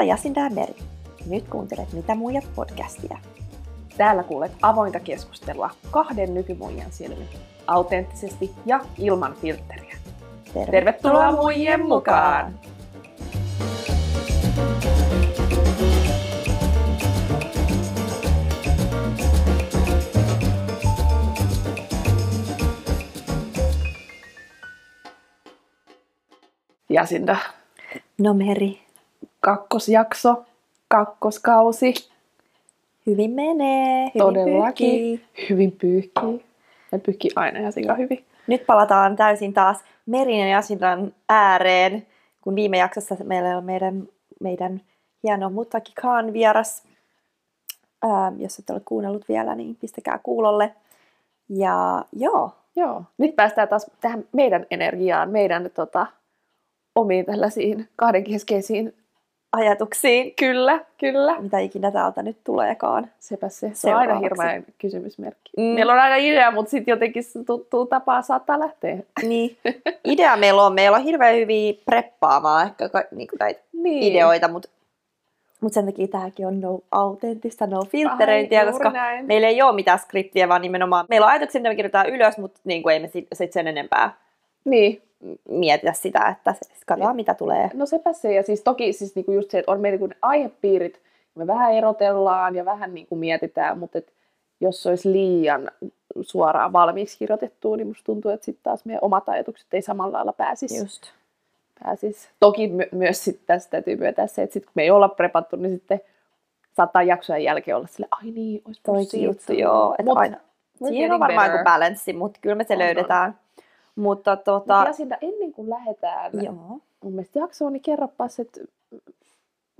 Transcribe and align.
Täällä 0.00 0.12
Jasinda 0.12 0.40
ja 0.40 0.50
Meri. 0.50 0.74
Nyt 1.26 1.48
kuuntelet 1.48 1.92
Mitä 1.92 2.14
muijat 2.14 2.44
podcastia. 2.54 3.18
Täällä 3.96 4.22
kuulet 4.22 4.52
avointa 4.62 5.00
keskustelua 5.00 5.70
kahden 5.90 6.34
nykymuijan 6.34 6.92
silmin. 6.92 7.28
Autenttisesti 7.66 8.50
ja 8.66 8.80
ilman 8.98 9.34
filtteriä. 9.34 9.96
Tervetuloa 10.54 11.32
muijien 11.32 11.86
mukaan! 11.86 12.60
Jasinda, 26.88 27.36
No 28.18 28.34
Meri, 28.34 28.89
kakkosjakso, 29.40 30.44
kakkoskausi, 30.88 31.94
hyvin 33.06 33.30
menee, 33.30 34.04
hyvin 34.06 34.18
todellakin 34.18 34.88
pyyhkii. 34.88 35.48
hyvin 35.50 35.72
pyyhkii. 35.72 36.44
Ne 36.92 36.98
pyyhkii 36.98 37.30
aina 37.36 37.60
Jasinka 37.60 37.94
hyvin. 37.94 38.24
Nyt 38.46 38.66
palataan 38.66 39.16
täysin 39.16 39.52
taas 39.52 39.78
Merin 40.06 40.40
ja 40.40 40.48
Jasindan 40.48 41.14
ääreen, 41.28 42.06
kun 42.40 42.54
viime 42.54 42.78
jaksossa 42.78 43.16
meillä 43.24 43.56
on 43.56 43.64
meidän, 43.64 44.08
meidän 44.40 44.80
hieno 45.22 45.50
Muttaki 45.50 45.92
Khan 46.00 46.32
vieras. 46.32 46.82
Ää, 48.02 48.32
jos 48.38 48.58
et 48.58 48.70
ole 48.70 48.80
kuunnellut 48.84 49.28
vielä, 49.28 49.54
niin 49.54 49.76
pistäkää 49.76 50.20
kuulolle. 50.22 50.74
Ja 51.48 52.04
joo, 52.12 52.50
Joo, 52.76 53.04
nyt 53.18 53.36
päästään 53.36 53.68
taas 53.68 53.90
tähän 54.00 54.24
meidän 54.32 54.66
energiaan, 54.70 55.30
meidän 55.30 55.70
tota, 55.74 56.06
omiin 56.94 57.26
tällaisiin 57.26 57.88
kahdenkeskeisiin. 57.96 58.94
Ajatuksiin, 59.52 60.34
Kyllä, 60.34 60.80
kyllä. 60.98 61.40
mitä 61.40 61.58
ikinä 61.58 61.90
täältä 61.90 62.22
nyt 62.22 62.36
tuleekaan. 62.44 63.10
Sepä 63.18 63.48
se. 63.48 63.70
Se 63.74 63.90
on 63.90 63.96
aina 63.96 64.18
hirveän 64.18 64.64
kysymysmerkki. 64.78 65.50
Mm. 65.56 65.62
Meillä 65.62 65.92
on 65.92 65.98
aina 65.98 66.16
idea, 66.16 66.50
mutta 66.50 66.70
sitten 66.70 66.92
jotenkin 66.92 67.24
se 67.24 67.44
tuttuu 67.44 67.86
tapaa 67.86 68.22
saattaa 68.22 68.60
lähteä. 68.60 68.96
Niin, 69.22 69.56
idea 70.04 70.36
meillä 70.36 70.62
on. 70.62 70.72
Meillä 70.74 70.96
on 70.96 71.02
hirveän 71.04 71.34
hyviä 71.36 71.74
preppaamaan 71.84 72.66
ehkä 72.66 72.88
ka- 72.88 73.04
niinku 73.10 73.36
näitä 73.40 73.60
Niin. 73.72 74.02
ideoita, 74.02 74.48
mutta 74.48 74.68
mut 75.60 75.72
sen 75.72 75.86
takia 75.86 76.08
tämäkin 76.08 76.46
on 76.46 76.60
no 76.60 76.80
autenttista, 76.92 77.66
no 77.66 77.82
filtteröintiä, 77.84 78.60
juuri 78.62 78.72
koska 78.72 78.90
näin. 78.90 79.26
meillä 79.26 79.48
ei 79.48 79.62
ole 79.62 79.74
mitään 79.74 79.98
skriptiä, 79.98 80.48
vaan 80.48 80.62
nimenomaan 80.62 81.06
meillä 81.08 81.24
on 81.26 81.30
ajatuksia, 81.32 81.60
mitä 81.60 81.68
me 81.68 81.74
kirjoitetaan 81.76 82.08
ylös, 82.08 82.38
mutta 82.38 82.60
niin 82.64 82.82
kuin 82.82 82.92
ei 82.92 82.98
me 83.00 83.08
sit, 83.08 83.26
sit 83.32 83.52
sen 83.52 83.66
enempää 83.68 84.14
Niin, 84.64 85.02
mietitä 85.48 85.92
sitä, 85.92 86.28
että 86.28 86.54
katsotaan 86.86 87.16
mitä 87.16 87.34
tulee. 87.34 87.70
no 87.74 87.86
sepä 87.86 88.12
se. 88.12 88.34
Ja 88.34 88.42
siis 88.42 88.62
toki 88.62 88.92
siis 88.92 89.14
niinku 89.14 89.32
just 89.32 89.50
se, 89.50 89.58
että 89.58 89.72
on 89.72 89.80
meillä 89.80 89.98
niinku 89.98 90.14
aihepiirit, 90.22 91.00
me 91.34 91.46
vähän 91.46 91.74
erotellaan 91.74 92.54
ja 92.54 92.64
vähän 92.64 92.94
niinku 92.94 93.16
mietitään, 93.16 93.78
mutta 93.78 93.98
et 93.98 94.12
jos 94.60 94.82
se 94.82 94.88
olisi 94.88 95.12
liian 95.12 95.70
suoraan 96.20 96.72
valmiiksi 96.72 97.18
kirjoitettua, 97.18 97.76
niin 97.76 97.86
musta 97.86 98.04
tuntuu, 98.04 98.30
että 98.30 98.44
sitten 98.44 98.62
taas 98.62 98.84
meidän 98.84 99.04
omat 99.04 99.28
ajatukset 99.28 99.74
ei 99.74 99.82
samalla 99.82 100.16
lailla 100.16 100.32
pääsisi. 100.32 100.78
Just. 100.78 101.02
pääsis. 101.84 102.28
Toki 102.40 102.68
my- 102.68 102.88
myös 102.92 103.24
sit 103.24 103.40
tässä 103.46 103.70
täytyy 103.70 103.96
myöntää 103.96 104.26
se, 104.26 104.42
että 104.42 104.54
sit 104.54 104.64
kun 104.64 104.72
me 104.74 104.82
ei 104.82 104.90
olla 104.90 105.08
prepattu, 105.08 105.56
niin 105.56 105.70
sitten 105.70 106.00
saattaa 106.72 107.02
jaksojen 107.02 107.44
jälkeen 107.44 107.76
olla 107.76 107.86
sille, 107.86 108.08
ai 108.10 108.30
niin, 108.30 108.62
olisi 108.88 109.22
juttu, 109.22 109.52
joo. 109.52 109.94
Että 109.98 110.10
Mut 110.10 110.18
aina, 110.18 110.36
siinä 110.88 111.14
on 111.14 111.20
varmaan 111.20 111.50
joku 111.50 111.64
balanssi, 111.64 112.12
mutta 112.12 112.38
kyllä 112.42 112.54
me 112.54 112.64
se 112.64 112.72
On, 112.74 112.80
on. 112.80 112.86
löydetään. 112.86 113.30
Mutta 113.30 113.40
Mutta 113.96 114.36
tota, 114.36 114.84
Jasinta, 114.86 115.16
ennen 115.20 115.52
kuin 115.52 115.70
lähdetään 115.70 116.32
joo. 116.42 116.78
mun 117.02 117.12
mielestä 117.12 117.38
jaksoon, 117.38 117.72
niin 117.72 117.82
kerropas, 117.82 118.40
että 118.40 118.60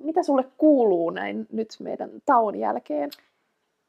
mitä 0.03 0.23
sulle 0.23 0.45
kuuluu 0.59 1.11
näin 1.11 1.47
nyt 1.53 1.69
meidän 1.79 2.11
tauon 2.27 2.57
jälkeen? 2.57 3.11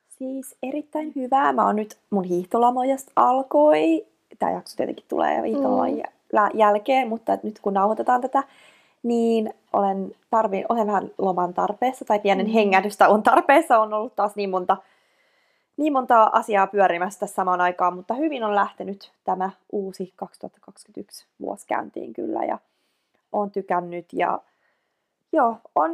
Siis 0.10 0.56
erittäin 0.64 1.12
hyvää. 1.16 1.54
Mä 1.54 1.66
oon 1.66 1.76
nyt, 1.76 1.98
mun 2.10 2.24
hiihtolomojasta 2.24 3.12
alkoi. 3.16 4.06
Tämä 4.40 4.52
jakso 4.52 4.78
tietenkin 4.78 5.06
tulee 5.08 5.42
hiihtoloman 5.42 5.92
Mm. 5.92 6.60
jälkeen, 6.60 7.08
mutta 7.08 7.38
nyt 7.44 7.60
kun 7.60 7.74
nauhoitetaan 7.74 8.22
tätä, 8.22 8.44
niin 9.04 9.54
olen, 9.74 10.16
tarvi, 10.30 10.66
olen 10.70 10.88
vähän 10.88 11.12
loman 11.18 11.54
tarpeessa 11.54 12.06
tai 12.06 12.20
pienen 12.20 12.46
mm. 12.46 12.52
hengähdystä 12.52 13.10
on 13.10 13.24
tarpeessa. 13.24 13.80
On 13.80 13.94
ollut 13.94 14.16
taas 14.16 14.36
niin 14.36 14.50
monta, 14.50 14.78
niin 15.78 15.94
monta 15.94 16.24
asiaa 16.24 16.68
pyörimässä 16.68 17.20
tässä 17.20 17.36
samaan 17.36 17.62
aikaan, 17.62 17.96
mutta 17.96 18.14
hyvin 18.14 18.44
on 18.44 18.56
lähtenyt 18.56 19.12
tämä 19.24 19.50
uusi 19.72 20.14
2021 20.16 21.26
vuosi 21.40 21.68
käyntiin 21.68 22.14
kyllä 22.14 22.46
ja 22.46 22.60
on 23.32 23.52
tykännyt 23.52 24.06
ja 24.14 24.40
Joo, 25.34 25.58
on 25.76 25.92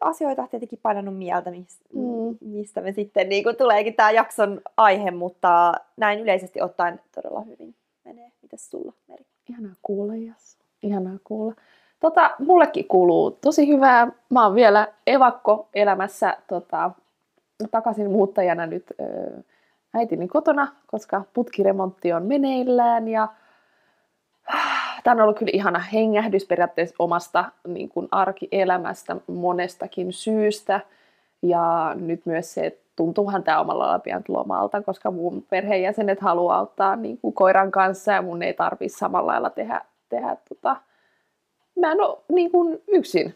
asioita 0.00 0.46
tietenkin 0.46 0.78
painanut 0.82 1.18
mieltä, 1.18 1.50
mm. 1.50 2.38
mistä 2.40 2.80
me 2.80 2.92
sitten 2.92 3.28
niin 3.28 3.44
kuin 3.44 3.56
tuleekin 3.56 3.94
tämä 3.94 4.10
jakson 4.10 4.60
aihe, 4.76 5.10
mutta 5.10 5.72
näin 5.96 6.20
yleisesti 6.20 6.62
ottaen 6.62 7.00
todella 7.14 7.40
hyvin 7.40 7.74
menee. 8.04 8.32
Mitäs 8.42 8.70
sulla, 8.70 8.92
Meri? 9.08 9.26
Ihanaa 9.50 9.74
kuulla, 9.82 10.16
Jas. 10.16 10.58
Ihanaa 10.82 11.18
kuulla. 11.24 11.54
Tota, 12.00 12.30
mullekin 12.38 12.88
kuuluu 12.88 13.30
tosi 13.30 13.68
hyvää. 13.68 14.12
Mä 14.30 14.44
oon 14.44 14.54
vielä 14.54 14.88
evakko 15.06 15.68
elämässä 15.74 16.36
tota, 16.48 16.90
takaisin 17.70 18.10
muuttajana 18.10 18.66
nyt 18.66 18.84
äitini 19.94 20.28
kotona, 20.28 20.68
koska 20.86 21.22
putkiremontti 21.34 22.12
on 22.12 22.26
meneillään 22.26 23.08
ja 23.08 23.28
Tämä 25.04 25.14
on 25.14 25.20
ollut 25.20 25.38
kyllä 25.38 25.50
ihana 25.54 25.78
hengähdys 25.78 26.46
periaatteessa 26.46 26.96
omasta 26.98 27.44
niin 27.66 27.88
kuin 27.88 28.08
arkielämästä 28.10 29.16
monestakin 29.26 30.12
syystä. 30.12 30.80
Ja 31.42 31.92
nyt 31.94 32.26
myös 32.26 32.54
se, 32.54 32.66
että 32.66 32.84
tuntuuhan 32.96 33.42
tämä 33.42 33.60
omalla 33.60 33.84
lailla 33.84 33.98
pian 33.98 34.22
lomalta, 34.28 34.82
koska 34.82 35.10
mun 35.10 35.46
perheenjäsenet 35.50 36.20
haluaa 36.20 36.58
auttaa 36.58 36.96
niin 36.96 37.18
kuin 37.18 37.34
koiran 37.34 37.70
kanssa 37.70 38.12
ja 38.12 38.22
mun 38.22 38.42
ei 38.42 38.54
tarvitse 38.54 38.98
samalla 38.98 39.32
lailla 39.32 39.50
tehdä, 39.50 39.80
tehdä 40.08 40.36
tota... 40.48 40.76
Mä 41.80 41.92
en 41.92 42.00
ole 42.00 42.18
niin 42.32 42.50
kuin 42.50 42.82
yksin 42.88 43.34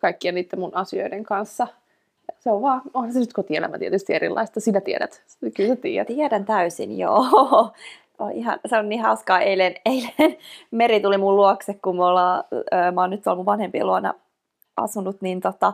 kaikkien 0.00 0.34
niiden 0.34 0.58
mun 0.58 0.74
asioiden 0.74 1.24
kanssa. 1.24 1.66
Se 2.38 2.50
on 2.50 2.62
vaan, 2.62 2.82
onhan 2.94 3.12
se 3.12 3.18
nyt 3.18 3.32
kotielämä 3.32 3.78
tietysti 3.78 4.14
erilaista, 4.14 4.60
sinä 4.60 4.80
tiedät, 4.80 5.22
kyllä 5.56 5.74
sä 5.74 5.80
tiedät. 5.80 6.06
Tiedän 6.06 6.44
täysin, 6.44 6.98
joo. 6.98 7.24
On 8.18 8.32
ihan, 8.32 8.60
se 8.66 8.78
on 8.78 8.88
niin 8.88 9.02
hauskaa. 9.02 9.40
Eilen, 9.40 9.74
eilen 9.84 10.12
Meri 10.70 11.00
tuli 11.00 11.18
mun 11.18 11.36
luokse, 11.36 11.74
kun 11.74 11.96
me 11.96 12.04
ollaan, 12.04 12.44
mä 12.94 13.00
oon 13.00 13.10
nyt 13.10 13.22
tuolla 13.22 13.36
mun 13.36 13.46
vanhempien 13.46 13.86
luona 13.86 14.14
asunut, 14.76 15.22
niin 15.22 15.40
tota, 15.40 15.72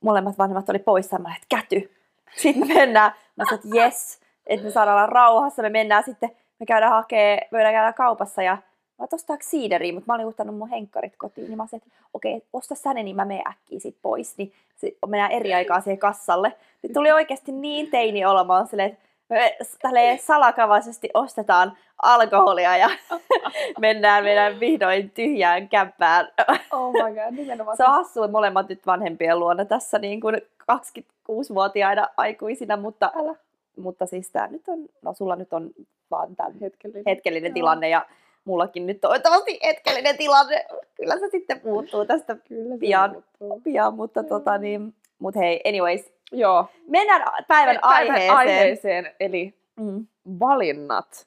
molemmat 0.00 0.38
vanhemmat 0.38 0.68
oli 0.68 0.78
poissa. 0.78 1.18
Mä 1.18 1.34
että 1.36 1.56
käty. 1.56 1.94
Sitten 2.36 2.68
me 2.68 2.74
mennään. 2.74 3.12
Mä 3.36 3.44
sanoin, 3.44 3.64
että 3.64 3.78
jes, 3.78 4.20
että 4.46 4.66
me 4.66 4.70
saadaan 4.70 4.96
olla 4.96 5.06
rauhassa. 5.06 5.62
Me 5.62 5.68
mennään 5.68 6.04
sitten, 6.04 6.30
me 6.60 6.66
käydään 6.66 6.92
hakee, 6.92 7.48
me 7.50 7.62
käydään 7.62 7.94
kaupassa 7.94 8.42
ja 8.42 8.58
mä 9.00 9.04
oon 9.04 9.08
ostaako 9.12 9.42
siideriä, 9.46 9.92
mutta 9.92 10.12
mä 10.12 10.14
olin 10.14 10.26
ottanut 10.26 10.58
mun 10.58 10.68
henkkarit 10.68 11.16
kotiin, 11.16 11.46
niin 11.46 11.56
mä 11.56 11.66
sanoin, 11.66 11.82
että 11.86 12.04
okei, 12.14 12.42
osta 12.52 12.74
sä 12.74 12.94
ne, 12.94 13.02
niin 13.02 13.16
mä 13.16 13.24
menen 13.24 13.48
äkkiä 13.48 13.80
sit 13.80 13.96
pois, 14.02 14.38
niin 14.38 14.52
sit 14.76 14.98
mennään 15.06 15.32
eri 15.32 15.54
aikaa 15.54 15.80
siihen 15.80 15.98
kassalle. 15.98 16.52
Nyt 16.82 16.92
tuli 16.92 17.12
oikeasti 17.12 17.52
niin 17.52 17.90
teini 17.90 18.24
oon 18.24 18.66
silleen, 18.66 18.90
että 18.90 19.00
me 19.28 19.56
tälleen 19.82 20.18
salakavaisesti 20.18 21.10
ostetaan 21.14 21.76
alkoholia 22.02 22.76
ja 22.76 22.90
mennään 23.80 24.24
meidän 24.24 24.60
vihdoin 24.60 25.10
tyhjään 25.10 25.68
kämppään. 25.68 26.28
Oh 26.72 26.92
my 26.92 26.98
god, 27.14 27.30
nimenomaan. 27.30 27.76
Se 27.76 27.84
on 27.84 27.90
hassua, 27.90 28.24
että 28.24 28.32
molemmat 28.32 28.68
nyt 28.68 28.86
vanhempien 28.86 29.38
luona 29.38 29.64
tässä 29.64 29.98
niin 29.98 30.20
kuin 30.20 30.42
26-vuotiaina 30.72 32.08
aikuisina, 32.16 32.76
mutta, 32.76 33.12
Älä. 33.16 33.34
mutta 33.76 34.06
siis 34.06 34.30
tää 34.30 34.46
nyt 34.46 34.68
on, 34.68 34.78
no 35.02 35.14
sulla 35.14 35.36
nyt 35.36 35.52
on 35.52 35.70
vaan 36.10 36.36
tämä 36.36 36.50
hetkellinen. 36.60 37.04
hetkellinen 37.06 37.50
Joo. 37.50 37.54
tilanne 37.54 37.88
ja 37.88 38.06
mullakin 38.44 38.86
nyt 38.86 39.00
toivottavasti 39.00 39.58
hetkellinen 39.64 40.16
tilanne. 40.16 40.64
Kyllä 40.94 41.18
se 41.18 41.28
sitten 41.30 41.60
muuttuu 41.64 42.04
tästä 42.06 42.36
Kyllä 42.48 42.76
pian. 42.78 43.10
muuttuu. 43.12 43.60
pian, 43.64 43.94
mutta 43.94 44.22
tota 44.24 44.58
niin, 44.58 44.94
mut 45.18 45.36
hei, 45.36 45.60
anyways, 45.68 46.12
Joo. 46.32 46.66
mennään 46.88 47.22
a- 47.28 47.42
päivän, 47.48 47.78
aiheeseen. 47.82 48.32
aiheeseen. 48.34 49.10
Eli 49.20 49.54
Mm. 49.80 50.06
valinnat. 50.40 51.26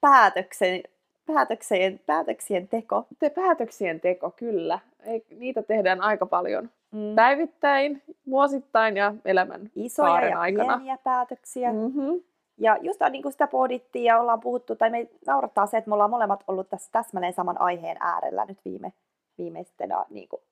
Päätöksen, 0.00 0.82
päätöksien, 1.26 2.00
päätöksien 2.06 2.68
teko. 2.68 3.06
Te 3.18 3.30
päätöksien 3.30 4.00
teko, 4.00 4.30
kyllä. 4.30 4.78
Ei, 5.04 5.24
niitä 5.30 5.62
tehdään 5.62 6.00
aika 6.00 6.26
paljon. 6.26 6.70
Mm. 6.92 7.14
Päivittäin, 7.14 8.02
vuosittain 8.30 8.96
ja 8.96 9.14
elämän 9.24 9.70
Isoja 9.74 10.28
ja 10.28 10.40
aikana. 10.40 10.76
pieniä 10.76 10.98
päätöksiä. 11.04 11.72
Mm. 11.72 11.78
Mm-hmm. 11.78 12.20
Ja 12.58 12.76
just 12.80 13.00
niin 13.10 13.22
kuin 13.22 13.32
sitä 13.32 13.46
pohdittiin 13.46 14.04
ja 14.04 14.20
ollaan 14.20 14.40
puhuttu, 14.40 14.76
tai 14.76 14.90
me 14.90 15.08
naurattaa 15.26 15.66
se, 15.66 15.76
että 15.76 15.88
me 15.90 15.94
ollaan 15.94 16.10
molemmat 16.10 16.44
ollut 16.48 16.68
tässä 16.70 16.92
täsmälleen 16.92 17.32
saman 17.32 17.60
aiheen 17.60 17.96
äärellä 18.00 18.44
nyt 18.44 18.58
viime, 18.64 18.92
viimeisten 19.38 19.90
niin 20.10 20.28
kuin, 20.28 20.42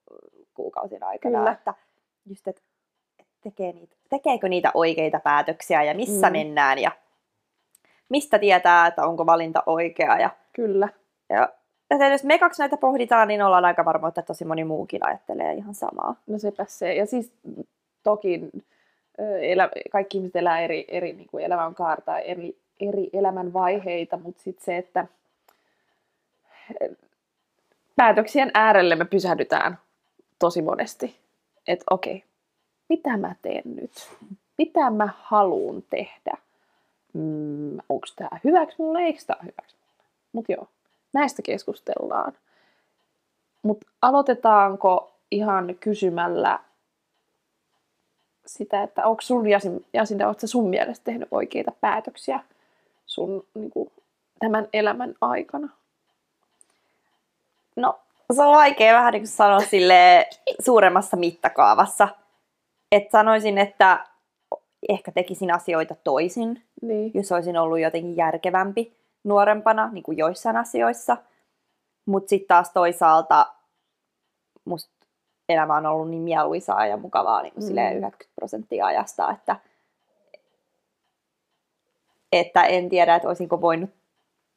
kuukausien 0.53 1.03
aikana. 1.03 1.37
Kyllä. 1.37 1.51
Että 1.51 1.73
just, 2.25 2.47
että 2.47 2.61
tekee 3.41 3.73
niitä, 3.73 3.95
tekeekö 4.09 4.49
niitä 4.49 4.71
oikeita 4.73 5.19
päätöksiä 5.19 5.83
ja 5.83 5.93
missä 5.93 6.27
Mm. 6.27 6.31
mennään 6.31 6.79
ja 6.79 6.91
mistä 8.09 8.39
tietää, 8.39 8.87
että 8.87 9.05
onko 9.07 9.25
valinta 9.25 9.63
oikea. 9.65 10.19
Ja, 10.19 10.29
Kyllä. 10.53 10.89
ja 11.29 11.49
että 11.91 12.07
jos 12.07 12.23
me 12.23 12.39
kaksi 12.39 12.61
näitä 12.61 12.77
pohditaan, 12.77 13.27
niin 13.27 13.41
ollaan 13.41 13.65
aika 13.65 13.85
varma, 13.85 14.07
että 14.07 14.21
tosi 14.21 14.45
moni 14.45 14.63
muukin 14.63 15.07
ajattelee 15.07 15.53
ihan 15.53 15.73
samaa. 15.75 16.15
No 16.27 16.37
sepä 16.39 16.65
se. 16.67 16.93
Ja 16.93 17.05
siis 17.05 17.33
toki 18.03 18.49
elä, 19.41 19.69
kaikki 19.91 20.17
ihmiset 20.17 20.35
elää 20.35 20.59
eri, 20.59 20.85
eri 20.87 21.13
niin 21.13 21.27
kuin 21.27 21.45
elämän 21.45 21.75
kaarta, 21.75 22.19
eri, 22.19 22.57
eri 22.79 23.09
elämän 23.13 23.53
vaiheita, 23.53 24.17
mutta 24.17 24.41
sitten 24.41 24.65
se, 24.65 24.77
että 24.77 25.07
päätöksien 27.95 28.51
äärelle 28.53 28.95
me 28.95 29.05
pysähdytään 29.05 29.77
tosi 30.39 30.61
monesti. 30.61 31.19
Että 31.67 31.85
okei, 31.91 32.23
mitä 32.89 33.17
mä 33.17 33.35
teen 33.41 33.63
nyt? 33.65 33.91
Mitä 34.57 34.89
mä 34.89 35.09
haluan 35.17 35.83
tehdä? 35.89 36.37
Mm, 37.13 37.77
Onko 37.89 38.07
tämä 38.15 38.39
hyväksi 38.43 38.75
mulle, 38.77 38.99
eikö 38.99 39.19
tämä 39.27 39.39
hyväksi 39.41 39.75
mulle? 39.81 40.03
Mutta 40.33 40.51
joo, 40.51 40.67
näistä 41.13 41.41
keskustellaan. 41.41 42.33
Mutta 43.63 43.87
aloitetaanko 44.01 45.11
ihan 45.31 45.75
kysymällä 45.79 46.59
sitä, 48.45 48.83
että 48.83 49.05
onko 49.05 49.21
sun 49.21 49.47
Jasin, 49.49 49.85
Jasinda, 49.93 50.27
onko 50.27 50.39
sun 50.47 50.69
mielestä 50.69 51.03
tehnyt 51.03 51.27
oikeita 51.31 51.71
päätöksiä 51.81 52.39
sun 53.05 53.45
niin 53.53 53.71
kuin, 53.71 53.91
tämän 54.39 54.67
elämän 54.73 55.15
aikana? 55.21 55.69
No, 57.75 57.99
se 58.33 58.41
on 58.43 58.55
vaikea 58.55 58.93
vähän 58.93 59.11
niin 59.11 59.21
kuin 59.21 59.27
sanoa 59.27 59.59
sille 59.59 60.29
suuremmassa 60.59 61.17
mittakaavassa. 61.17 62.07
Et 62.91 63.11
sanoisin, 63.11 63.57
että 63.57 64.05
ehkä 64.89 65.11
tekisin 65.11 65.53
asioita 65.53 65.95
toisin, 66.03 66.63
Niin. 66.81 67.11
jos 67.13 67.31
olisin 67.31 67.57
ollut 67.57 67.79
jotenkin 67.79 68.17
järkevämpi 68.17 68.93
nuorempana 69.23 69.89
niin 69.91 70.03
kuin 70.03 70.17
joissain 70.17 70.57
asioissa. 70.57 71.17
Mutta 72.05 72.29
sitten 72.29 72.47
taas 72.47 72.69
toisaalta 72.73 73.45
musta 74.65 74.94
elämä 75.49 75.75
on 75.77 75.85
ollut 75.85 76.09
niin 76.09 76.21
mieluisaa 76.21 76.87
ja 76.87 76.97
mukavaa 76.97 77.41
niin 77.41 77.53
kuin 77.53 77.63
Mm. 77.63 77.67
silleen 77.67 77.97
90 77.97 78.35
prosenttia 78.35 78.85
ajasta, 78.85 79.31
että, 79.31 79.55
että 82.31 82.63
en 82.63 82.89
tiedä, 82.89 83.15
että 83.15 83.27
olisinko 83.27 83.61
voinut 83.61 83.89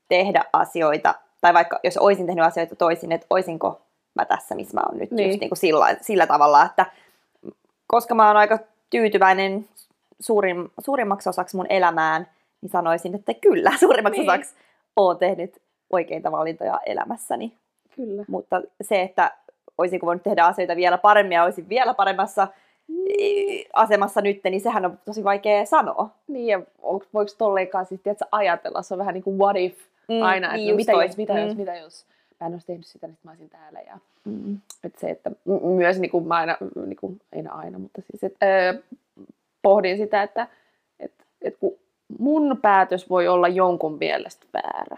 tehdä 0.08 0.44
asioita, 0.52 1.14
tai 1.40 1.54
vaikka 1.54 1.80
jos 1.84 1.96
olisin 1.96 2.26
tehnyt 2.26 2.44
asioita 2.44 2.76
toisin, 2.76 3.12
että 3.12 3.26
olisinko 3.30 3.80
mä 4.14 4.24
tässä, 4.24 4.54
missä 4.54 4.74
mä 4.74 4.80
oon 4.88 4.98
nyt 4.98 5.10
Niin. 5.10 5.28
just 5.28 5.40
niin 5.40 5.50
kuin 5.50 5.58
sillä, 5.58 5.96
sillä 6.00 6.26
tavalla, 6.26 6.64
että 6.64 6.86
koska 7.86 8.14
mä 8.14 8.26
oon 8.26 8.36
aika 8.36 8.58
tyytyväinen 8.90 9.68
suurin, 10.20 10.70
suurimmaksi 10.80 11.28
osaksi 11.28 11.56
mun 11.56 11.66
elämään, 11.68 12.28
niin 12.60 12.70
sanoisin, 12.70 13.14
että 13.14 13.34
kyllä, 13.34 13.72
suurimmaksi 13.80 14.20
Niin. 14.20 14.30
osaksi 14.30 14.54
oon 14.96 15.18
tehnyt 15.18 15.62
oikeita 15.90 16.32
valintoja 16.32 16.80
elämässäni. 16.86 17.52
Kyllä. 17.96 18.24
Mutta 18.28 18.62
se, 18.82 19.02
että 19.02 19.32
olisinko 19.78 20.06
voinut 20.06 20.22
tehdä 20.22 20.44
asioita 20.44 20.76
vielä 20.76 20.98
paremmin 20.98 21.34
ja 21.34 21.44
olisin 21.44 21.68
vielä 21.68 21.94
paremmassa 21.94 22.48
eh, 23.18 23.64
asemassa 23.72 24.20
nyt, 24.20 24.40
niin 24.44 24.60
sehän 24.60 24.84
on 24.84 24.98
tosi 25.04 25.24
vaikea 25.24 25.66
sanoa. 25.66 26.10
Niin, 26.28 26.46
ja 26.46 26.60
voiko 27.14 27.32
tolleenkaan 27.38 27.86
siis, 27.86 28.00
tiedätkö, 28.00 28.24
ajatella, 28.32 28.82
se 28.82 28.94
on 28.94 28.98
vähän 28.98 29.14
niin 29.14 29.24
kuin 29.24 29.38
what 29.38 29.56
if 29.56 29.78
Mm, 30.08 30.22
aina, 30.22 30.46
että 30.46 30.56
niin 30.56 30.66
no, 30.66 30.70
just 30.72 30.76
mitä, 30.76 30.92
toi. 30.92 31.06
jos, 31.06 31.16
mitä 31.16 31.32
Mm. 31.34 31.40
jos, 31.46 31.56
mitä 31.56 31.76
jos 31.76 32.06
mä 32.40 32.46
en 32.46 32.52
olisi 32.52 32.66
tehnyt 32.66 32.86
sitä, 32.86 33.06
niin 33.06 33.18
mä 33.22 33.30
olisin 33.30 33.50
täällä. 33.50 33.80
Ja, 33.80 33.98
Mm. 34.24 34.58
että 34.84 35.00
se, 35.00 35.10
että 35.10 35.30
myös 35.62 35.98
niin 35.98 36.10
kuin 36.10 36.26
mä 36.26 36.34
aina, 36.36 36.56
niin 36.86 36.96
kuin, 36.96 37.20
ei 37.32 37.44
aina, 37.50 37.78
mutta 37.78 38.02
siis, 38.10 38.24
että, 38.24 38.46
öö, 38.46 38.74
pohdin 39.62 39.96
sitä, 39.96 40.22
että 40.22 40.46
et, 41.00 41.12
et 41.42 41.56
kun 41.60 41.74
mun 42.18 42.58
päätös 42.62 43.10
voi 43.10 43.28
olla 43.28 43.48
jonkun 43.48 43.98
mielestä 43.98 44.46
väärä. 44.54 44.96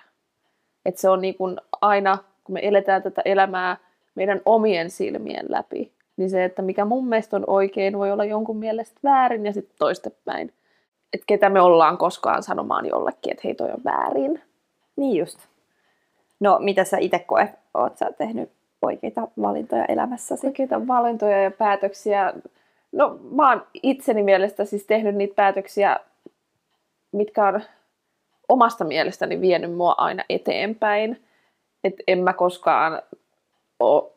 Että 0.85 1.01
se 1.01 1.09
on 1.09 1.21
niin 1.21 1.35
kuin 1.35 1.57
aina, 1.81 2.19
kun 2.45 2.53
me 2.53 2.61
eletään 2.63 3.03
tätä 3.03 3.23
elämää 3.25 3.77
meidän 4.15 4.41
omien 4.47 4.91
silmien 4.91 5.47
läpi, 5.49 5.93
niin 6.17 6.31
se, 6.31 6.45
että 6.45 6.63
mikä 6.63 6.85
mun 6.85 7.09
mielestä 7.09 7.37
on 7.37 7.45
oikein, 7.47 7.99
voi 7.99 8.13
olla 8.13 8.25
jonkun 8.25 8.57
mielestä 8.57 9.01
väärin 9.05 9.47
ja 9.47 9.53
sitten 9.53 9.77
toistepäin. 9.79 10.53
Että 11.13 11.25
ketä 11.27 11.49
me 11.49 11.61
ollaan 11.61 11.99
koskaan 11.99 12.43
sanomaan 12.43 12.87
jollekin, 12.87 13.31
että 13.31 13.43
hei 13.45 13.55
toi 13.55 13.71
on 13.71 13.85
väärin. 13.85 14.43
Niin 14.97 15.17
just. 15.17 15.39
No, 16.41 16.59
mitä 16.61 16.85
sä 16.85 16.99
itse 16.99 17.19
koet? 17.19 17.51
Oot 17.75 17.99
sä 17.99 18.13
tehnyt 18.19 18.51
oikeita 18.83 19.29
valintoja 19.43 19.85
elämässäsi? 19.85 20.47
Oikeita 20.47 20.87
valintoja 20.87 21.43
ja 21.43 21.51
päätöksiä. 21.51 22.33
No 22.93 23.19
mä 23.31 23.49
oon 23.49 23.67
itseni 23.83 24.23
mielestä 24.23 24.65
siis 24.65 24.87
tehnyt 24.87 25.15
niitä 25.15 25.35
päätöksiä, 25.35 26.01
mitkä 27.13 27.47
on 27.47 27.61
omasta 28.49 28.85
mielestäni 28.85 29.41
vienyt 29.41 29.75
mua 29.75 29.95
aina 29.99 30.25
eteenpäin. 30.29 31.23
Et 31.85 31.95
en 32.07 32.19
mä 32.19 32.33
koskaan 32.33 33.03
ole 33.81 34.11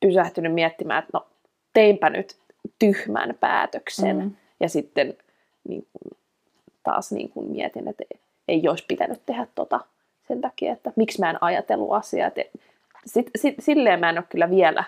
pysähtynyt 0.00 0.54
miettimään, 0.54 0.98
että 0.98 1.10
no 1.12 1.26
teinpä 1.72 2.10
nyt 2.10 2.36
tyhmän 2.78 3.34
päätöksen. 3.40 4.16
Mm. 4.16 4.30
Ja 4.60 4.68
sitten 4.68 5.16
niin 5.68 5.86
kuin, 5.92 6.18
taas 6.82 7.12
niin 7.12 7.30
kuin 7.30 7.50
mietin, 7.50 7.88
että 7.88 8.04
ei 8.48 8.68
olisi 8.68 8.84
pitänyt 8.88 9.22
tehdä 9.26 9.46
tota 9.54 9.80
sen 10.28 10.40
takia, 10.40 10.72
että 10.72 10.92
miksi 10.96 11.20
mä 11.20 11.30
en 11.30 11.42
ajatellut 11.42 11.92
asiaa. 11.92 12.30
Et 12.36 12.50
Sit, 13.06 13.30
sit, 13.36 13.54
silleen 13.58 14.00
mä 14.00 14.10
en 14.10 14.18
ole 14.18 14.24
kyllä 14.28 14.50
vielä 14.50 14.84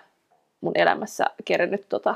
mun 0.60 0.72
elämässä 0.74 1.24
kerennyt 1.44 1.88
tota 1.88 2.14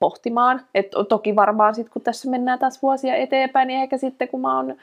pohtimaan. 0.00 0.66
Et 0.74 0.86
toki 1.08 1.36
varmaan 1.36 1.74
sitten, 1.74 1.92
kun 1.92 2.02
tässä 2.02 2.30
mennään 2.30 2.58
taas 2.58 2.82
vuosia 2.82 3.16
eteenpäin, 3.16 3.68
niin 3.68 3.80
ehkä 3.80 3.98
sitten 3.98 4.28
kun 4.28 4.40
mä 4.40 4.56
oon 4.56 4.76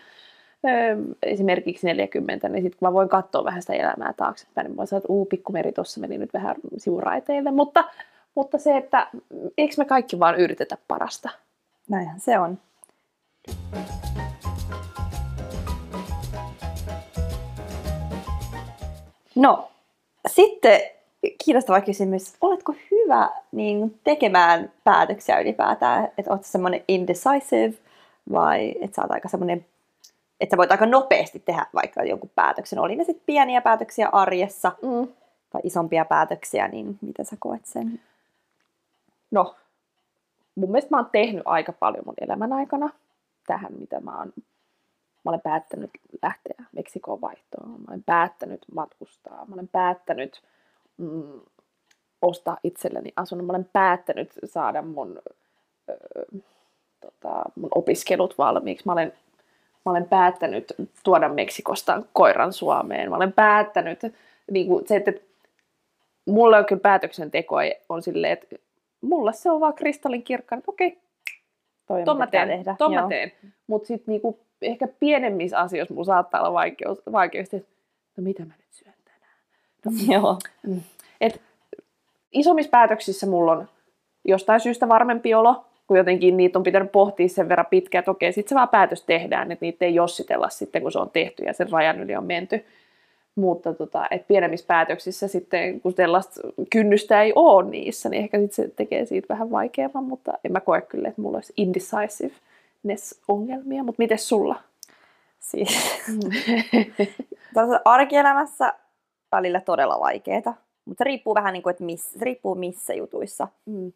esimerkiksi 1.23 1.87
40, 1.87 2.49
niin 2.49 2.63
sitten 2.63 2.79
kun 2.79 2.87
mä 2.87 2.93
voin 2.93 3.09
katsoa 3.09 3.43
vähän 3.43 3.61
sitä 3.61 3.73
elämää 3.73 4.13
taaksepäin, 4.13 4.67
niin 4.67 4.77
voin 4.77 4.87
sanoa, 4.87 4.97
että 4.97 5.13
uu, 5.13 5.25
pikkumeri 5.25 5.71
tuossa 5.71 5.99
meni 5.99 6.17
nyt 6.17 6.33
vähän 6.33 6.55
sivuraiteille. 6.77 7.51
Mutta, 7.51 7.83
mutta 8.35 8.57
se, 8.57 8.77
että 8.77 9.07
eikö 9.57 9.75
me 9.77 9.85
kaikki 9.85 10.19
vaan 10.19 10.39
yritetä 10.39 10.77
parasta? 10.87 11.29
Näinhän 11.89 12.19
se 12.19 12.39
on. 12.39 12.57
No, 19.35 19.67
sitten 20.27 20.81
kiinnostava 21.45 21.81
kysymys. 21.81 22.33
Oletko 22.41 22.75
hyvä 22.91 23.29
niin, 23.51 23.99
tekemään 24.03 24.71
päätöksiä 24.83 25.39
ylipäätään? 25.39 26.05
Että 26.17 26.31
oletko 26.31 26.47
semmoinen 26.47 26.83
indecisive 26.87 27.73
vai 28.31 28.73
että 28.81 28.95
sä 28.95 29.01
oot 29.01 29.11
aika 29.11 29.29
semmoinen, 29.29 29.65
että 30.39 30.53
sä 30.53 30.57
voit 30.57 30.71
aika 30.71 30.85
nopeasti 30.85 31.39
tehdä 31.39 31.65
vaikka 31.73 32.03
jonkun 32.03 32.31
päätöksen. 32.35 32.79
Oli 32.79 32.95
ne 32.95 33.03
sitten 33.03 33.23
pieniä 33.25 33.61
päätöksiä 33.61 34.09
arjessa 34.11 34.71
Mm. 34.81 35.07
tai 35.49 35.61
isompia 35.63 36.05
päätöksiä, 36.05 36.67
niin 36.67 36.97
miten 37.01 37.25
sä 37.25 37.35
koet 37.39 37.65
sen? 37.65 37.99
No, 39.31 39.55
mun 40.55 40.71
mielestä 40.71 40.95
mä 40.95 40.97
oon 40.97 41.09
tehnyt 41.11 41.43
aika 41.45 41.73
paljon 41.73 42.05
mun 42.05 42.13
elämän 42.21 42.53
aikana 42.53 42.89
tähän, 43.47 43.73
mitä 43.79 43.99
mä 43.99 44.17
oon. 44.17 44.33
Mä 45.25 45.29
olen 45.31 45.41
päättänyt 45.41 45.91
lähteä 46.21 46.65
Meksikoon 46.71 47.21
vaihtoon. 47.21 47.69
Mä 47.69 47.85
olen 47.87 48.03
päättänyt 48.03 48.61
matkustaa. 48.75 49.45
Mä 49.45 49.53
olen 49.53 49.67
päättänyt 49.67 50.41
mm, 50.97 51.39
ostaa 52.21 52.57
itselleni 52.63 53.13
asunnon. 53.15 53.45
Mä 53.47 53.51
olen 53.51 53.69
päättänyt 53.73 54.31
saada 54.45 54.81
mun, 54.81 55.21
ö, 55.89 55.93
tota, 57.01 57.41
mun 57.55 57.69
opiskelut 57.75 58.37
valmiiksi. 58.37 58.85
Mä 58.85 58.91
olen, 58.91 59.13
mä 59.85 59.91
olen 59.91 60.05
päättänyt 60.05 60.73
tuoda 61.03 61.29
Meksikosta 61.29 62.03
koiran 62.13 62.53
Suomeen. 62.53 63.09
Mä 63.09 63.15
olen 63.15 63.33
päättänyt 63.33 63.99
niin 64.51 64.67
kuin 64.67 64.87
se, 64.87 64.95
että 64.95 65.11
mulle 66.25 66.57
on 66.57 66.65
kyllä 66.65 66.81
päätöksenteko 66.81 67.55
on 67.89 68.01
silleen, 68.01 68.33
että 68.33 68.55
mulle 69.01 69.33
se 69.33 69.51
on 69.51 69.59
vaan 69.59 69.73
kristallin 69.73 70.23
kirkkaan, 70.23 70.59
että 70.59 70.71
okei, 70.71 70.97
Toi 71.87 71.99
on 71.99 72.05
ton 72.05 72.17
mä 72.17 72.27
teen, 72.27 72.47
tehdä. 72.47 72.75
ton 72.77 72.93
mä 72.93 73.07
teen. 73.09 73.31
Mutta 73.67 73.87
sitten 73.87 74.11
niinku, 74.11 74.39
ehkä 74.61 74.87
pienemmissä 74.99 75.59
asioissa 75.59 75.93
mulla 75.93 76.05
saattaa 76.05 76.41
olla 76.41 76.53
vaikeus, 76.53 77.01
vaikeus 77.11 77.53
että 77.53 77.71
no 78.17 78.23
mitä 78.23 78.45
mä 78.45 78.53
nyt 78.57 78.71
syön 78.71 78.93
tänään. 79.05 79.37
No, 79.85 79.91
Joo. 80.13 80.39
et, 81.21 81.41
isommissa 82.31 82.69
päätöksissä 82.69 83.27
mulla 83.27 83.51
on 83.51 83.69
jostain 84.25 84.59
syystä 84.59 84.87
varmempi 84.87 85.33
olo, 85.33 85.65
kun 85.89 85.97
jotenkin 85.97 86.37
niitä 86.37 86.59
on 86.59 86.63
pitänyt 86.63 86.91
pohtia 86.91 87.29
sen 87.29 87.49
verran 87.49 87.65
pitkään, 87.69 87.99
että 87.99 88.11
okei, 88.11 88.33
sitten 88.33 88.49
se 88.49 88.55
vaan 88.55 88.69
päätös 88.69 89.03
tehdään, 89.03 89.51
että 89.51 89.65
niitä 89.65 89.85
ei 89.85 89.95
jossitella 89.95 90.49
sitten, 90.49 90.81
kun 90.81 90.91
se 90.91 90.99
on 90.99 91.09
tehty 91.09 91.43
ja 91.43 91.53
sen 91.53 91.71
rajan 91.71 91.99
yli 91.99 92.15
on 92.15 92.25
menty. 92.25 92.65
Mutta 93.35 93.73
tota, 93.73 94.07
et 94.11 94.27
pienemmissä 94.27 94.67
päätöksissä 94.67 95.27
sitten, 95.27 95.81
kun 95.81 95.93
sellaista 95.93 96.41
kynnystä 96.69 97.23
ei 97.23 97.33
ole 97.35 97.69
niissä, 97.69 98.09
niin 98.09 98.23
ehkä 98.23 98.39
sit 98.39 98.53
se 98.53 98.71
tekee 98.75 99.05
siitä 99.05 99.27
vähän 99.29 99.51
vaikeamman, 99.51 100.03
mutta 100.03 100.33
en 100.43 100.51
mä 100.51 100.59
koe 100.59 100.81
kyllä, 100.81 101.09
että 101.09 101.21
mulla 101.21 101.37
olisi 101.37 101.53
indecisiveness-ongelmia, 101.57 103.83
mutta 103.83 104.01
miten 104.01 104.19
sulla? 104.19 104.55
Siis, 105.39 106.01
tässä 107.53 107.81
arkielämässä 107.85 108.73
välillä 109.31 109.61
todella 109.61 109.99
vaikeeta, 109.99 110.53
mutta 110.85 110.97
se 110.97 111.03
riippuu 111.03 111.35
vähän 111.35 111.53
niin 111.53 111.63
kuin, 111.63 111.71
että 111.71 111.83
miss, 111.83 112.11
se 112.11 112.25
riippuu 112.25 112.55
missä 112.55 112.93
jutuissa. 112.93 113.47
Mm. 113.65 113.91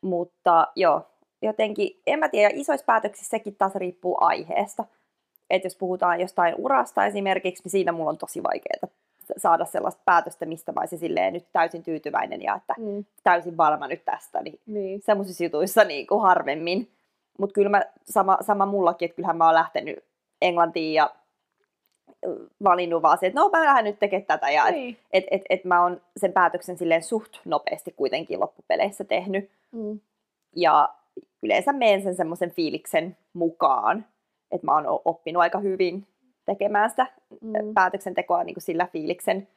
Mutta 0.00 0.68
joo, 0.76 1.02
jotenkin, 1.42 2.00
en 2.06 2.18
mä 2.18 2.28
tiedä, 2.28 2.50
isoissa 2.54 2.86
päätöksissä 2.86 3.30
sekin 3.30 3.56
taas 3.56 3.74
riippuu 3.74 4.16
aiheesta. 4.20 4.84
Että 5.50 5.66
jos 5.66 5.76
puhutaan 5.76 6.20
jostain 6.20 6.54
urasta 6.58 7.06
esimerkiksi, 7.06 7.62
niin 7.64 7.70
siinä 7.70 7.92
mulla 7.92 8.10
on 8.10 8.18
tosi 8.18 8.42
vaikeaa 8.42 8.88
saada 9.36 9.64
sellaista 9.64 10.02
päätöstä, 10.04 10.46
mistä 10.46 10.72
mä 10.72 10.80
olisin 10.80 10.98
silleen 10.98 11.32
nyt 11.32 11.44
täysin 11.52 11.82
tyytyväinen 11.82 12.42
ja 12.42 12.54
että 12.54 12.74
Mm. 12.78 13.04
täysin 13.24 13.56
varma 13.56 13.88
nyt 13.88 14.04
tästä, 14.04 14.42
niin 14.42 14.60
Niin. 14.66 15.02
semmoisissa 15.02 15.44
jutuissa 15.44 15.84
niin 15.84 16.06
kuin 16.06 16.22
harvemmin. 16.22 16.90
Mutta 17.38 17.54
kyllä 17.54 17.68
mä, 17.68 17.82
sama, 18.04 18.38
sama 18.40 18.66
mullakin, 18.66 19.06
että 19.06 19.16
kyllähän 19.16 19.36
mä 19.36 19.44
oon 19.46 19.54
lähtenyt 19.54 20.04
Englantiin 20.42 20.94
ja 20.94 21.10
valinnut 22.64 23.02
vaan 23.02 23.18
se, 23.18 23.26
että 23.26 23.40
no 23.40 23.48
mä 23.48 23.64
lähden 23.64 23.84
nyt 23.84 23.98
tekemään 23.98 24.26
tätä 24.26 24.50
ja 24.50 24.62
että 24.68 24.72
Niin. 24.80 24.96
et, 25.12 25.24
et, 25.30 25.42
et 25.50 25.64
mä 25.64 25.82
oon 25.82 26.00
sen 26.16 26.32
päätöksen 26.32 26.78
silleen 26.78 27.02
suht 27.02 27.32
nopeasti 27.44 27.92
kuitenkin 27.96 28.40
loppupeleissä 28.40 29.04
tehnyt. 29.04 29.50
Mm. 29.72 30.00
Ja 30.56 30.88
yleensä 31.42 31.72
menen 31.72 32.02
sen 32.02 32.14
semmoisen 32.16 32.50
fiiliksen 32.50 33.16
mukaan, 33.32 34.06
että 34.50 34.66
mä 34.66 34.74
oon 34.74 35.00
oppinut 35.04 35.40
aika 35.40 35.58
hyvin 35.58 36.06
tekemään 36.46 36.90
sitä 36.90 37.06
Mm. 37.40 37.74
päätöksentekoa 37.74 38.44
niin 38.44 38.54
kuin 38.54 38.62
sillä 38.62 38.88
fiiliksen 38.92 39.48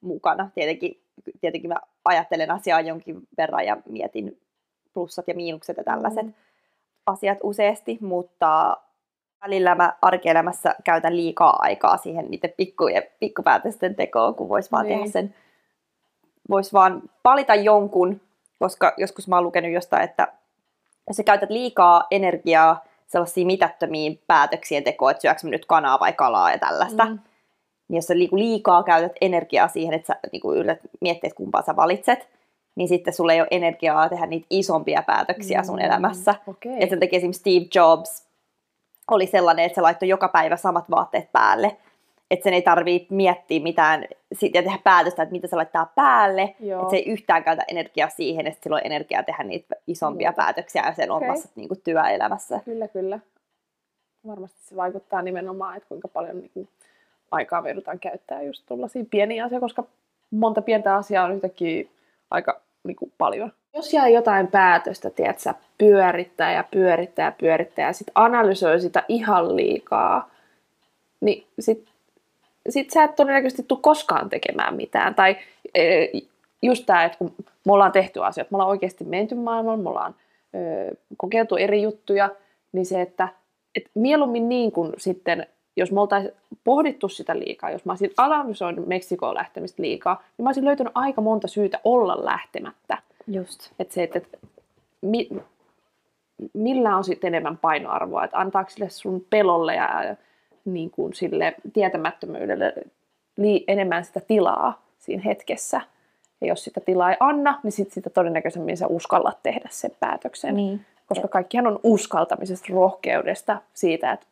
mukana. 0.00 0.50
Tietenkin, 0.54 1.02
tietenkin 1.40 1.68
mä 1.68 1.76
ajattelen 2.04 2.50
asiaa 2.50 2.80
jonkin 2.80 3.20
verran 3.38 3.66
ja 3.66 3.76
mietin 3.88 4.40
plussat 4.94 5.28
ja 5.28 5.34
miinukset 5.34 5.76
ja 5.76 5.84
tällaiset 5.84 6.26
Mm. 6.26 6.32
asiat 7.06 7.38
useasti, 7.42 7.98
mutta 8.00 8.76
välillä 9.42 9.74
mä 9.74 9.92
arkielämässä 10.02 10.74
käytän 10.84 11.16
liikaa 11.16 11.56
aikaa 11.58 11.96
siihen 11.96 12.26
niiden 12.30 12.52
pikkujen, 12.56 13.02
pikkupäätösten 13.20 13.94
tekoon, 13.94 14.34
kun 14.34 14.48
vois 14.48 14.72
vaan 14.72 14.86
Niin. 14.86 14.98
tehdä 14.98 15.12
sen, 15.12 15.34
vois 16.50 16.72
vaan 16.72 17.02
valita 17.24 17.54
jonkun, 17.54 18.20
koska 18.58 18.94
joskus 18.96 19.28
mä 19.28 19.36
oon 19.36 19.44
lukenut 19.44 19.70
jostain, 19.72 20.02
että 20.02 20.28
jos 21.08 21.16
sä 21.16 21.22
käytät 21.22 21.50
liikaa 21.50 22.06
energiaa 22.10 22.84
sellaisiin 23.06 23.46
mitättömiin 23.46 24.20
päätöksien 24.26 24.84
tekoon, 24.84 25.10
että 25.10 25.20
syöks 25.20 25.44
mä 25.44 25.50
nyt 25.50 25.66
kanaa 25.66 26.00
vai 26.00 26.12
kalaa 26.12 26.50
ja 26.52 26.58
tällaista, 26.58 27.04
Mm. 27.04 27.18
niin 27.88 27.96
jos 27.96 28.06
sä 28.06 28.14
liikaa 28.18 28.82
käytät 28.82 29.12
energiaa 29.20 29.68
siihen, 29.68 29.94
että 29.94 30.06
sä 30.06 30.18
niin 30.32 30.42
yrität 30.56 30.80
miettiä, 31.00 31.28
että 31.28 31.36
kumpaa 31.36 31.62
sä 31.62 31.76
valitset, 31.76 32.28
niin 32.74 32.88
sitten 32.88 33.14
sulla 33.14 33.32
ei 33.32 33.40
ole 33.40 33.48
energiaa 33.50 34.08
tehdä 34.08 34.26
niitä 34.26 34.46
isompia 34.50 35.02
päätöksiä 35.06 35.62
sun 35.62 35.78
Mm. 35.78 35.84
elämässä. 35.84 36.34
Okei. 36.46 36.76
Et 36.80 36.90
sen 36.90 37.00
takia 37.00 37.16
esimerkiksi 37.16 37.40
Steve 37.40 37.66
Jobs 37.74 38.27
oli 39.08 39.26
sellainen, 39.26 39.64
että 39.64 39.74
se 39.74 39.80
laittoi 39.80 40.08
joka 40.08 40.28
päivä 40.28 40.56
samat 40.56 40.90
vaatteet 40.90 41.32
päälle. 41.32 41.76
Että 42.30 42.44
sen 42.44 42.54
ei 42.54 42.62
tarvii 42.62 43.06
miettiä 43.10 43.60
mitään 43.60 44.04
ja 44.54 44.62
tehdä 44.62 44.78
päätöstä, 44.84 45.22
että 45.22 45.32
mitä 45.32 45.46
se 45.46 45.56
laittaa 45.56 45.92
päälle. 45.94 46.42
Että 46.42 46.90
se 46.90 46.96
ei 46.96 47.08
yhtään 47.08 47.44
käytä 47.44 47.64
energiaa 47.68 48.08
siihen, 48.08 48.46
että 48.46 48.62
sillä 48.62 48.76
on 48.76 48.82
energiaa 48.84 49.22
tehdä 49.22 49.44
niitä 49.44 49.74
isompia 49.86 50.28
Joo. 50.28 50.36
päätöksiä 50.36 50.92
sen 50.92 51.10
Okei. 51.10 51.28
omassa 51.28 51.48
niin 51.54 51.68
kuin 51.68 51.80
työelämässä. 51.84 52.60
Kyllä, 52.64 52.88
kyllä. 52.88 53.18
Varmasti 54.26 54.58
se 54.60 54.76
vaikuttaa 54.76 55.22
nimenomaan, 55.22 55.76
että 55.76 55.88
kuinka 55.88 56.08
paljon 56.08 56.38
niin 56.38 56.50
kuin, 56.54 56.68
aikaa 57.30 57.62
me 57.62 57.68
joudutaan 57.68 58.00
käyttää 58.00 58.42
just 58.42 58.62
tuollaisia 58.66 59.04
pieniä 59.10 59.44
asioita, 59.44 59.64
koska 59.64 59.84
monta 60.30 60.62
pientä 60.62 60.94
asiaa 60.94 61.24
on 61.24 61.34
yhtäkkiä 61.34 61.84
aika 62.30 62.60
niin 62.84 62.96
kuin, 62.96 63.12
paljon. 63.18 63.52
Jos 63.74 63.92
jää 63.92 64.08
jotain 64.08 64.46
päätöstä, 64.46 65.10
tiedätkö, 65.10 65.54
pyörittää 65.78 66.52
ja 66.52 66.64
pyörittää 66.70 67.24
ja 67.24 67.32
pyörittää 67.32 67.86
ja 67.86 67.92
sitten 67.92 68.12
analysoi 68.14 68.80
sitä 68.80 69.04
ihan 69.08 69.56
liikaa, 69.56 70.30
niin 71.20 71.46
sit, 71.58 71.88
sit 72.68 72.90
sä 72.90 73.04
et 73.04 73.16
todennäköisesti 73.16 73.62
tule 73.62 73.78
koskaan 73.82 74.30
tekemään 74.30 74.74
mitään. 74.74 75.14
Tai 75.14 75.36
e, 75.74 76.06
just 76.62 76.86
tämä, 76.86 77.04
että 77.04 77.18
kun 77.18 77.34
me 77.66 77.72
ollaan 77.72 77.92
tehty 77.92 78.24
asioita, 78.24 78.48
me 78.50 78.56
ollaan 78.56 78.70
oikeasti 78.70 79.04
menty 79.04 79.34
maailmalla, 79.34 79.82
me 79.82 79.88
ollaan 79.88 80.14
kokeiltu 81.16 81.56
eri 81.56 81.82
juttuja, 81.82 82.30
niin 82.72 82.86
se, 82.86 83.00
että 83.00 83.28
et 83.74 83.90
mieluummin 83.94 84.48
niin 84.48 84.72
kuin 84.72 84.92
sitten, 84.96 85.46
jos 85.76 85.92
me 85.92 86.00
oltaisiin 86.00 86.34
pohdittu 86.64 87.08
sitä 87.08 87.38
liikaa, 87.38 87.70
jos 87.70 87.84
mä 87.84 87.92
olisin 87.92 88.12
analysoinut 88.16 88.86
Meksikoon 88.86 89.34
lähtemistä 89.34 89.82
liikaa, 89.82 90.22
niin 90.38 90.44
mä 90.44 90.48
olisin 90.48 90.64
löytänyt 90.64 90.92
aika 90.94 91.20
monta 91.20 91.48
syytä 91.48 91.80
olla 91.84 92.24
lähtemättä. 92.24 92.98
Just. 93.28 93.70
Että 93.78 93.94
se, 93.94 94.02
että, 94.02 94.18
että 94.18 94.38
mi, 95.00 95.28
millä 96.54 96.96
on 96.96 97.04
sitten 97.04 97.28
enemmän 97.28 97.58
painoarvoa, 97.58 98.24
että 98.24 98.38
antaako 98.38 98.70
sille 98.70 98.90
sun 98.90 99.26
pelolle 99.30 99.74
ja 99.74 100.16
niin 100.64 100.90
kuin 100.90 101.14
sille 101.14 101.54
tietämättömyydelle 101.72 102.72
li, 103.36 103.64
enemmän 103.68 104.04
sitä 104.04 104.20
tilaa 104.20 104.82
siinä 104.98 105.22
hetkessä. 105.24 105.80
Ja 106.40 106.46
jos 106.46 106.64
sitä 106.64 106.80
tilaa 106.80 107.10
ei 107.10 107.16
anna, 107.20 107.60
niin 107.62 107.72
sit 107.72 107.92
sitä 107.92 108.10
todennäköisemmin 108.10 108.76
sä 108.76 108.86
uskallat 108.86 109.42
tehdä 109.42 109.68
sen 109.70 109.90
päätöksen. 110.00 110.56
Niin. 110.56 110.86
Koska 111.06 111.28
kaikkihan 111.28 111.66
on 111.66 111.80
uskaltamisesta, 111.82 112.66
rohkeudesta, 112.70 113.62
siitä, 113.74 114.12
että 114.12 114.26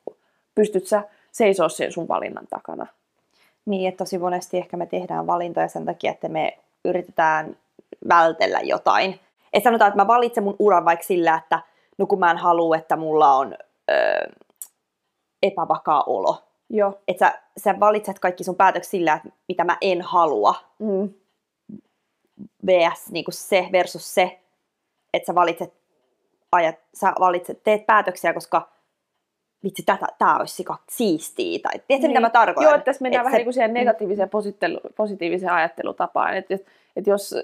pystyt 0.54 0.86
sä 0.86 1.02
seisoo 1.32 1.68
sen 1.68 1.92
sun 1.92 2.08
valinnan 2.08 2.46
takana. 2.50 2.86
Niin, 3.66 3.88
että 3.88 3.98
tosi 3.98 4.18
monesti 4.18 4.56
ehkä 4.56 4.76
me 4.76 4.86
tehdään 4.86 5.26
valintoja 5.26 5.68
sen 5.68 5.84
takia, 5.84 6.10
että 6.10 6.28
me 6.28 6.58
yritetään 6.84 7.56
vältellä 8.08 8.60
jotain. 8.60 9.20
Et 9.52 9.62
sanotaan, 9.62 9.88
että 9.88 10.02
mä 10.02 10.06
valitsen 10.06 10.44
mun 10.44 10.56
uran 10.58 10.84
vaikka 10.84 11.04
sillä, 11.06 11.34
että 11.34 11.60
no 11.98 12.06
kun 12.06 12.18
mä 12.18 12.30
en 12.30 12.36
halua, 12.36 12.76
että 12.76 12.96
mulla 12.96 13.34
on 13.34 13.54
öö, 13.90 14.26
epävakaa 15.42 16.02
olo. 16.06 16.42
Joo. 16.70 16.98
Että 17.08 17.26
sä, 17.26 17.38
sä 17.58 17.80
valitset 17.80 18.18
kaikki 18.18 18.44
sun 18.44 18.56
päätökset 18.56 18.90
sillä, 18.90 19.14
että 19.14 19.28
mitä 19.48 19.64
mä 19.64 19.76
en 19.80 20.02
halua, 20.02 20.54
Mm. 20.78 21.08
vs. 22.66 23.10
Niin 23.10 23.24
se 23.30 23.68
versus 23.72 24.14
se, 24.14 24.40
että 25.14 25.26
sä 25.26 25.34
valitset, 25.34 25.74
ajat, 26.52 26.74
sä 26.94 27.12
valitset, 27.20 27.62
teet 27.62 27.86
päätöksiä, 27.86 28.34
koska 28.34 28.68
vitsi, 29.64 29.82
tätä, 29.82 30.06
tää 30.18 30.36
olisi 30.38 30.54
sika 30.54 30.76
siistiä, 30.88 31.58
tai 31.62 31.72
tiedätkö, 31.88 32.08
mitä 32.08 32.20
mä 32.20 32.30
tarkoitan? 32.30 32.62
Niin. 32.62 32.68
Joo, 32.70 32.74
että 32.76 32.84
tässä 32.84 33.02
mennään 33.02 33.20
Et 33.20 33.24
vähän 33.24 33.32
se- 33.34 33.38
niin 33.38 33.46
kuin 33.46 33.54
siihen 33.54 33.74
negatiiviseen 33.74 34.30
positiiviseen 34.96 35.52
ajattelutapaan. 35.52 36.36
Että 36.36 36.58
et 36.96 37.06
jos 37.06 37.34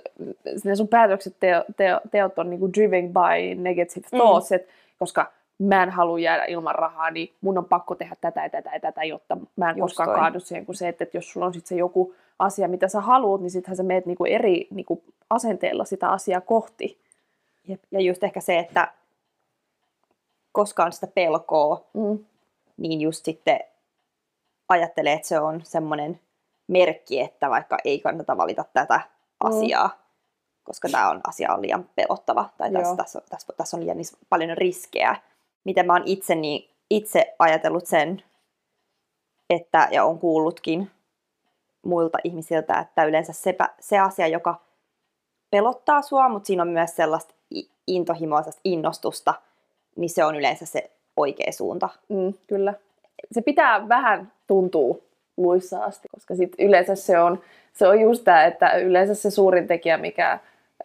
ne 0.65 0.77
sun 0.77 0.89
päätökset, 0.89 1.37
teo, 1.41 1.65
teo, 1.77 2.01
teot 2.11 2.39
on 2.39 2.51
niin 2.51 2.61
kuin 2.61 2.73
driven 2.73 3.09
by 3.13 3.55
negative 3.55 4.07
Mm. 4.13 4.19
thoughts, 4.19 4.53
et, 4.53 4.69
koska 4.99 5.33
mä 5.59 5.83
en 5.83 5.91
halua 5.91 6.19
jäädä 6.19 6.45
ilman 6.45 6.75
rahaa, 6.75 7.11
niin 7.11 7.33
mun 7.41 7.59
on 7.59 7.65
pakko 7.65 7.95
tehdä 7.95 8.17
tätä 8.21 8.43
ja 8.43 8.51
tätä 8.51 8.71
ja 8.75 8.81
tätä, 8.81 9.05
jotta 9.05 9.37
mä 9.57 9.71
en 9.71 9.77
Just 9.77 9.81
koskaan 9.91 10.09
toi. 10.09 10.19
kaadu 10.19 10.41
siihen, 10.41 10.67
kuin 10.67 10.77
se, 10.77 10.89
että, 10.89 11.05
että 11.05 11.17
jos 11.17 11.33
sulla 11.33 11.47
on 11.47 11.53
sitten 11.55 11.69
se 11.69 11.75
joku 11.77 12.15
asia, 12.39 12.69
mitä 12.69 12.89
sä 12.89 13.01
haluat, 13.01 13.41
niin 13.41 13.51
sittenhän 13.51 13.77
sä 13.77 13.83
meet 13.83 14.07
niin 14.07 14.17
kuin 14.17 14.33
eri 14.33 14.67
niin 14.71 14.87
kuin 14.87 15.03
asenteella 15.31 15.85
sitä 15.85 16.09
asiaa 16.09 16.41
kohti. 16.41 16.99
Jep. 17.69 17.83
Ja 17.91 18.01
just 18.01 18.25
ehkä 18.25 18.41
se, 18.41 18.59
että 18.59 18.93
koska 20.53 20.85
on 20.85 20.93
sitä 20.93 21.07
pelkoa, 21.07 21.85
Mm. 21.95 22.19
niin 22.77 23.01
just 23.01 23.25
sitten 23.25 23.61
ajattelee, 24.69 25.13
että 25.13 25.29
se 25.29 25.41
on 25.41 25.61
semmoinen 25.65 26.21
merkki, 26.69 27.21
että 27.21 27.51
vaikka 27.51 27.79
ei 27.85 28.01
kannata 28.01 28.37
valita 28.37 28.65
tätä 28.73 29.01
Mm. 29.45 29.49
asiaa, 29.49 29.91
koska 30.65 30.89
tämä 30.89 31.11
on, 31.11 31.21
asia 31.29 31.53
on 31.55 31.63
liian 31.63 31.89
pelottava 31.95 32.51
tai 32.59 32.73
tässä, 32.73 32.97
tässä, 32.97 33.19
on- 33.19 33.25
tässä, 33.31 33.53
tässä 33.57 33.77
on 33.77 33.83
liian 33.83 33.99
paljon 34.29 34.57
riskejä. 34.57 35.17
Miten 35.65 35.87
mä 35.87 35.93
oon 35.93 36.03
itse, 36.07 36.35
niin, 36.35 36.71
itse 36.91 37.35
ajatellut 37.39 37.87
sen, 37.87 38.23
että, 39.51 39.89
ja 39.91 40.05
on 40.05 40.19
kuullutkin 40.19 40.91
muilta 41.83 42.19
ihmisiltä, 42.25 42.79
että 42.79 43.05
yleensä 43.05 43.33
se, 43.33 43.57
se 43.81 43.99
asia, 43.99 44.27
joka 44.27 44.61
pelottaa 45.51 46.03
sua, 46.03 46.29
mutta 46.29 46.47
siinä 46.47 46.63
on 46.63 46.69
myös 46.69 46.97
sellaista 46.97 47.35
intohimoa, 47.87 48.41
sellaista 48.43 48.61
innostusta, 48.65 49.35
niin 49.97 50.11
se 50.11 50.25
on 50.25 50.37
yleensä 50.37 50.67
se 50.67 50.91
oikea 51.17 51.53
suunta. 51.53 51.89
Mm, 52.09 52.35
kyllä. 52.47 52.75
Se 53.33 53.43
pitää 53.43 53.89
vähän 53.89 54.33
tuntua 54.47 54.97
luissa 55.37 55.85
asti, 55.85 56.09
koska 56.15 56.35
sit 56.35 56.53
yleensä 56.59 56.95
se 56.95 57.19
on, 57.19 57.41
se 57.73 57.87
on 57.87 58.01
just 58.01 58.25
tämä, 58.25 58.45
että 58.45 58.73
yleensä 58.73 59.15
se 59.15 59.31
suurin 59.31 59.67
tekijä, 59.67 59.97
mikä 59.97 60.39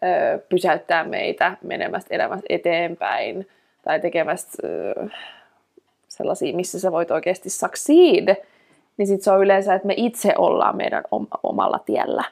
ö, 0.03 0.39
pysäyttää 0.49 1.03
meitä 1.03 1.57
menemästä 1.63 2.15
elämästä 2.15 2.45
eteenpäin 2.49 3.47
tai 3.81 3.99
tekemästä 3.99 4.67
ö, 4.67 5.07
sellaisia, 6.07 6.55
missä 6.55 6.79
sä 6.79 6.91
voit 6.91 7.11
oikeasti 7.11 7.49
succeed, 7.49 8.35
niin 8.97 9.07
sit 9.07 9.21
se 9.21 9.31
on 9.31 9.41
yleensä, 9.41 9.73
että 9.73 9.87
me 9.87 9.93
itse 9.97 10.33
ollaan 10.37 10.77
meidän 10.77 11.03
om- 11.11 11.27
omalla 11.43 11.79
tiellä. 11.79 12.23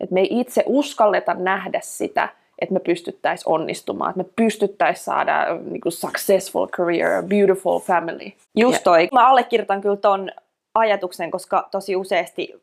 Että 0.00 0.14
me 0.14 0.20
ei 0.20 0.28
itse 0.30 0.62
uskalleta 0.66 1.34
nähdä 1.34 1.80
sitä, 1.82 2.28
että 2.58 2.72
me 2.72 2.80
pystyttäisiin 2.80 3.52
onnistumaan, 3.52 4.10
että 4.10 4.22
me 4.22 4.28
pystyttäisiin 4.36 5.04
saada 5.04 5.58
niin 5.64 5.80
kuin 5.80 5.92
successful 5.92 6.66
career, 6.66 7.22
beautiful 7.22 7.78
family. 7.78 8.32
Just 8.56 8.84
toi. 8.84 9.08
Mä 9.12 9.28
allekirjoitan 9.28 9.80
kyllä 9.80 9.96
ton 9.96 10.30
ajatuksen, 10.74 11.30
koska 11.30 11.68
tosi 11.70 11.96
useasti, 11.96 12.62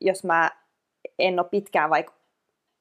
jos 0.00 0.24
mä 0.24 0.50
en 1.18 1.40
ole 1.40 1.48
pitkään 1.50 1.90
vaikka, 1.90 2.12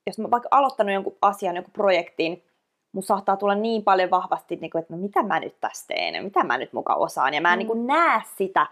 jos 0.07 0.19
mä 0.19 0.31
vaikka 0.31 0.49
aloittanut 0.51 0.93
jonkun 0.93 1.17
asian, 1.21 1.55
jonkun 1.55 1.73
projektin, 1.73 2.43
mun 2.91 3.03
saattaa 3.03 3.37
tulla 3.37 3.55
niin 3.55 3.83
paljon 3.83 4.09
vahvasti, 4.09 4.55
niin 4.55 4.71
kuin, 4.71 4.79
että 4.81 4.93
no 4.93 4.99
mitä 5.01 5.23
mä 5.23 5.39
nyt 5.39 5.55
tästä 5.61 5.87
teen, 5.87 6.23
mitä 6.23 6.43
mä 6.43 6.57
nyt 6.57 6.73
mukaan 6.73 6.99
osaan, 6.99 7.33
ja 7.33 7.41
mä 7.41 7.53
en 7.53 7.57
Mm. 7.57 7.57
niin 7.59 7.67
kuin 7.67 7.87
näe 7.87 8.21
sitä, 8.37 8.67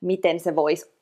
miten 0.00 0.40
se 0.40 0.56
voisi, 0.56 0.94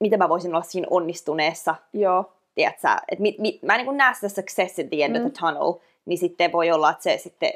miten 0.00 0.18
mä 0.18 0.28
voisin 0.28 0.54
olla 0.54 0.62
siinä 0.62 0.86
onnistuneessa, 0.90 1.74
Joo, 1.92 2.32
tiedätkö, 2.54 2.88
että 3.08 3.22
mit, 3.22 3.38
mit, 3.38 3.62
mä 3.62 3.72
en 3.74 3.78
niin 3.78 3.86
kuin 3.86 3.96
näe 3.96 4.14
sitä 4.14 4.28
success 4.28 4.78
at 4.78 4.90
the 4.90 5.04
end 5.04 5.18
Mm. 5.18 5.26
of 5.26 5.32
the 5.32 5.40
tunnel, 5.40 5.72
niin 6.06 6.18
sitten 6.18 6.52
voi 6.52 6.70
olla, 6.70 6.90
että 6.90 7.02
se 7.02 7.18
sitten 7.18 7.50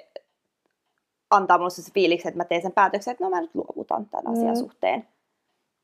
antaa 1.31 1.59
mulle 1.59 1.71
se 1.71 1.93
fiiliksi, 1.93 2.29
että 2.29 2.39
mä 2.39 2.45
teen 2.45 2.63
sen 2.63 2.73
päätöksen, 2.73 3.13
että 3.13 3.25
no 3.25 3.31
mä 3.31 3.41
nyt 3.41 3.55
luovutan 3.55 4.07
tämän 4.07 4.33
asian 4.33 4.55
Mm. 4.55 4.61
suhteen. 4.61 5.09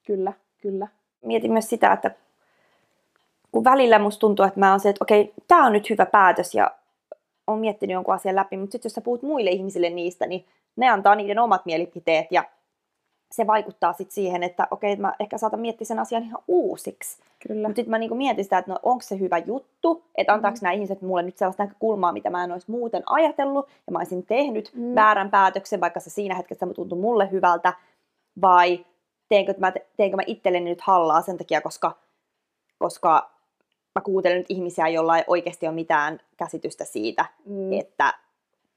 Kyllä, 0.06 0.32
kyllä. 0.62 0.88
Mietin 1.24 1.52
myös 1.52 1.68
sitä, 1.68 1.92
että 1.92 2.10
kun 3.52 3.64
välillä 3.64 3.98
musta 3.98 4.20
tuntuu, 4.20 4.44
että 4.44 4.60
mä 4.60 4.70
oon 4.70 4.80
se, 4.80 4.88
että 4.88 5.04
okei, 5.04 5.32
tämä 5.48 5.66
on 5.66 5.72
nyt 5.72 5.90
hyvä 5.90 6.06
päätös 6.06 6.54
ja 6.54 6.70
on 7.46 7.58
miettinyt 7.58 7.94
jonkun 7.94 8.14
asian 8.14 8.36
läpi, 8.36 8.56
mutta 8.56 8.72
sitten 8.72 8.88
jos 8.88 8.94
sä 8.94 9.00
puhut 9.00 9.22
muille 9.22 9.50
ihmisille 9.50 9.90
niistä, 9.90 10.26
niin 10.26 10.44
ne 10.76 10.88
antaa 10.88 11.14
niiden 11.14 11.38
omat 11.38 11.66
mielipiteet 11.66 12.26
ja 12.30 12.44
se 13.30 13.46
vaikuttaa 13.46 13.92
sitten 13.92 14.14
siihen, 14.14 14.42
että 14.42 14.68
okei, 14.70 14.96
mä 14.96 15.14
ehkä 15.20 15.38
saatan 15.38 15.60
miettiä 15.60 15.84
sen 15.84 15.98
asian 15.98 16.22
ihan 16.22 16.42
uusiksi. 16.48 17.18
Kyllä. 17.48 17.68
Mutta 17.68 17.76
sitten 17.76 17.90
mä 17.90 17.98
niinku 17.98 18.14
mietin 18.14 18.44
sitä, 18.44 18.58
että 18.58 18.72
no, 18.72 18.78
onko 18.82 19.02
se 19.02 19.18
hyvä 19.18 19.38
juttu, 19.38 20.04
että 20.14 20.32
antaako 20.32 20.56
Mm. 20.56 20.62
nämä 20.62 20.72
ihmiset 20.72 21.02
mulle 21.02 21.22
nyt 21.22 21.38
sellaista 21.38 21.62
näkökulmaa, 21.62 22.12
mitä 22.12 22.30
mä 22.30 22.44
en 22.44 22.52
olisi 22.52 22.70
muuten 22.70 23.02
ajatellut, 23.06 23.68
ja 23.86 23.92
mä 23.92 23.98
olisin 23.98 24.26
tehnyt 24.26 24.70
mm. 24.74 24.94
väärän 24.94 25.30
päätöksen, 25.30 25.80
vaikka 25.80 26.00
se 26.00 26.10
siinä 26.10 26.34
hetkessä 26.34 26.66
tuntui 26.74 26.98
mulle 26.98 27.30
hyvältä, 27.30 27.72
vai 28.42 28.86
teenkö 29.28 29.54
mä, 29.58 29.72
teenkö 29.96 30.16
mä 30.16 30.22
itselleni 30.26 30.70
nyt 30.70 30.80
hallaa 30.80 31.22
sen 31.22 31.38
takia, 31.38 31.60
koska, 31.60 31.96
koska 32.78 33.30
mä 33.94 34.00
kuuntelen 34.02 34.36
nyt 34.38 34.46
ihmisiä, 34.48 34.88
joilla 34.88 35.18
ei 35.18 35.24
oikeasti 35.26 35.66
ole 35.66 35.74
mitään 35.74 36.20
käsitystä 36.36 36.84
siitä, 36.84 37.24
Mm. 37.44 37.72
että 37.72 38.14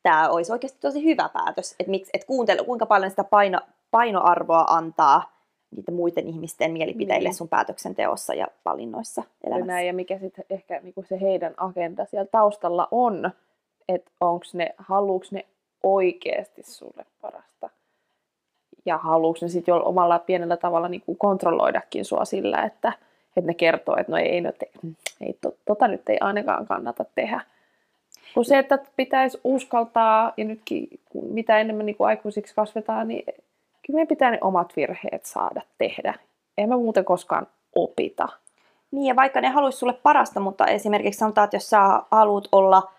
tämä 0.03 0.29
olisi 0.29 0.51
oikeasti 0.51 0.77
tosi 0.81 1.03
hyvä 1.03 1.29
päätös. 1.33 1.75
Että 1.79 1.91
miksi, 1.91 2.09
et 2.13 2.25
kuuntele, 2.25 2.63
kuinka 2.65 2.85
paljon 2.85 3.09
sitä 3.09 3.23
paino, 3.23 3.59
painoarvoa 3.91 4.65
antaa 4.67 5.39
niiden 5.75 5.95
muiden 5.95 6.27
ihmisten 6.27 6.71
mielipiteille 6.71 7.29
Niin. 7.29 7.35
sun 7.35 7.49
päätöksenteossa 7.49 8.33
ja 8.33 8.47
valinnoissa 8.65 9.21
Ja 9.43 9.47
elämässä. 9.47 9.65
näin, 9.73 9.87
ja 9.87 9.93
mikä 9.93 10.19
sitten 10.19 10.45
ehkä 10.49 10.79
niinku 10.79 11.03
se 11.09 11.21
heidän 11.21 11.53
agenda 11.57 12.05
siellä 12.05 12.27
taustalla 12.31 12.87
on, 12.91 13.31
että 13.89 14.11
onko 14.21 14.45
ne, 14.53 14.75
haluuks 14.77 15.31
ne 15.31 15.45
oikeasti 15.83 16.63
sulle 16.63 17.05
parasta. 17.21 17.69
Ja 18.89 18.97
haluuks 18.97 19.41
ne 19.41 19.47
sitten 19.47 19.71
jo 19.71 19.81
omalla 19.85 20.19
pienellä 20.19 20.57
tavalla 20.57 20.89
niinku 20.89 21.15
kontrolloidakin 21.15 22.05
sua 22.05 22.25
sillä, 22.25 22.63
että, 22.63 22.93
että 23.37 23.47
ne 23.47 23.53
kertoo, 23.53 23.97
että 23.97 24.11
no 24.11 24.17
ei, 24.17 24.41
no 24.41 24.51
te, 24.51 24.69
ei 25.21 25.37
to, 25.41 25.51
tota 25.65 25.87
nyt 25.87 26.09
ei 26.09 26.17
ainakaan 26.21 26.67
kannata 26.67 27.05
tehdä. 27.15 27.41
Kun 28.33 28.45
se, 28.45 28.57
että 28.57 28.79
pitäisi 28.95 29.39
uskaltaa, 29.43 30.33
ja 30.37 30.45
nytkin 30.45 30.87
mitä 31.13 31.57
enemmän 31.59 31.85
niin 31.85 31.95
kuin 31.95 32.07
aikuisiksi 32.07 32.55
kasvetaan, 32.55 33.07
niin 33.07 33.23
kyllä 33.25 33.97
meidän 33.97 34.07
pitää 34.07 34.31
ne 34.31 34.37
omat 34.41 34.73
virheet 34.75 35.25
saada 35.25 35.61
tehdä. 35.77 36.13
Ei 36.57 36.67
me 36.67 36.77
muuten 36.77 37.05
koskaan 37.05 37.47
opita. 37.75 38.27
Niin, 38.91 39.05
ja 39.05 39.15
vaikka 39.15 39.41
ne 39.41 39.49
haluaisi 39.49 39.77
sulle 39.77 39.93
parasta, 39.93 40.39
mutta 40.39 40.67
esimerkiksi 40.67 41.17
sanotaan, 41.17 41.45
että 41.45 41.57
jos 41.57 41.69
sä 41.69 41.79
haluat 42.11 42.47
olla 42.51 42.91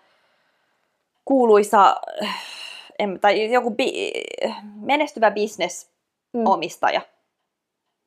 kuuluisa 1.25 1.95
en, 3.01 3.19
tai 3.21 3.51
joku 3.51 3.71
bi, 3.71 4.11
menestyvä 4.75 5.31
bisnesomistaja, 5.31 7.01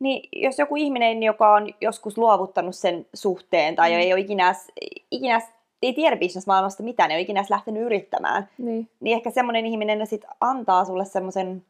niin 0.01 0.29
jos 0.33 0.59
joku 0.59 0.77
ihminen, 0.77 1.23
joka 1.23 1.55
on 1.55 1.69
joskus 1.81 2.19
luovuttanut 2.19 2.75
sen 2.75 3.07
suhteen 3.15 3.77
tai 3.77 3.91
Mm. 3.91 3.95
mm. 3.95 4.01
ei 4.01 4.13
ole 4.13 4.21
ikinä, 4.21 4.55
ikinä 5.11 5.41
ei 5.83 5.93
tiedä 5.93 6.17
bisnesmaailmasta 6.17 6.83
mitään, 6.83 7.11
ei 7.11 7.15
ole 7.15 7.23
ikinä 7.23 7.45
lähtenyt 7.51 7.83
yrittämään, 7.83 8.49
Niin. 8.59 8.89
niin 9.01 9.17
ehkä 9.17 9.31
semmoinen 9.31 9.67
ihminen 9.67 10.07
sit 10.07 10.25
antaa 10.41 10.85
sulle 10.85 11.05
semmoisen 11.05 11.65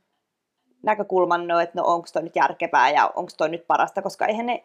näkökulman, 0.82 1.48
no, 1.48 1.60
että 1.60 1.78
no 1.80 1.86
onko 1.86 2.06
toi 2.12 2.22
nyt 2.22 2.36
järkevää 2.36 2.90
ja 2.90 3.12
onko 3.14 3.30
toi 3.36 3.48
nyt 3.48 3.66
parasta, 3.66 4.02
koska 4.02 4.26
eihän 4.26 4.46
ne, 4.46 4.64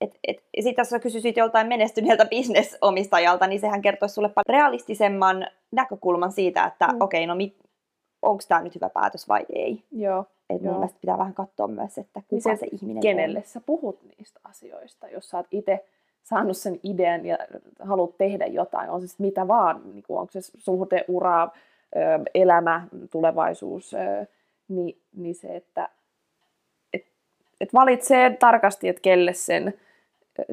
et, 0.00 0.18
et, 0.28 0.36
sitten 0.60 0.82
jos 0.82 0.88
sä 0.90 0.98
kysyisit 0.98 1.36
joltain 1.36 1.66
menestyneeltä 1.66 2.24
bisnesomistajalta, 2.34 3.46
niin 3.46 3.60
sehän 3.60 3.82
kertoisi 3.82 4.14
sulle 4.14 4.28
paljon 4.28 4.60
realistisemman 4.60 5.46
näkökulman 5.72 6.32
siitä, 6.32 6.64
että 6.64 6.86
Mm. 6.86 6.92
mm. 6.94 7.00
okei, 7.00 7.20
okay, 7.20 7.26
no 7.26 7.34
mit, 7.34 7.56
onko 8.26 8.42
tämä 8.48 8.62
nyt 8.62 8.74
hyvä 8.74 8.88
päätös 8.88 9.28
vai 9.28 9.46
ei. 9.54 9.82
Joo. 9.92 10.24
Et 10.50 10.62
mun 10.62 10.72
mielestä 10.72 10.98
pitää 11.00 11.18
vähän 11.18 11.34
katsoa 11.34 11.68
myös, 11.68 11.98
että 11.98 12.20
kuka 12.28 12.50
Niin 12.50 12.58
se, 12.58 12.60
se, 12.60 12.66
ihminen 12.72 13.00
Kenelle 13.00 13.38
on. 13.38 13.44
sä 13.44 13.60
puhut 13.60 13.98
niistä 14.18 14.40
asioista, 14.44 15.08
jos 15.08 15.28
sä 15.30 15.36
oot 15.36 15.46
itse 15.50 15.84
saanut 16.22 16.56
sen 16.56 16.80
idean 16.82 17.26
ja 17.26 17.38
haluat 17.80 18.18
tehdä 18.18 18.46
jotain, 18.46 18.90
on 18.90 19.00
se 19.00 19.06
sit 19.06 19.18
mitä 19.18 19.48
vaan, 19.48 19.80
niin 19.84 20.04
onko 20.08 20.32
se 20.32 20.40
suhde, 20.42 21.04
ura, 21.08 21.48
elämä, 22.34 22.86
tulevaisuus, 23.10 23.92
niin, 24.68 24.98
niin 25.16 25.34
se, 25.34 25.56
että 25.56 25.88
et, 26.92 27.06
et 27.60 27.74
valitsee 27.74 28.30
tarkasti, 28.30 28.88
että 28.88 29.02
kelle 29.02 29.32
sen 29.32 29.74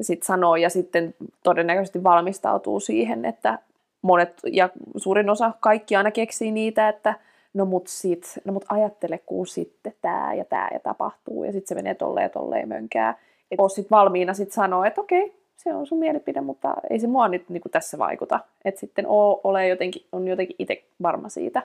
sit 0.00 0.22
sanoo 0.22 0.56
ja 0.56 0.70
sitten 0.70 1.14
todennäköisesti 1.42 2.02
valmistautuu 2.02 2.80
siihen, 2.80 3.24
että 3.24 3.58
monet 4.02 4.40
ja 4.52 4.68
suurin 4.96 5.30
osa 5.30 5.52
kaikki 5.60 5.96
aina 5.96 6.10
keksii 6.10 6.50
niitä, 6.50 6.88
että 6.88 7.14
no 7.54 7.64
mut 7.64 7.86
sit, 7.86 8.38
no 8.44 8.52
mut 8.52 8.64
ajattele, 8.68 9.18
kun 9.18 9.46
sitten 9.46 9.94
tää 10.02 10.34
ja 10.34 10.44
tää 10.44 10.68
ja 10.72 10.80
tapahtuu, 10.80 11.44
ja 11.44 11.52
sitten 11.52 11.68
se 11.68 11.74
menee 11.74 11.94
tolleen 11.94 12.24
ja 12.24 12.28
tolleen 12.30 12.68
mönkää. 12.68 13.18
Et 13.50 13.60
oot 13.60 13.72
sit 13.72 13.90
valmiina 13.90 14.34
sit 14.34 14.52
sanoa, 14.52 14.86
että 14.86 15.00
okei, 15.00 15.34
se 15.56 15.74
on 15.74 15.86
sun 15.86 15.98
mielipide, 15.98 16.40
mutta 16.40 16.74
ei 16.90 16.98
se 16.98 17.06
mua 17.06 17.28
nyt 17.28 17.48
niinku 17.48 17.68
tässä 17.68 17.98
vaikuta. 17.98 18.40
Että 18.64 18.80
sitten 18.80 19.06
oo, 19.06 19.40
ole 19.44 19.68
jotenkin, 19.68 20.02
on 20.12 20.28
jotenkin 20.28 20.56
itse 20.58 20.84
varma 21.02 21.28
siitä. 21.28 21.62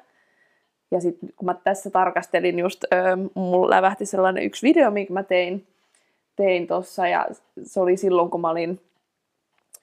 Ja 0.92 1.02
sitten 1.02 1.30
kun 1.36 1.46
mä 1.46 1.54
tässä 1.64 1.90
tarkastelin 1.90 2.60
just, 2.60 2.84
ö, 2.84 2.98
mulla 3.34 3.70
lävähti 3.70 4.06
sellainen 4.06 4.44
yksi 4.44 4.68
video, 4.68 4.92
minkä 4.92 5.14
mä 5.14 5.24
tein, 5.24 5.68
tein 6.36 6.68
tuossa, 6.68 7.08
ja 7.08 7.28
se 7.64 7.80
oli 7.80 7.98
silloin, 7.98 8.30
kun 8.30 8.42
mä 8.42 8.50
olin 8.50 8.82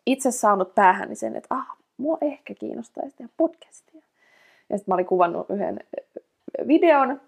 itse 0.07 0.31
saanut 0.31 0.75
päähän 0.75 1.09
niin 1.09 1.17
sen, 1.17 1.37
että 1.37 1.55
ah, 1.55 1.77
mua 1.97 2.19
ehkä 2.21 2.55
kiinnostaisi 2.55 3.17
tehdä 3.17 3.31
podcastia. 3.37 3.96
Ja 4.71 4.79
sitten 4.79 4.93
mä 4.93 4.95
olin 4.95 5.07
kuvannut 5.07 5.51
yhden 5.51 5.81
ö, 5.99 6.69
videon, 6.69 7.21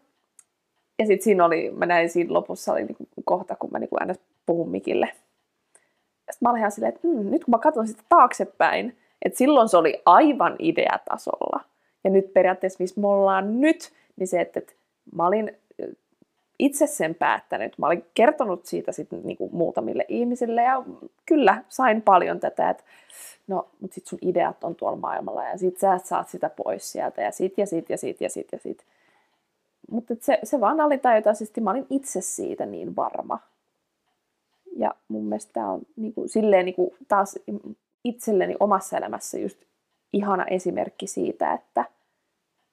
ja 0.99 1.07
sitten 1.07 1.25
siinä 1.25 1.45
oli, 1.45 1.71
mä 1.71 1.87
näin 1.87 2.11
siinä 2.11 2.33
lopussa 2.33 2.73
oli 2.73 2.85
niinku 2.85 3.09
kohta, 3.25 3.57
kun 3.57 3.71
mä 3.73 3.79
niinku 3.79 3.97
aina 4.01 4.15
puhun 4.47 4.71
mikille. 4.71 5.09
Sitten 6.17 6.39
mä 6.41 6.51
olin 6.51 6.59
ihan 6.59 6.73
silleen, 6.73 6.95
että 6.95 7.09
mm, 7.09 7.31
nyt 7.31 7.45
kun 7.45 7.53
mä 7.53 7.59
katson 7.59 7.89
sitä 7.89 8.03
taaksepäin, 8.09 8.97
että 9.23 9.39
silloin 9.39 9.69
se 9.69 9.77
oli 9.77 10.03
aivan 10.07 10.57
ideatasolla. 10.59 11.61
Ja 12.05 12.11
nyt 12.11 12.33
periaatteessa, 12.33 12.77
missä 12.81 13.01
me 13.01 13.07
ollaan 13.09 13.61
nyt, 13.61 13.93
niin 14.17 14.29
se, 14.29 14.41
että, 14.41 14.59
että 14.59 14.73
mä 15.15 15.27
olin 15.27 15.57
itse 16.59 16.87
sen 16.87 17.15
päättänyt. 17.15 17.79
Mä 17.79 17.87
olin 17.87 18.05
kertonut 18.15 18.67
siitä 18.67 18.93
sitten 18.93 19.21
niinku 19.23 19.49
muutamille 19.53 20.05
ihmisille 20.09 20.63
ja 20.63 20.83
kyllä 21.27 21.65
sain 21.69 22.03
paljon 22.03 22.41
tätä, 22.41 22.71
että 22.71 22.85
no, 23.47 23.69
mutta 23.81 23.95
sit 23.95 24.07
sun 24.07 24.19
ideat 24.23 24.65
on 24.65 24.75
tuolla 24.75 24.97
maailmalla 24.97 25.45
ja 25.45 25.59
sit 25.59 25.79
sä 25.79 25.99
saat 26.05 26.29
sitä 26.29 26.51
pois 26.51 26.93
sieltä 26.93 27.23
ja 27.23 27.33
sit 27.33 27.59
ja 27.59 27.67
sit 27.67 27.91
ja 27.91 27.99
sit 27.99 28.21
ja 28.21 28.31
sit 28.31 28.49
ja 28.53 28.59
sit. 28.59 28.85
Mutta 29.91 30.15
se, 30.21 30.39
se 30.45 30.61
vaan 30.61 30.81
alitajuisesti, 30.81 31.61
mä 31.61 31.71
olin 31.71 31.87
itse 31.91 32.21
siitä 32.21 32.67
niin 32.67 32.97
varma. 32.97 33.39
Ja 34.77 34.95
mun 35.09 35.25
mielestä 35.25 35.53
tämä 35.53 35.71
on 35.71 35.81
niinku, 35.97 36.25
silleen 36.27 36.65
niinku, 36.65 36.97
taas 37.09 37.39
itselleni 38.05 38.57
omassa 38.61 38.97
elämässä 38.97 39.39
just 39.39 39.59
ihana 40.13 40.45
esimerkki 40.45 41.07
siitä, 41.07 41.53
että 41.53 41.85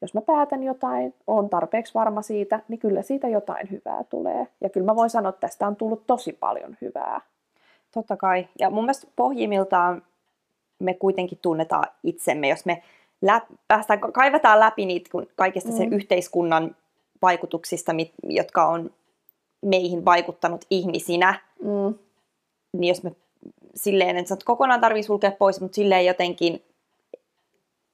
jos 0.02 0.14
mä 0.14 0.22
päätän 0.22 0.64
jotain, 0.64 1.14
on 1.28 1.50
tarpeeksi 1.50 1.94
varma 1.94 2.22
siitä, 2.22 2.60
niin 2.68 2.80
kyllä 2.80 3.02
siitä 3.02 3.28
jotain 3.28 3.72
hyvää 3.72 4.04
tulee. 4.04 4.48
Ja 4.62 4.70
kyllä 4.70 4.86
mä 4.86 4.96
voin 4.96 5.10
sanoa, 5.10 5.30
että 5.30 5.40
tästä 5.40 5.68
on 5.68 5.76
tullut 5.76 6.08
tosi 6.08 6.34
paljon 6.34 6.78
hyvää. 6.82 7.22
Totta 7.94 8.18
kai. 8.18 8.48
Ja 8.60 8.70
mun 8.70 8.84
mielestä 8.84 9.08
pohjimmiltaan 9.16 10.04
me 10.80 10.94
kuitenkin 10.94 11.40
tunnetaan 11.42 11.84
itsemme, 12.04 12.48
jos 12.48 12.66
me 12.66 12.84
läp, 13.22 13.44
päästään, 13.68 14.00
kaivetaan 14.00 14.60
läpi 14.60 14.86
niitä 14.86 15.10
kun 15.12 15.28
kaikista 15.36 15.72
sen 15.72 15.90
Mm. 15.90 15.96
yhteiskunnan 15.96 16.76
vaikutuksista, 17.22 17.94
mit, 17.94 18.12
jotka 18.24 18.66
on 18.68 18.92
meihin 19.66 20.06
vaikuttanut 20.06 20.66
ihmisinä, 20.70 21.40
Mm. 21.62 21.96
niin 22.74 22.88
jos 22.90 23.04
me 23.04 23.12
silleen, 23.76 24.18
en 24.18 24.28
sano, 24.28 24.36
että 24.36 24.46
kokonaan 24.46 24.82
tarvii 24.82 25.04
sulkea 25.04 25.32
pois, 25.32 25.62
mutta 25.62 25.76
silleen 25.76 26.06
jotenkin 26.06 26.64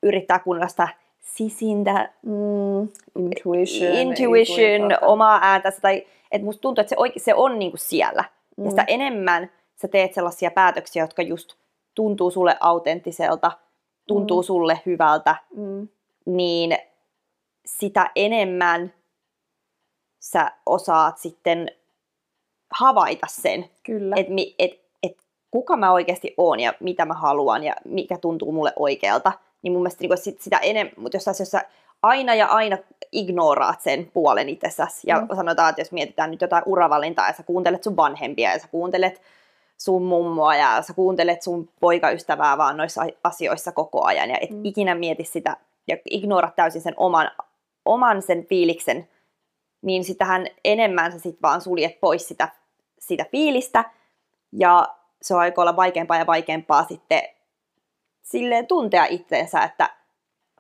yrittää 0.04 0.40
kuunnella 0.40 0.68
sitä 0.68 0.88
sisintä 1.22 2.14
Mm. 2.24 2.82
Intuition. 3.16 3.94
intuition, 3.94 4.82
omaa 5.02 5.40
ääntänsä, 5.44 5.82
tai 5.82 6.08
että 6.32 6.46
musta 6.46 6.62
tuntuu, 6.62 6.82
että 6.82 6.90
se, 6.90 6.96
oike, 7.00 7.20
se 7.20 7.34
on 7.34 7.60
niinku 7.60 7.78
siellä. 7.78 8.24
Mm. 8.58 8.64
Ja 8.66 8.70
sitä 8.70 8.84
enemmän 8.88 9.52
sä 9.76 9.88
teet 9.88 10.14
sellaisia 10.14 10.52
päätöksiä, 10.52 11.04
jotka 11.04 11.22
just 11.22 11.54
tuntuu 11.96 12.32
sulle 12.32 12.58
autenttiselta, 12.60 13.52
tuntuu 14.08 14.42
Mm. 14.42 14.46
sulle 14.46 14.82
hyvältä, 14.86 15.36
Mm. 15.56 15.88
niin 16.26 16.78
sitä 17.66 18.12
enemmän 18.16 18.94
sä 20.20 20.52
osaat 20.66 21.18
sitten 21.18 21.68
havaita 22.72 23.28
sen, 23.30 23.66
että 24.18 24.34
et, 24.60 24.72
et 25.04 25.18
kuka 25.52 25.78
mä 25.78 25.92
oikeasti 25.92 26.34
oon 26.38 26.60
ja 26.60 26.74
mitä 26.80 27.06
mä 27.06 27.14
haluan 27.14 27.64
ja 27.64 27.76
mikä 27.86 28.18
tuntuu 28.18 28.52
mulle 28.52 28.74
oikealta. 28.76 29.32
Niin 29.62 29.74
mun 29.74 29.82
mielestä 29.82 30.02
niin 30.08 30.18
sit, 30.18 30.42
sitä 30.42 30.58
enemmän, 30.58 30.94
mutta 30.98 31.16
jos, 31.16 31.24
sä 31.50 31.66
aina 32.02 32.36
ja 32.36 32.48
aina 32.48 32.78
ignoraat 33.12 33.82
sen 33.82 34.12
puolen 34.14 34.50
itsessäsi 34.50 35.10
ja 35.10 35.22
Mm. 35.22 35.28
sanotaan, 35.36 35.70
että 35.70 35.82
jos 35.82 35.92
mietitään 35.92 36.32
nyt 36.32 36.42
jotain 36.42 36.64
uravalintaa 36.66 37.28
ja 37.28 37.34
sä 37.34 37.44
kuuntelet 37.44 37.84
sun 37.84 37.96
vanhempia 37.98 38.52
ja 38.52 38.60
sä 38.60 38.68
kuuntelet 38.68 39.22
sun 39.78 40.04
mummoa 40.04 40.56
ja 40.56 40.82
sä 40.82 40.94
kuuntelet 40.94 41.42
sun 41.42 41.70
poikaystävää 41.80 42.58
vaan 42.58 42.78
noissa 42.78 43.02
asioissa 43.24 43.72
koko 43.72 44.04
ajan 44.04 44.30
ja 44.30 44.38
et 44.42 44.50
Mm. 44.50 44.66
ikinä 44.66 44.96
mieti 44.96 45.24
sitä 45.24 45.58
ja 45.88 45.98
ignorat 46.10 46.56
täysin 46.56 46.82
sen 46.82 46.94
oman, 46.98 47.32
oman 47.86 48.22
sen 48.22 48.46
fiiliksen, 48.46 49.08
niin 49.82 50.04
sitähän 50.04 50.48
enemmän 50.66 51.12
sä 51.12 51.20
sit 51.20 51.42
vaan 51.42 51.62
suljet 51.62 52.00
pois 52.00 52.28
sitä, 52.28 52.48
sitä 53.00 53.26
fiilistä 53.32 53.86
ja 54.52 54.88
se 55.22 55.34
on 55.34 55.40
aika 55.40 55.62
olla 55.62 55.76
vaikeampaa 55.76 56.18
ja 56.18 56.28
vaikeampaa 56.28 56.84
sitten 56.84 57.22
silleen 58.22 58.68
tuntea 58.68 59.06
itseensä, 59.06 59.64
että 59.64 59.90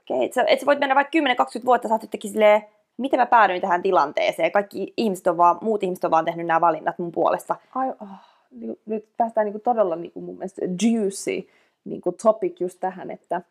okay, 0.01 0.25
että 0.25 0.59
sä 0.59 0.65
voit 0.65 0.79
mennä 0.79 0.95
vaikka 0.95 1.19
10-20 1.61 1.65
vuotta, 1.65 1.87
sä 1.87 1.93
oot 1.93 2.01
silleen, 2.21 2.61
miten 2.97 3.19
mä 3.19 3.25
päädyin 3.25 3.61
tähän 3.61 3.81
tilanteeseen. 3.81 4.51
Kaikki 4.51 4.93
ihmiset 4.97 5.27
on 5.27 5.37
vaan, 5.37 5.57
muut 5.61 5.83
ihmiset 5.83 6.03
on 6.03 6.11
vaan 6.11 6.25
tehnyt 6.25 6.47
nämä 6.47 6.61
valinnat 6.61 6.99
mun 6.99 7.11
puolesta. 7.11 7.55
Ai, 7.75 7.89
oh, 7.89 8.07
nyt 8.85 9.05
päästään 9.17 9.45
niin 9.45 9.53
kuin 9.53 9.61
todella 9.61 9.95
niin 9.95 10.11
kuin 10.11 10.23
mun 10.23 10.37
mielestä 10.37 10.61
juicy 10.83 11.49
niin 11.85 12.01
kuin 12.01 12.15
topic 12.23 12.59
just 12.59 12.79
tähän, 12.79 13.11
että 13.11 13.41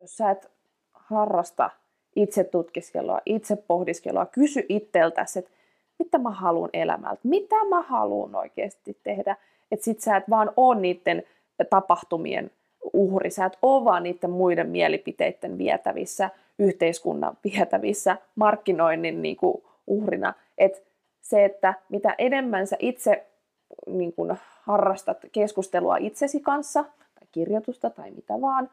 jos 0.00 0.16
sä 0.16 0.30
et 0.30 0.50
harrasta 0.92 1.70
itse 2.16 2.44
tutkiskelua, 2.44 3.20
itse 3.26 3.56
pohdiskelua, 3.56 4.26
kysy 4.26 4.66
itseltäsi, 4.68 5.38
että 5.38 5.50
mitä 5.98 6.18
mä 6.18 6.30
haluan 6.30 6.70
elämältä, 6.72 7.20
mitä 7.24 7.64
mä 7.64 7.82
haluan 7.82 8.34
oikeasti 8.34 8.98
tehdä, 9.02 9.36
että 9.70 9.84
sit 9.84 10.00
sä 10.00 10.16
et 10.16 10.30
vaan 10.30 10.52
ole 10.56 10.80
niiden 10.80 11.22
tapahtumien 11.70 12.50
uhri, 12.92 13.30
sä 13.30 13.44
et 13.44 13.58
ole 13.62 13.84
vaan 13.84 14.02
niiden 14.02 14.30
muiden 14.30 14.68
mielipiteiden 14.68 15.58
vietävissä, 15.58 16.30
yhteiskunnan 16.58 17.36
vietävissä, 17.44 18.16
markkinoinnin 18.34 19.22
niin 19.22 19.36
kuin 19.36 19.62
uhrina, 19.86 20.34
että 20.58 20.78
se, 21.20 21.44
että 21.44 21.74
mitä 21.88 22.14
enemmän 22.18 22.66
sä 22.66 22.76
itse 22.78 23.26
niin 23.86 24.12
kuin 24.12 24.36
harrastat 24.62 25.18
keskustelua 25.32 25.96
itsesi 25.96 26.40
kanssa, 26.40 26.82
tai 26.82 27.28
kirjoitusta 27.32 27.90
tai 27.90 28.10
mitä 28.10 28.40
vaan, 28.40 28.70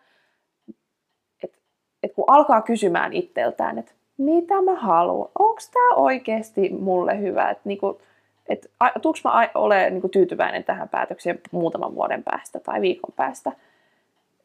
että 1.44 1.58
et 2.04 2.14
kun 2.14 2.26
alkaa 2.28 2.62
kysymään 2.62 3.14
itseltään, 3.14 3.78
että 3.78 3.92
mitä 4.18 4.62
mä 4.62 4.76
haluan, 4.76 5.30
onko 5.40 5.62
tämä 5.74 5.96
oikeasti 5.96 6.70
mulle 6.70 7.20
hyvä, 7.20 7.50
että 7.50 7.62
niinku, 7.66 8.02
et, 8.50 8.72
tuuks 9.02 9.24
mä 9.24 9.50
ole 9.56 9.90
niinku 9.90 10.10
tyytyväinen 10.10 10.64
tähän 10.64 10.90
päätökseen 10.90 11.40
muutaman 11.52 11.96
vuoden 11.96 12.24
päästä 12.24 12.60
tai 12.60 12.82
viikon 12.82 13.14
päästä, 13.16 13.52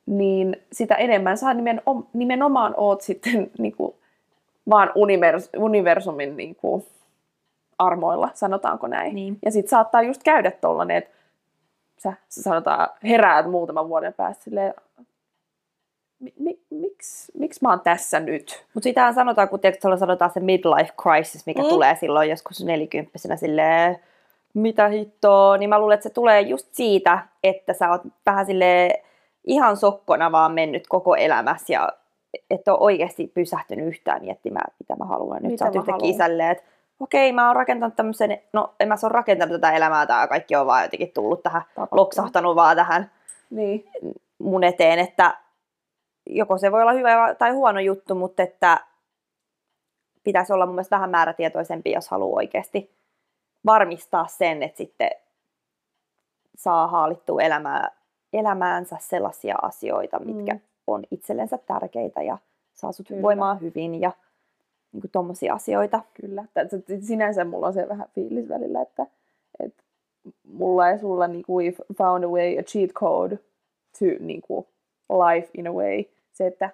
niin 0.06 0.56
sitä 0.72 0.94
enemmän 0.94 1.38
sä 1.38 1.54
nimenomaan, 1.54 2.06
nimenomaan 2.12 2.74
oot 2.76 3.00
sitten 3.00 3.50
niinku, 3.58 3.96
vaan 4.70 4.92
univers, 4.94 5.50
universumin 5.56 6.36
niinku, 6.36 6.86
armoilla, 7.78 8.30
sanotaanko 8.34 8.86
näin. 8.86 9.14
Niin. 9.14 9.38
Ja 9.44 9.50
sitten 9.50 9.70
saattaa 9.70 10.02
just 10.02 10.22
käydä 10.22 10.50
tollanen, 10.50 10.96
että 10.96 11.10
sä, 11.98 12.12
sä 12.28 12.42
sanotaan 12.42 12.88
heräät 13.02 13.50
muutaman 13.50 13.88
vuoden 13.88 14.14
päästä 14.14 14.44
silleen, 14.44 14.74
mi, 16.38 16.58
miksi, 16.70 17.32
miksi 17.38 17.60
mä 17.62 17.70
oon 17.70 17.80
tässä 17.80 18.20
nyt? 18.20 18.64
Mutta 18.74 18.84
sitähän 18.84 19.14
sanotaan, 19.14 19.48
kun 19.48 19.60
tiedätkö, 19.60 19.96
sanotaan 19.96 20.30
se 20.30 20.40
midlife 20.40 20.92
crisis, 21.02 21.46
mikä 21.46 21.62
mm. 21.62 21.68
tulee 21.68 21.96
silloin 22.00 22.30
joskus 22.30 22.64
nelikymppisenä 22.64 23.36
silleen, 23.36 23.98
mitä 24.54 24.88
hittoa, 24.88 25.56
niin 25.56 25.68
mä 25.70 25.78
luulen, 25.78 25.94
että 25.94 26.08
se 26.08 26.14
tulee 26.14 26.40
just 26.40 26.68
siitä, 26.72 27.18
että 27.44 27.72
sä 27.72 27.90
oot 27.90 28.02
vähän 28.26 28.46
sille 28.46 29.02
ihan 29.46 29.76
sokkona 29.76 30.32
vaan 30.32 30.52
mennyt 30.52 30.86
koko 30.88 31.14
elämässä 31.14 31.72
ja 31.72 31.88
et 32.50 32.68
ole 32.68 32.78
oikeasti 32.80 33.26
pysähtynyt 33.26 33.86
yhtään 33.86 34.22
miettimään, 34.22 34.74
mitä 34.78 34.96
mä 34.96 35.04
haluan. 35.04 35.42
Nyt 35.42 35.50
mitä 35.52 35.64
sä 35.64 35.64
oot 35.64 35.76
yhtäkkiä 35.76 36.10
isälle, 36.10 36.50
että 36.50 36.64
okei, 37.00 37.32
mä 37.32 37.46
oon 37.46 37.56
rakentanut 37.56 37.96
tämmöisen, 37.96 38.38
no 38.52 38.74
en 38.80 38.88
mä 38.88 38.96
se 38.96 39.06
ole 39.06 39.12
rakentanut 39.12 39.52
tätä 39.52 39.72
elämää, 39.72 40.06
tämä 40.06 40.26
kaikki 40.26 40.56
on 40.56 40.66
vaan 40.66 40.82
jotenkin 40.82 41.12
tullut 41.12 41.42
tähän, 41.42 41.62
Tapahtuu. 41.62 41.98
loksahtanut 41.98 42.56
vaan 42.56 42.76
tähän 42.76 43.10
niin. 43.50 43.90
mun 44.38 44.64
eteen, 44.64 44.98
että 44.98 45.36
joko 46.26 46.58
se 46.58 46.72
voi 46.72 46.82
olla 46.82 46.92
hyvä 46.92 47.34
tai 47.34 47.50
huono 47.50 47.80
juttu, 47.80 48.14
mutta 48.14 48.42
että 48.42 48.80
pitäisi 50.24 50.52
olla 50.52 50.66
mun 50.66 50.74
mielestä 50.74 50.96
vähän 50.96 51.10
määrätietoisempi, 51.10 51.92
jos 51.92 52.08
haluaa 52.08 52.36
oikeasti 52.36 52.94
varmistaa 53.66 54.26
sen, 54.26 54.62
että 54.62 54.78
sitten 54.78 55.10
saa 56.56 56.86
haalittua 56.86 57.42
elämää, 57.42 57.90
elämäänsä 58.34 58.96
sellaisia 59.00 59.56
asioita, 59.62 60.18
mitkä 60.18 60.54
mm. 60.54 60.60
on 60.86 61.04
itsellensä 61.10 61.58
tärkeitä 61.58 62.22
ja 62.22 62.38
saa 62.72 62.92
sut 62.92 63.08
Kyllä. 63.08 63.22
voimaan 63.22 63.60
hyvin 63.60 64.00
ja 64.00 64.12
niin 64.92 65.10
tuommoisia 65.12 65.54
asioita. 65.54 66.02
Kyllä. 66.20 66.44
Sinänsä 67.00 67.44
mulla 67.44 67.66
on 67.66 67.72
se 67.72 67.88
vähän 67.88 68.08
fiilis 68.14 68.48
välillä, 68.48 68.82
että, 68.82 69.06
että 69.60 69.82
mulla 70.48 70.88
ja 70.88 70.98
sulla 70.98 71.26
niin 71.26 71.42
kuin, 71.42 71.66
we 71.66 71.94
found 71.96 72.24
a 72.24 72.28
way, 72.28 72.58
a 72.58 72.62
cheat 72.62 72.90
code 72.90 73.38
to 73.98 74.04
niin 74.20 74.42
kuin, 74.42 74.66
life 75.10 75.50
in 75.54 75.66
a 75.66 75.72
way. 75.72 76.04
Se, 76.32 76.46
että, 76.46 76.70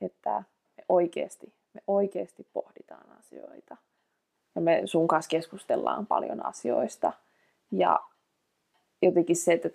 että 0.00 0.42
me 0.76 0.84
oikeasti, 0.88 1.52
me 1.74 1.80
oikeasti 1.86 2.46
pohditaan 2.52 3.06
asioita. 3.18 3.76
Ja 4.54 4.60
me 4.60 4.82
sun 4.84 5.08
kanssa 5.08 5.28
keskustellaan 5.28 6.06
paljon 6.06 6.46
asioista. 6.46 7.12
Ja 7.70 8.00
jotenkin 9.02 9.36
se, 9.36 9.52
että 9.52 9.70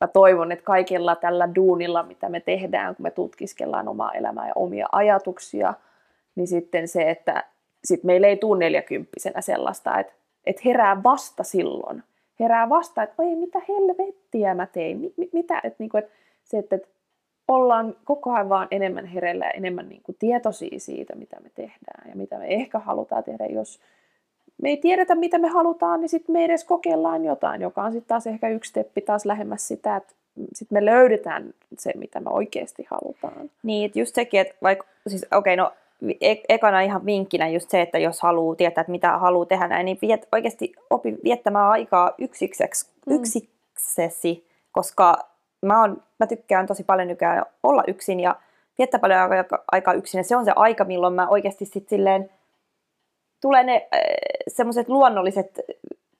mä 0.00 0.08
toivon, 0.08 0.52
että 0.52 0.64
kaikella 0.64 1.16
tällä 1.16 1.48
duunilla, 1.54 2.02
mitä 2.02 2.28
me 2.28 2.40
tehdään, 2.40 2.96
kun 2.96 3.02
me 3.02 3.10
tutkiskellaan 3.10 3.88
omaa 3.88 4.12
elämää 4.12 4.46
ja 4.46 4.52
omia 4.56 4.86
ajatuksia– 4.92 5.74
niin 6.38 6.48
sitten 6.48 6.88
se, 6.88 7.10
että 7.10 7.44
sit 7.84 8.04
meillä 8.04 8.26
ei 8.26 8.36
tule 8.36 8.58
neljäkymppisenä 8.58 9.40
sellaista, 9.40 9.98
että, 9.98 10.12
että 10.46 10.62
herää 10.64 11.02
vasta 11.02 11.44
silloin. 11.44 12.02
Herää 12.40 12.68
vasta, 12.68 13.02
että 13.02 13.22
oi 13.22 13.34
mitä 13.34 13.60
helvettiä 13.68 14.54
mä 14.54 14.66
tein, 14.66 14.98
mi, 14.98 15.14
mi, 15.16 15.28
mitä, 15.32 15.60
että, 15.64 15.76
niin 15.78 15.90
kuin, 15.90 16.04
että 16.04 16.14
se, 16.44 16.58
että, 16.58 16.76
että 16.76 16.88
ollaan 17.48 17.96
koko 18.04 18.32
ajan 18.32 18.48
vaan 18.48 18.68
enemmän 18.70 19.06
hereillä 19.06 19.44
ja 19.44 19.50
enemmän 19.50 19.88
niin 19.88 20.02
kuin 20.02 20.16
tietoisia 20.18 20.80
siitä, 20.80 21.14
mitä 21.14 21.40
me 21.40 21.50
tehdään 21.54 22.10
ja 22.10 22.16
mitä 22.16 22.38
me 22.38 22.46
ehkä 22.46 22.78
halutaan 22.78 23.24
tehdä. 23.24 23.46
Jos 23.46 23.80
me 24.62 24.68
ei 24.68 24.76
tiedetä, 24.76 25.14
mitä 25.14 25.38
me 25.38 25.48
halutaan, 25.48 26.00
niin 26.00 26.08
sitten 26.08 26.32
me 26.32 26.44
edes 26.44 26.64
kokeillaan 26.64 27.24
jotain, 27.24 27.62
joka 27.62 27.82
on 27.82 27.92
sitten 27.92 28.08
taas 28.08 28.26
ehkä 28.26 28.48
yksi 28.48 28.68
steppi 28.68 29.00
taas 29.00 29.26
lähemmäs 29.26 29.68
sitä, 29.68 29.96
että 29.96 30.14
sitten 30.54 30.76
me 30.76 30.84
löydetään 30.84 31.54
se, 31.78 31.92
mitä 31.96 32.20
me 32.20 32.30
oikeasti 32.30 32.86
halutaan. 32.90 33.50
Niin, 33.62 33.86
että 33.86 33.98
just 33.98 34.14
sekin, 34.14 34.40
että 34.40 34.54
vaikka, 34.62 34.86
siis 35.08 35.26
okei, 35.32 35.54
okay, 35.54 35.56
no 35.56 35.72
E-, 36.20 36.42
ekana 36.48 36.80
ihan 36.80 37.06
vinkkinä 37.06 37.48
just 37.48 37.70
se, 37.70 37.80
että 37.80 37.98
jos 37.98 38.20
haluaa 38.20 38.56
tietää, 38.56 38.80
että 38.80 38.90
mitä 38.90 39.18
haluaa 39.18 39.46
tehdä 39.46 39.68
näin, 39.68 39.84
niin 39.84 39.98
viet, 40.02 40.28
oikeasti 40.32 40.72
opi 40.90 41.16
viettämään 41.24 41.68
aikaa 41.68 42.10
yksikseksi, 42.18 42.90
mm. 43.06 43.14
yksiksesi, 43.14 44.46
koska 44.72 45.16
mä, 45.62 45.82
on, 45.82 46.02
mä 46.18 46.26
tykkään 46.26 46.66
tosi 46.66 46.84
paljon 46.84 47.08
nykyään 47.08 47.44
olla 47.62 47.84
yksin 47.86 48.20
ja 48.20 48.36
viettää 48.78 49.00
paljon 49.00 49.20
aikaa, 49.72 49.94
yksin. 49.94 50.18
Ja 50.18 50.24
se 50.24 50.36
on 50.36 50.44
se 50.44 50.52
aika, 50.56 50.84
milloin 50.84 51.14
mä 51.14 51.28
oikeasti 51.28 51.64
sitten 51.64 51.98
silleen, 51.98 52.30
tulee 53.40 53.64
ne 53.64 53.88
äh, 53.94 54.00
semmoiset 54.48 54.88
luonnolliset 54.88 55.60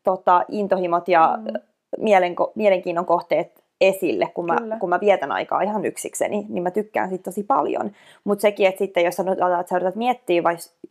tota, 0.04 0.44
intohimot 0.48 1.08
ja 1.08 1.38
mm. 1.40 1.52
mielenko, 1.98 2.52
mielenkiinnon 2.54 3.06
kohteet 3.06 3.64
esille, 3.80 4.26
kun 4.34 4.46
mä, 4.46 4.56
kun 4.80 4.88
mä 4.88 5.00
vietän 5.00 5.32
aikaa 5.32 5.62
ihan 5.62 5.84
yksikseni, 5.84 6.46
niin 6.48 6.62
mä 6.62 6.70
tykkään 6.70 7.08
siitä 7.08 7.22
tosi 7.22 7.42
paljon. 7.42 7.90
Mutta 8.24 8.42
sekin, 8.42 8.66
että 8.66 8.78
sitten 8.78 9.04
jos 9.04 9.16
sä, 9.16 9.24
että 9.60 9.70
sä 9.70 9.76
yrität 9.76 9.96
miettiä, 9.96 10.42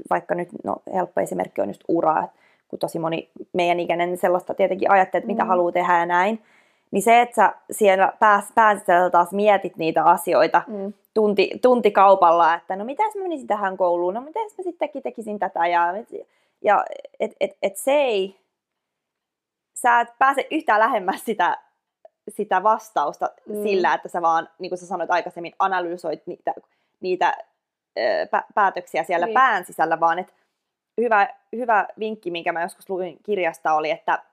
vaikka 0.09 0.35
nyt 0.35 0.49
no, 0.63 0.75
helppo 0.93 1.21
esimerkki 1.21 1.61
on 1.61 1.69
just 1.69 1.83
ura, 1.87 2.27
kun 2.67 2.79
tosi 2.79 2.99
moni 2.99 3.29
meidän 3.53 3.79
ikäinen 3.79 4.17
sellaista 4.17 4.53
tietenkin 4.53 4.91
ajattelee, 4.91 5.19
että 5.19 5.27
mitä 5.27 5.43
mm. 5.43 5.47
haluaa 5.47 5.71
tehdä 5.71 5.99
ja 5.99 6.05
näin, 6.05 6.41
niin 6.91 7.03
se, 7.03 7.21
että 7.21 7.35
sä 7.35 7.53
siellä 7.71 8.13
pääs, 8.19 8.45
pääsisällä 8.55 9.09
taas 9.09 9.31
mietit 9.31 9.77
niitä 9.77 10.03
asioita 10.03 10.61
mm. 10.67 10.93
tunti, 11.13 11.51
tuntikaupalla, 11.61 12.53
että 12.53 12.75
no 12.75 12.85
mitäs 12.85 13.15
mä 13.15 13.21
menisin 13.21 13.47
tähän 13.47 13.77
kouluun, 13.77 14.13
no 14.13 14.21
mitäs 14.21 14.57
mä 14.57 14.63
sittenkin 14.63 15.03
tekisin 15.03 15.39
tätä, 15.39 15.67
ja, 15.67 15.93
ja 16.61 16.85
et, 17.19 17.31
et, 17.39 17.57
et 17.61 17.77
se 17.77 17.91
ei, 17.91 18.39
sä 19.73 20.01
et 20.01 20.09
pääse 20.19 20.47
yhtään 20.51 20.79
lähemmäs 20.79 21.25
sitä 21.25 21.57
sitä 22.29 22.63
vastausta 22.63 23.29
mm. 23.45 23.63
sillä, 23.63 23.93
että 23.93 24.09
sä 24.09 24.21
vaan, 24.21 24.49
niin 24.59 24.69
kuin 24.69 24.79
sä 24.79 24.85
sanoit 24.85 25.11
aikaisemmin, 25.11 25.53
analysoit 25.59 26.27
niitä, 26.27 26.53
niitä 26.99 27.37
ö, 27.97 28.01
päätöksiä 28.55 29.03
siellä 29.03 29.25
niin. 29.25 29.33
pään 29.33 29.65
sisällä, 29.65 29.99
vaan 29.99 30.19
että 30.19 30.33
hyvä, 31.01 31.27
hyvä 31.55 31.87
vinkki, 31.99 32.31
minkä 32.31 32.51
mä 32.51 32.61
joskus 32.61 32.89
luin 32.89 33.17
kirjasta 33.23 33.73
oli, 33.73 33.91
että, 33.91 34.23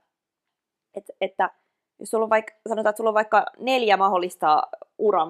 että, 0.95 1.13
että 1.21 1.51
jos 1.99 2.11
sulla 2.11 2.25
on 2.25 2.31
vaikka, 2.31 2.55
sanotaan, 2.69 2.91
että 2.91 2.97
sulla 2.97 3.11
on 3.11 3.15
vaikka 3.15 3.47
neljä 3.59 3.97
mahdollista 3.97 4.63
ura, 4.99 5.29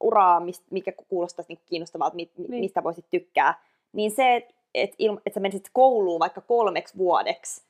uraa, 0.00 0.42
mikä 0.70 0.92
kuulostaisi 1.08 1.52
niin 1.52 1.62
kiinnostavalta, 1.66 2.16
niin. 2.16 2.30
mistä 2.48 2.84
voisit 2.84 3.06
tykkää, 3.10 3.62
niin 3.92 4.10
se, 4.10 4.36
että 4.36 4.54
et, 4.74 4.94
et 5.26 5.34
sä 5.34 5.40
menisit 5.40 5.70
kouluun 5.72 6.20
vaikka 6.20 6.40
kolmeksi 6.40 6.98
vuodeksi, 6.98 7.62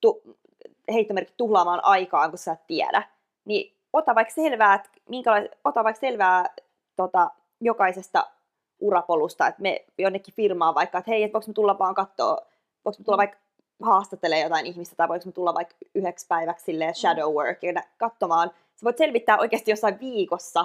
tu, 0.00 0.22
heittomerkki 0.92 1.34
tuhlaamaan 1.36 1.84
aikaa, 1.84 2.28
kun 2.28 2.38
sä 2.38 2.52
et 2.52 2.66
tiedä, 2.66 3.02
niin 3.44 3.76
ota 3.92 4.14
vaikka 4.14 4.34
selvää, 4.34 4.74
että 4.74 4.88
ota 5.64 5.84
vaikka 5.84 6.00
selvää 6.00 6.54
tota, 6.96 7.30
jokaisesta 7.60 8.26
urapolusta, 8.80 9.46
että 9.46 9.62
me 9.62 9.84
jonnekin 9.98 10.34
firmaan 10.34 10.74
vaikka, 10.74 10.98
että 10.98 11.10
hei, 11.10 11.22
että 11.22 11.32
voiko 11.32 11.46
me 11.46 11.52
tulla 11.52 11.78
vaan 11.78 11.94
katsoa, 11.94 12.38
voiko 12.84 12.96
me 12.98 13.04
tulla 13.04 13.18
vaikka 13.18 13.38
haastattelemaan 13.82 14.42
jotain 14.42 14.66
ihmistä, 14.66 14.96
tai 14.96 15.08
voiko 15.08 15.26
me 15.26 15.32
tulla 15.32 15.54
vaikka 15.54 15.74
yhdeksi 15.94 16.26
päiväksi 16.28 16.64
silleen 16.64 16.94
shadow 16.94 17.34
work, 17.34 17.58
katsomaan. 17.98 18.50
Sä 18.50 18.84
voit 18.84 18.98
selvittää 18.98 19.38
oikeasti 19.38 19.70
jossain 19.70 20.00
viikossa 20.00 20.64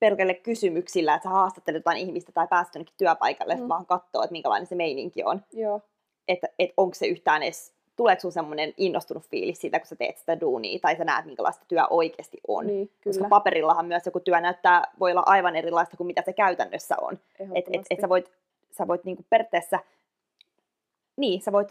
pelkälle 0.00 0.34
kysymyksillä, 0.34 1.14
että 1.14 1.28
sä 1.28 1.30
haastattelet 1.30 1.80
jotain 1.80 1.98
ihmistä 1.98 2.32
tai 2.32 2.48
pääset 2.48 2.74
jonnekin 2.74 2.94
työpaikalle, 2.98 3.54
mm. 3.54 3.68
vaan 3.68 3.86
katsoa, 3.86 4.24
että 4.24 4.32
minkälainen 4.32 4.66
se 4.66 4.74
meininki 4.74 5.24
on. 5.24 5.42
Joo. 5.52 5.80
Että 6.28 6.48
et 6.58 6.70
onko 6.76 6.94
se 6.94 7.06
yhtään 7.06 7.42
edes 7.42 7.74
tuleeko 7.96 8.20
sun 8.20 8.32
semmoinen 8.32 8.74
innostunut 8.76 9.28
fiilis 9.28 9.60
siitä, 9.60 9.78
kun 9.78 9.86
sä 9.86 9.96
teet 9.96 10.18
sitä 10.18 10.40
duunia, 10.40 10.78
tai 10.78 10.96
sä 10.96 11.04
näet, 11.04 11.26
minkälaista 11.26 11.64
työ 11.68 11.86
oikeasti 11.90 12.38
on. 12.48 12.66
Niin, 12.66 12.88
Koska 12.88 13.10
kyllä. 13.10 13.28
paperillahan 13.28 13.86
myös 13.86 14.06
joku 14.06 14.20
työ 14.20 14.40
näyttää, 14.40 14.82
voi 15.00 15.10
olla 15.10 15.22
aivan 15.26 15.56
erilaista 15.56 15.96
kuin 15.96 16.06
mitä 16.06 16.22
se 16.26 16.32
käytännössä 16.32 16.96
on. 17.00 17.18
Et, 17.54 17.64
et, 17.72 17.86
et 17.90 18.00
sä 18.00 18.08
voit, 18.08 18.30
sä 18.70 18.88
voit 18.88 19.04
niinku 19.04 19.24
periaatteessa, 19.30 19.78
niin, 21.16 21.42
sä 21.42 21.52
voit 21.52 21.68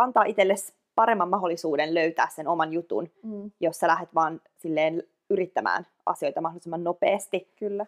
antaa 0.00 0.24
itsellesi 0.24 0.72
paremman 0.94 1.28
mahdollisuuden 1.28 1.94
löytää 1.94 2.28
sen 2.30 2.48
oman 2.48 2.72
jutun, 2.72 3.10
Mm, 3.22 3.50
jos 3.60 3.78
sä 3.78 3.88
lähdet 3.88 4.14
vaan 4.14 4.40
silleen 4.58 5.02
yrittämään 5.30 5.86
asioita 6.06 6.40
mahdollisimman 6.40 6.84
nopeasti. 6.84 7.48
kyllä. 7.56 7.86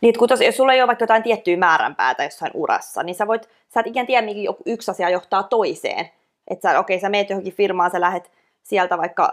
Niin, 0.00 0.18
kun 0.18 0.28
tos, 0.28 0.40
jos 0.40 0.56
sulla 0.56 0.72
ei 0.72 0.80
ole 0.80 0.86
vaikka 0.86 1.02
jotain 1.02 1.22
tiettyä 1.22 1.56
määränpäätä 1.56 2.24
jossain 2.24 2.50
urassa, 2.54 3.02
niin 3.02 3.14
sä, 3.14 3.26
voit, 3.26 3.48
sä 3.74 3.80
et 3.80 3.86
ikään 3.86 4.06
tiedä, 4.06 4.26
joku 4.30 4.62
yksi 4.66 4.90
asia 4.90 5.10
johtaa 5.10 5.42
toiseen. 5.42 6.10
Että 6.48 6.70
sä, 6.70 6.78
okei, 6.78 7.00
sä 7.00 7.08
meet 7.08 7.30
johonkin 7.30 7.52
firmaan, 7.52 7.90
sä 7.90 8.00
lähdet 8.00 8.30
sieltä 8.62 8.98
vaikka 8.98 9.30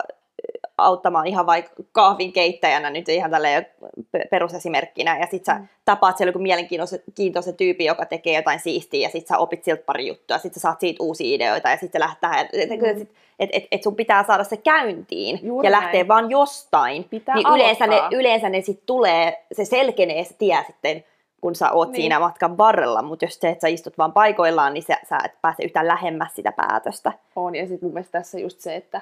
auttamaan 0.78 1.28
ihan 1.28 1.46
vaikka 1.46 1.84
kahvin 1.92 2.34
keittäjänä 2.34 2.90
nyt 2.90 3.10
ihan 3.10 3.32
tälleen 3.32 3.66
pe- 4.12 4.26
perusesimerkkinä, 4.32 5.18
ja 5.20 5.28
sit 5.32 5.46
sä 5.46 5.54
Mm. 5.54 5.68
tapaat 5.86 6.18
siellä 6.18 6.30
joku 6.30 6.40
mielenkiintoisen 6.40 7.00
kiintoisen 7.16 7.56
tyypin, 7.56 7.86
joka 7.88 8.06
tekee 8.06 8.36
jotain 8.36 8.60
siistiä, 8.60 9.02
ja 9.08 9.10
sit 9.10 9.28
sä 9.28 9.38
opit 9.38 9.64
siltä 9.64 9.84
pari 9.86 10.08
juttua, 10.08 10.38
sit 10.38 10.54
sä 10.54 10.60
saat 10.60 10.80
siitä 10.80 11.04
uusia 11.04 11.36
ideoita, 11.36 11.70
ja 11.70 11.78
sit 11.78 11.92
sä 11.92 12.00
lähdet 12.00 12.20
tähän, 12.22 12.46
että 12.54 12.76
Mm. 12.76 13.02
et, 13.40 13.50
et, 13.54 13.64
et, 13.72 13.84
sun 13.84 13.96
pitää 13.96 14.24
saada 14.24 14.44
se 14.44 14.58
käyntiin, 14.58 15.40
Juuri 15.44 15.68
ja 15.68 15.72
näin. 15.72 15.84
lähtee 15.84 16.08
vaan 16.08 16.30
jostain, 16.32 17.04
Pitää 17.04 17.36
niin 17.36 17.48
yleensä 17.54 17.88
ne, 17.88 17.96
aloittaa. 18.00 18.20
yleensä 18.20 18.50
ne 18.50 18.62
sit 18.62 18.86
tulee, 18.86 19.46
se 19.54 19.66
selkenee 19.66 20.24
se 20.24 20.34
tie 20.38 20.64
sitten, 20.68 21.04
kun 21.42 21.56
sä 21.56 21.72
oot 21.72 21.88
Niin. 21.92 21.96
siinä 21.96 22.20
matkan 22.20 22.58
varrella, 22.58 23.02
mutta 23.02 23.26
jos 23.26 23.40
se, 23.40 23.50
että 23.50 23.62
sä 23.62 23.68
istut 23.68 23.98
vaan 23.98 24.14
paikoillaan, 24.14 24.74
niin 24.74 24.84
sä, 24.84 24.98
sä 25.10 25.18
et 25.26 25.32
pääse 25.42 25.64
yhtään 25.64 25.88
lähemmäs 25.88 26.36
sitä 26.36 26.52
päätöstä. 26.52 27.12
On, 27.36 27.56
ja 27.56 27.68
sitten 27.68 27.88
mun 27.88 27.94
mielestä 27.94 28.20
tässä 28.20 28.40
just 28.40 28.60
se, 28.60 28.76
että 28.76 29.02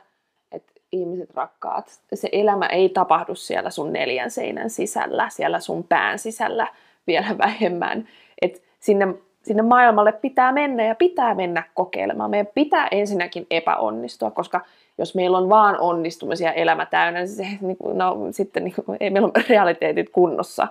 ihmiset 0.91 1.35
rakkaat, 1.35 1.99
se 2.13 2.29
elämä 2.31 2.65
ei 2.65 2.89
tapahdu 2.89 3.35
siellä 3.35 3.69
sun 3.69 3.93
neljän 3.93 4.31
seinän 4.31 4.69
sisällä, 4.69 5.29
siellä 5.29 5.59
sun 5.59 5.83
pään 5.83 6.19
sisällä 6.19 6.67
vielä 7.07 7.37
vähemmän. 7.45 8.07
Et 8.41 8.63
sinne, 8.79 9.07
sinne 9.43 9.63
maailmalle 9.63 10.11
pitää 10.11 10.51
mennä 10.51 10.85
ja 10.85 10.95
pitää 10.95 11.35
mennä 11.35 11.63
kokeilemaan. 11.73 12.29
Meidän 12.29 12.47
pitää 12.53 12.87
ensinnäkin 12.91 13.47
epäonnistua, 13.49 14.31
koska 14.31 14.61
jos 14.97 15.15
meillä 15.15 15.37
on 15.37 15.49
vaan 15.49 15.79
onnistumisia 15.79 16.53
elämä 16.53 16.85
täynnä, 16.85 17.19
niin 17.19 17.29
se, 17.29 17.47
niin 17.61 17.77
no, 17.93 18.17
sitten 18.31 18.63
niin 18.63 18.73
kuin, 18.85 18.97
ei 18.99 19.09
meillä 19.09 19.31
ole 19.35 19.45
realiteetit 19.49 20.09
kunnossa. 20.09 20.67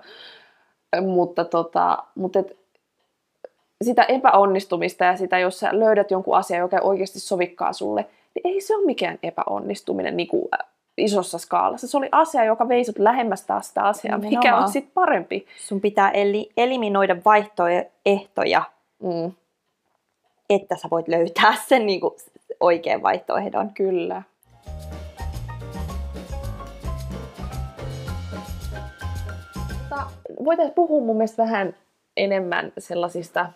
Mutta, 1.01 1.45
tota, 1.45 1.99
mutta 2.15 2.39
et, 2.39 2.57
sitä 3.83 4.03
epäonnistumista 4.03 5.05
ja 5.05 5.17
sitä, 5.17 5.39
jos 5.39 5.61
sä 5.61 5.69
löydät 5.73 6.11
jonkun 6.11 6.37
asian, 6.37 6.61
joka 6.61 6.77
ei 6.77 6.83
oikeasti 6.85 7.21
sovikkaa 7.21 7.73
sulle, 7.73 8.07
ei 8.45 8.61
se 8.61 8.77
ole 8.77 8.87
mikään 8.87 9.19
epäonnistuminen 9.23 10.17
niin 10.17 10.29
kuin 10.29 10.49
äh, 10.61 10.67
isossa 10.97 11.39
skaalassa. 11.39 11.87
Se 11.89 11.97
oli 11.97 12.09
asia, 12.13 12.45
joka 12.45 12.69
vei 12.69 12.85
sut 12.85 12.99
lähemmäs 12.99 13.47
taas 13.47 13.69
sitä 13.69 13.83
asiaa, 13.83 14.19
mikä 14.19 14.29
Nimenomaan. 14.41 14.63
on 14.65 14.73
sitten 14.73 14.93
parempi. 14.95 15.47
Sun 15.59 15.81
pitää 15.81 16.11
eli, 16.11 16.51
eliminoida 16.57 17.17
vaihtoehtoja, 17.25 18.63
Mm, 19.03 19.33
että 20.51 20.77
sä 20.77 20.89
voit 20.91 21.09
löytää 21.09 21.55
sen 21.69 21.87
niin 21.87 22.01
kuin, 22.01 22.15
oikean 22.61 23.03
vaihtoehdon. 23.03 23.71
kyllä. 23.75 24.23
Voitaisiin 30.45 30.75
puhua 30.75 31.05
mun 31.07 31.17
mielestä 31.17 31.43
vähän 31.43 31.77
enemmän 32.17 32.73
sellaisista 32.79 33.47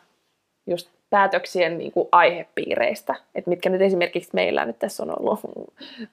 just 0.66 0.90
päätöksien 1.14 1.78
niin 1.78 1.92
kuin 1.92 2.08
aihepiireistä, 2.12 3.14
että 3.34 3.50
mitkä 3.50 3.70
nyt 3.70 3.80
esimerkiksi 3.80 4.30
meillä 4.32 4.64
nyt 4.64 4.78
tässä 4.78 5.02
on 5.02 5.20
ollut 5.20 5.40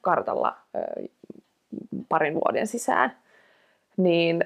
kartalla 0.02 0.58
ö, 0.76 1.04
parin 2.10 2.34
vuoden 2.34 2.68
sisään. 2.68 3.16
Niin 3.98 4.44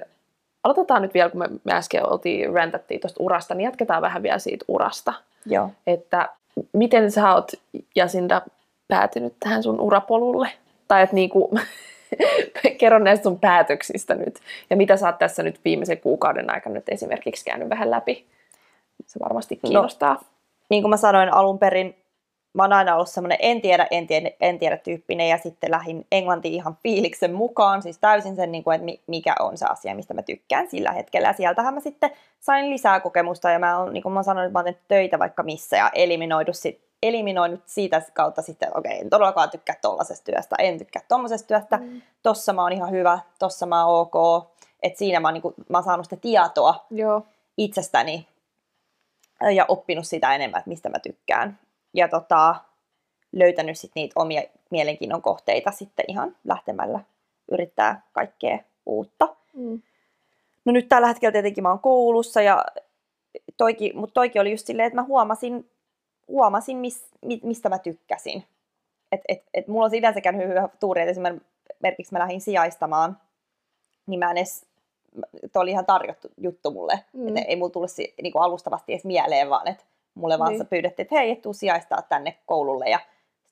aloitetaan 0.64 1.02
nyt 1.02 1.14
vielä, 1.14 1.30
kun 1.30 1.38
me, 1.38 1.48
me 1.64 1.72
äsken 1.72 2.06
oltiin, 2.06 2.54
räntättiin 2.54 3.00
tuosta 3.00 3.22
urasta, 3.22 3.54
niin 3.54 3.64
jatketaan 3.64 4.02
vähän 4.02 4.22
vielä 4.22 4.38
siitä 4.38 4.64
urasta. 4.68 5.12
Joo. 5.46 5.70
Että 5.86 6.28
miten 6.72 7.10
sä 7.10 7.34
oot, 7.34 7.52
Jasinda, 7.94 8.42
päätynyt 8.88 9.34
tähän 9.40 9.62
sun 9.62 9.80
urapolulle? 9.80 10.48
Tai 10.88 11.02
että 11.02 11.14
niinku, 11.14 11.50
kerro 12.78 12.98
näistä 12.98 13.22
sun 13.22 13.40
päätöksistä 13.40 14.14
nyt. 14.14 14.40
Ja 14.70 14.76
mitä 14.76 14.96
sä 14.96 15.06
oot 15.06 15.18
tässä 15.18 15.42
nyt 15.42 15.60
viimeisen 15.64 16.00
kuukauden 16.00 16.50
aikana 16.50 16.74
nyt 16.74 16.88
esimerkiksi 16.88 17.44
käynyt 17.44 17.68
vähän 17.68 17.90
läpi? 17.90 18.26
Se 19.06 19.20
varmasti 19.20 19.56
kiinnostaa. 19.56 20.20
Niin 20.68 20.82
kuin 20.82 20.90
mä 20.90 20.96
sanoin 20.96 21.34
alun 21.34 21.58
perin, 21.58 22.02
mä 22.54 22.62
oon 22.62 22.72
aina 22.72 22.94
ollut 22.94 23.08
semmoinen 23.08 23.38
en 23.40 23.60
tiedä, 23.60 23.86
en 23.90 24.06
tiedä, 24.06 24.30
en 24.40 24.58
tiedä 24.58 24.76
tyyppinen 24.76 25.28
ja 25.28 25.38
sitten 25.38 25.70
lähdin 25.70 26.06
englantiin 26.12 26.54
ihan 26.54 26.76
fiiliksen 26.82 27.34
mukaan, 27.34 27.82
siis 27.82 27.98
täysin 27.98 28.36
sen, 28.36 28.52
niin 28.52 28.64
kuin, 28.64 28.74
että 28.74 28.84
mi- 28.84 29.02
mikä 29.06 29.34
on 29.40 29.58
se 29.58 29.66
asia, 29.66 29.94
mistä 29.94 30.14
mä 30.14 30.22
tykkään 30.22 30.68
sillä 30.70 30.92
hetkellä. 30.92 31.28
Ja 31.28 31.32
sieltähän 31.32 31.74
mä 31.74 31.80
sitten 31.80 32.10
sain 32.40 32.70
lisää 32.70 33.00
kokemusta 33.00 33.50
ja 33.50 33.58
mä 33.58 33.78
oon, 33.78 33.92
niin 33.92 34.02
kuin 34.02 34.12
mä 34.12 34.18
oon 34.18 34.24
sanonut, 34.24 34.46
että 34.46 34.58
mä 34.58 34.64
oon 34.64 34.74
töitä 34.88 35.18
vaikka 35.18 35.42
missä 35.42 35.76
ja 35.76 35.90
eliminoinut, 35.94 36.56
sit, 36.56 36.80
eliminoinut 37.02 37.60
siitä 37.66 38.02
kautta 38.14 38.42
sitten, 38.42 38.66
että 38.66 38.78
okei, 38.78 39.00
en 39.00 39.10
todellakaan 39.10 39.50
tykkää 39.50 39.76
tollasesta 39.82 40.32
työstä, 40.32 40.56
en 40.58 40.78
tykkää 40.78 41.02
tommosesta 41.08 41.46
työstä, 41.48 41.76
Mm. 41.76 42.02
tossa 42.22 42.52
mä 42.52 42.62
oon 42.62 42.72
ihan 42.72 42.90
hyvä, 42.90 43.18
tossa 43.38 43.66
mä 43.66 43.86
oon 43.86 44.00
ok. 44.00 44.44
että 44.82 44.98
siinä 44.98 45.20
mä 45.20 45.28
oon, 45.28 45.34
niin 45.34 45.42
kuin, 45.42 45.54
mä 45.68 45.76
oon 45.78 45.84
saanut 45.84 46.06
sitä 46.06 46.16
tietoa 46.16 46.86
Joo. 46.90 47.22
itsestäni 47.56 48.28
ja 49.54 49.64
oppinut 49.68 50.06
sitä 50.06 50.34
enemmän, 50.34 50.58
että 50.58 50.68
mistä 50.68 50.88
mä 50.88 50.98
tykkään. 50.98 51.58
Ja 51.94 52.08
tota, 52.08 52.54
löytänyt 53.32 53.78
sit 53.78 53.90
niitä 53.94 54.20
omia 54.20 54.42
mielenkiinnon 54.70 55.22
kohteita 55.22 55.70
sitten 55.70 56.04
ihan 56.08 56.36
lähtemällä 56.44 57.00
yrittää 57.52 58.02
kaikkea 58.12 58.58
uutta. 58.86 59.36
Mm. 59.54 59.82
No 60.64 60.72
nyt 60.72 60.88
tällä 60.88 61.08
hetkellä 61.08 61.32
tietenkin 61.32 61.62
mä 61.62 61.70
oon 61.70 61.78
koulussa, 61.78 62.42
ja 62.42 62.64
toiki, 63.56 63.92
mutta 63.94 64.14
toikin 64.14 64.40
oli 64.40 64.50
just 64.50 64.66
silleen, 64.66 64.86
että 64.86 65.00
mä 65.00 65.02
huomasin, 65.02 65.70
huomasin 66.28 66.76
mis, 66.76 67.06
mi, 67.22 67.40
mistä 67.42 67.68
mä 67.68 67.78
tykkäsin. 67.78 68.44
Et, 69.12 69.20
et, 69.28 69.42
et 69.54 69.68
mulla 69.68 69.84
on 69.84 69.90
sinänsä 69.90 70.20
käynyt 70.20 70.48
hyvä 70.48 70.68
tuuri, 70.80 71.00
että 71.00 71.10
esimerkiksi 71.10 72.12
mä 72.12 72.18
lähdin 72.18 72.40
sijaistamaan, 72.40 73.20
niin 74.06 74.18
mä 74.18 74.30
en 74.30 74.36
edes, 74.36 74.65
toi 75.52 75.62
oli 75.62 75.70
ihan 75.70 75.86
tarjottu 75.86 76.28
juttu 76.36 76.70
mulle. 76.70 77.00
Mm. 77.12 77.20
Mm. 77.20 77.36
Et 77.36 77.44
ei 77.48 77.56
mulla 77.56 77.70
tullut 77.70 77.90
si, 77.90 78.14
niinku 78.22 78.38
alustavasti 78.38 78.92
edes 78.92 79.04
mieleen, 79.04 79.50
vaan 79.50 79.68
että 79.68 79.84
mulle 80.14 80.38
vaan 80.38 80.52
Niin. 80.52 80.66
pyydettiin, 80.66 81.04
että 81.04 81.14
hei, 81.14 81.30
et 81.30 81.42
tuu 81.42 81.52
sijaistaa 81.52 82.02
tänne 82.02 82.36
koululle. 82.46 82.84
Ja 82.84 82.98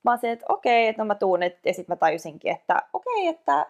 mä 0.03 0.11
olisin, 0.11 0.31
että 0.31 0.47
okei, 0.49 0.89
että 0.89 1.03
no 1.03 1.07
mä 1.07 1.15
tuun, 1.15 1.43
et, 1.43 1.59
ja 1.67 1.75
sitten 1.75 1.93
mä 1.93 1.97
tajusinkin, 1.97 2.53
että 2.53 2.83
okei, 2.93 3.27
että 3.27 3.67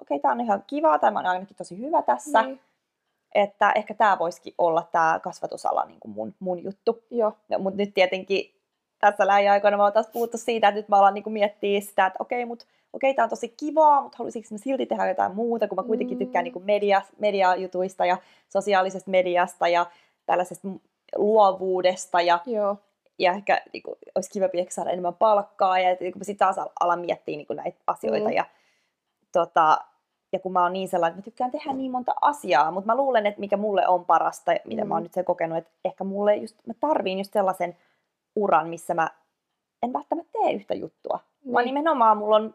okei, 0.00 0.18
tää 0.18 0.32
on 0.32 0.40
ihan 0.40 0.64
kiva, 0.66 0.98
tai 0.98 1.10
mä 1.10 1.18
oon 1.18 1.26
ainakin 1.26 1.56
tosi 1.56 1.78
hyvä 1.78 2.02
tässä. 2.02 2.42
Niin. 2.42 2.60
Että 3.34 3.72
ehkä 3.74 3.94
tämä 3.94 4.18
voisikin 4.18 4.54
olla 4.58 4.88
tämä 4.92 5.20
kasvatusala 5.22 5.84
niin 5.84 6.00
kuin 6.00 6.12
mun, 6.12 6.34
mun 6.40 6.64
juttu. 6.64 7.02
Joo. 7.10 7.32
No, 7.48 7.58
mutta 7.58 7.76
nyt 7.76 7.94
tietenkin 7.94 8.54
tässä 8.98 9.26
lähiaikoina 9.26 9.76
mä 9.76 9.82
oon 9.82 9.92
taas 9.92 10.08
puhuttu 10.12 10.38
siitä, 10.38 10.68
että 10.68 10.80
nyt 10.80 10.88
mä 10.88 10.96
alan 10.96 11.14
niin 11.14 11.32
miettiä 11.32 11.80
sitä, 11.80 12.06
että 12.06 12.16
okei, 12.20 12.44
mut, 12.44 12.66
okei, 12.92 13.14
tämä 13.14 13.24
on 13.24 13.30
tosi 13.30 13.48
kivaa, 13.48 14.00
mutta 14.02 14.18
haluaisinko 14.18 14.48
mä 14.50 14.58
silti 14.58 14.86
tehdä 14.86 15.08
jotain 15.08 15.34
muuta, 15.34 15.68
kun 15.68 15.76
mä 15.76 15.82
kuitenkin 15.82 16.18
tykkään 16.18 16.44
niin 16.44 16.64
media, 16.64 17.02
mediajutuista 17.18 18.06
ja 18.06 18.16
sosiaalisesta 18.48 19.10
mediasta 19.10 19.68
ja 19.68 19.86
tällaisesta 20.26 20.68
luovuudesta 21.16 22.20
ja, 22.20 22.38
Joo. 22.46 22.76
ja 23.18 23.32
ehkä 23.32 23.62
niin 23.72 23.82
kuin, 23.82 23.94
olisi 24.14 24.30
kiva 24.30 24.48
ehkä 24.52 24.74
saada 24.74 24.90
enemmän 24.90 25.14
palkkaa 25.14 25.78
ja 25.78 25.96
niin 26.00 26.12
sitten 26.22 26.36
taas 26.46 26.58
al- 26.58 26.68
alan 26.80 27.00
miettiä 27.00 27.36
niin 27.36 27.46
kuin 27.46 27.56
näitä 27.56 27.78
asioita 27.86 28.28
Mm. 28.28 28.34
ja, 28.34 28.44
tota, 29.32 29.78
ja 30.32 30.38
kun 30.38 30.52
mä 30.52 30.62
oon 30.62 30.72
niin 30.72 30.88
sellainen, 30.88 31.18
että 31.18 31.20
mä 31.20 31.30
tykkään 31.30 31.50
tehdä 31.50 31.72
niin 31.72 31.90
monta 31.92 32.12
asiaa, 32.20 32.70
mutta 32.70 32.86
mä 32.86 32.96
luulen, 32.96 33.26
että 33.26 33.40
mikä 33.40 33.56
mulle 33.56 33.88
on 33.88 34.04
parasta, 34.04 34.52
mitä 34.64 34.82
Mm. 34.84 34.88
mä 34.88 34.94
oon 34.94 35.02
nyt 35.02 35.12
sen 35.12 35.24
kokenut, 35.24 35.58
että 35.58 35.70
ehkä 35.84 36.04
mulle 36.04 36.36
just, 36.36 36.56
mä 36.66 36.74
tarviin 36.80 37.18
just 37.18 37.32
sellaisen 37.32 37.76
uran, 38.36 38.68
missä 38.68 38.94
mä 38.94 39.08
en 39.82 39.92
välttämättä 39.92 40.32
tee 40.32 40.52
yhtä 40.52 40.74
juttua, 40.74 41.20
niin. 41.44 41.52
vaan 41.52 41.64
Niin. 41.64 41.74
nimenomaan 41.74 42.16
mulla 42.18 42.36
on 42.36 42.54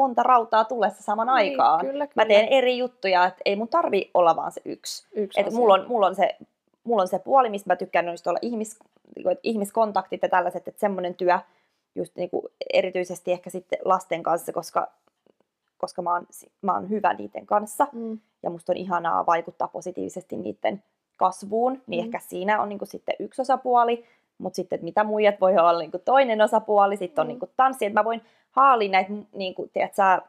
monta 0.00 0.22
rautaa 0.22 0.64
tulessa 0.64 1.02
saman 1.02 1.26
Niin, 1.26 1.34
aikaan. 1.34 1.80
Kyllä, 1.80 2.06
kyllä. 2.06 2.24
Mä 2.24 2.26
teen 2.26 2.48
eri 2.48 2.78
juttuja, 2.78 3.24
että 3.26 3.42
ei 3.44 3.56
mun 3.56 3.68
tarvi 3.68 4.10
olla 4.14 4.36
vaan 4.36 4.52
se 4.52 4.60
yksi. 4.64 5.06
Yksi 5.12 5.40
Et 5.40 5.46
asia. 5.46 5.58
mulla, 5.58 5.74
on, 5.74 5.84
mulla, 5.88 6.06
on 6.06 6.14
se, 6.14 6.36
mulla 6.84 7.02
on 7.02 7.08
se 7.08 7.18
puoli, 7.18 7.50
mistä 7.50 7.70
mä 7.70 7.76
tykkään 7.76 8.08
just 8.08 8.26
olla 8.26 8.38
ihmis, 8.42 8.78
niinku, 9.16 9.28
että 9.30 9.40
ihmiskontaktit 9.42 10.22
ja 10.22 10.28
tällaiset, 10.28 10.68
että 10.68 10.80
semmoinen 10.80 11.14
työ, 11.14 11.38
just 11.94 12.16
niinku, 12.16 12.48
erityisesti 12.74 13.32
ehkä 13.32 13.50
sitten 13.50 13.78
lasten 13.84 14.22
kanssa, 14.22 14.52
koska, 14.52 14.88
koska 15.78 16.02
mä, 16.02 16.12
oon, 16.12 16.26
mä 16.62 16.74
oon 16.74 16.90
hyvä 16.90 17.14
niiden 17.14 17.46
kanssa 17.46 17.86
Mm. 17.92 18.18
ja 18.42 18.50
musta 18.50 18.72
on 18.72 18.76
ihanaa 18.76 19.26
vaikuttaa 19.26 19.68
positiivisesti 19.68 20.36
niiden 20.36 20.82
kasvuun, 21.16 21.82
niin 21.86 22.04
Mm. 22.04 22.06
ehkä 22.06 22.18
siinä 22.28 22.62
on 22.62 22.68
niinku 22.68 22.86
sitten 22.86 23.14
yksi 23.18 23.42
osapuoli, 23.42 24.04
mutta 24.40 24.56
sitten 24.56 24.76
että 24.76 24.84
mitä 24.84 25.04
muijat 25.04 25.40
voi 25.40 25.52
olla 25.58 25.78
niinku 25.78 25.98
toinen 26.04 26.40
osapuoli, 26.42 26.96
sitten 26.96 27.22
on 27.22 27.26
Mm. 27.26 27.28
niinku 27.28 27.48
tanssi, 27.56 27.86
että 27.86 28.00
mä 28.00 28.04
voin 28.04 28.22
haalia 28.50 28.90
näitä 28.90 29.10
niinku, 29.32 29.68
tiedät, 29.72 29.94
sä, 29.94 30.22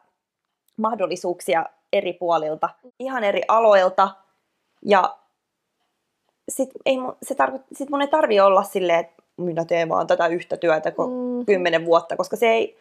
mahdollisuuksia 0.76 1.66
eri 1.92 2.12
puolilta, 2.12 2.68
ihan 2.98 3.24
eri 3.24 3.42
aloilta 3.48 4.10
ja 4.84 5.16
sit, 6.48 6.70
ei, 6.86 6.96
se 7.22 7.34
tarko, 7.34 7.58
sit 7.72 7.90
mun 7.90 8.02
ei 8.02 8.08
tarvi 8.08 8.40
olla 8.40 8.62
silleen, 8.62 9.00
että 9.00 9.22
minä 9.36 9.64
teen 9.64 9.88
vaan 9.88 10.06
tätä 10.06 10.26
yhtä 10.26 10.56
työtä 10.56 10.90
ko- 10.90 11.08
Mm. 11.38 11.46
kymmenen 11.46 11.84
vuotta, 11.86 12.16
koska 12.16 12.36
se 12.36 12.46
ei, 12.48 12.78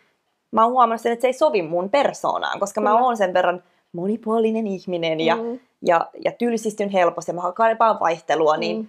mä 0.52 0.63
oon 0.63 0.72
huomannut 0.72 1.02
sen, 1.02 1.12
että 1.12 1.22
se 1.22 1.28
ei 1.28 1.34
sovi 1.34 1.62
mun 1.62 1.89
persoonaan, 1.89 2.60
koska 2.60 2.82
Kyllä. 2.82 2.94
mä 2.94 3.00
oon 3.06 3.17
sen 3.17 3.34
verran 3.34 3.63
monipuolinen 3.91 4.67
ihminen 4.67 5.20
ja, 5.20 5.36
Mm. 5.36 5.60
ja, 5.82 6.10
ja 6.26 6.32
tylsistyn 6.32 6.89
helposti 6.89 7.32
ja 7.32 7.36
mä 7.36 7.52
kaipaan 7.52 8.00
vaihtelua, 8.00 8.58
niin 8.58 8.78
Mm. 8.78 8.88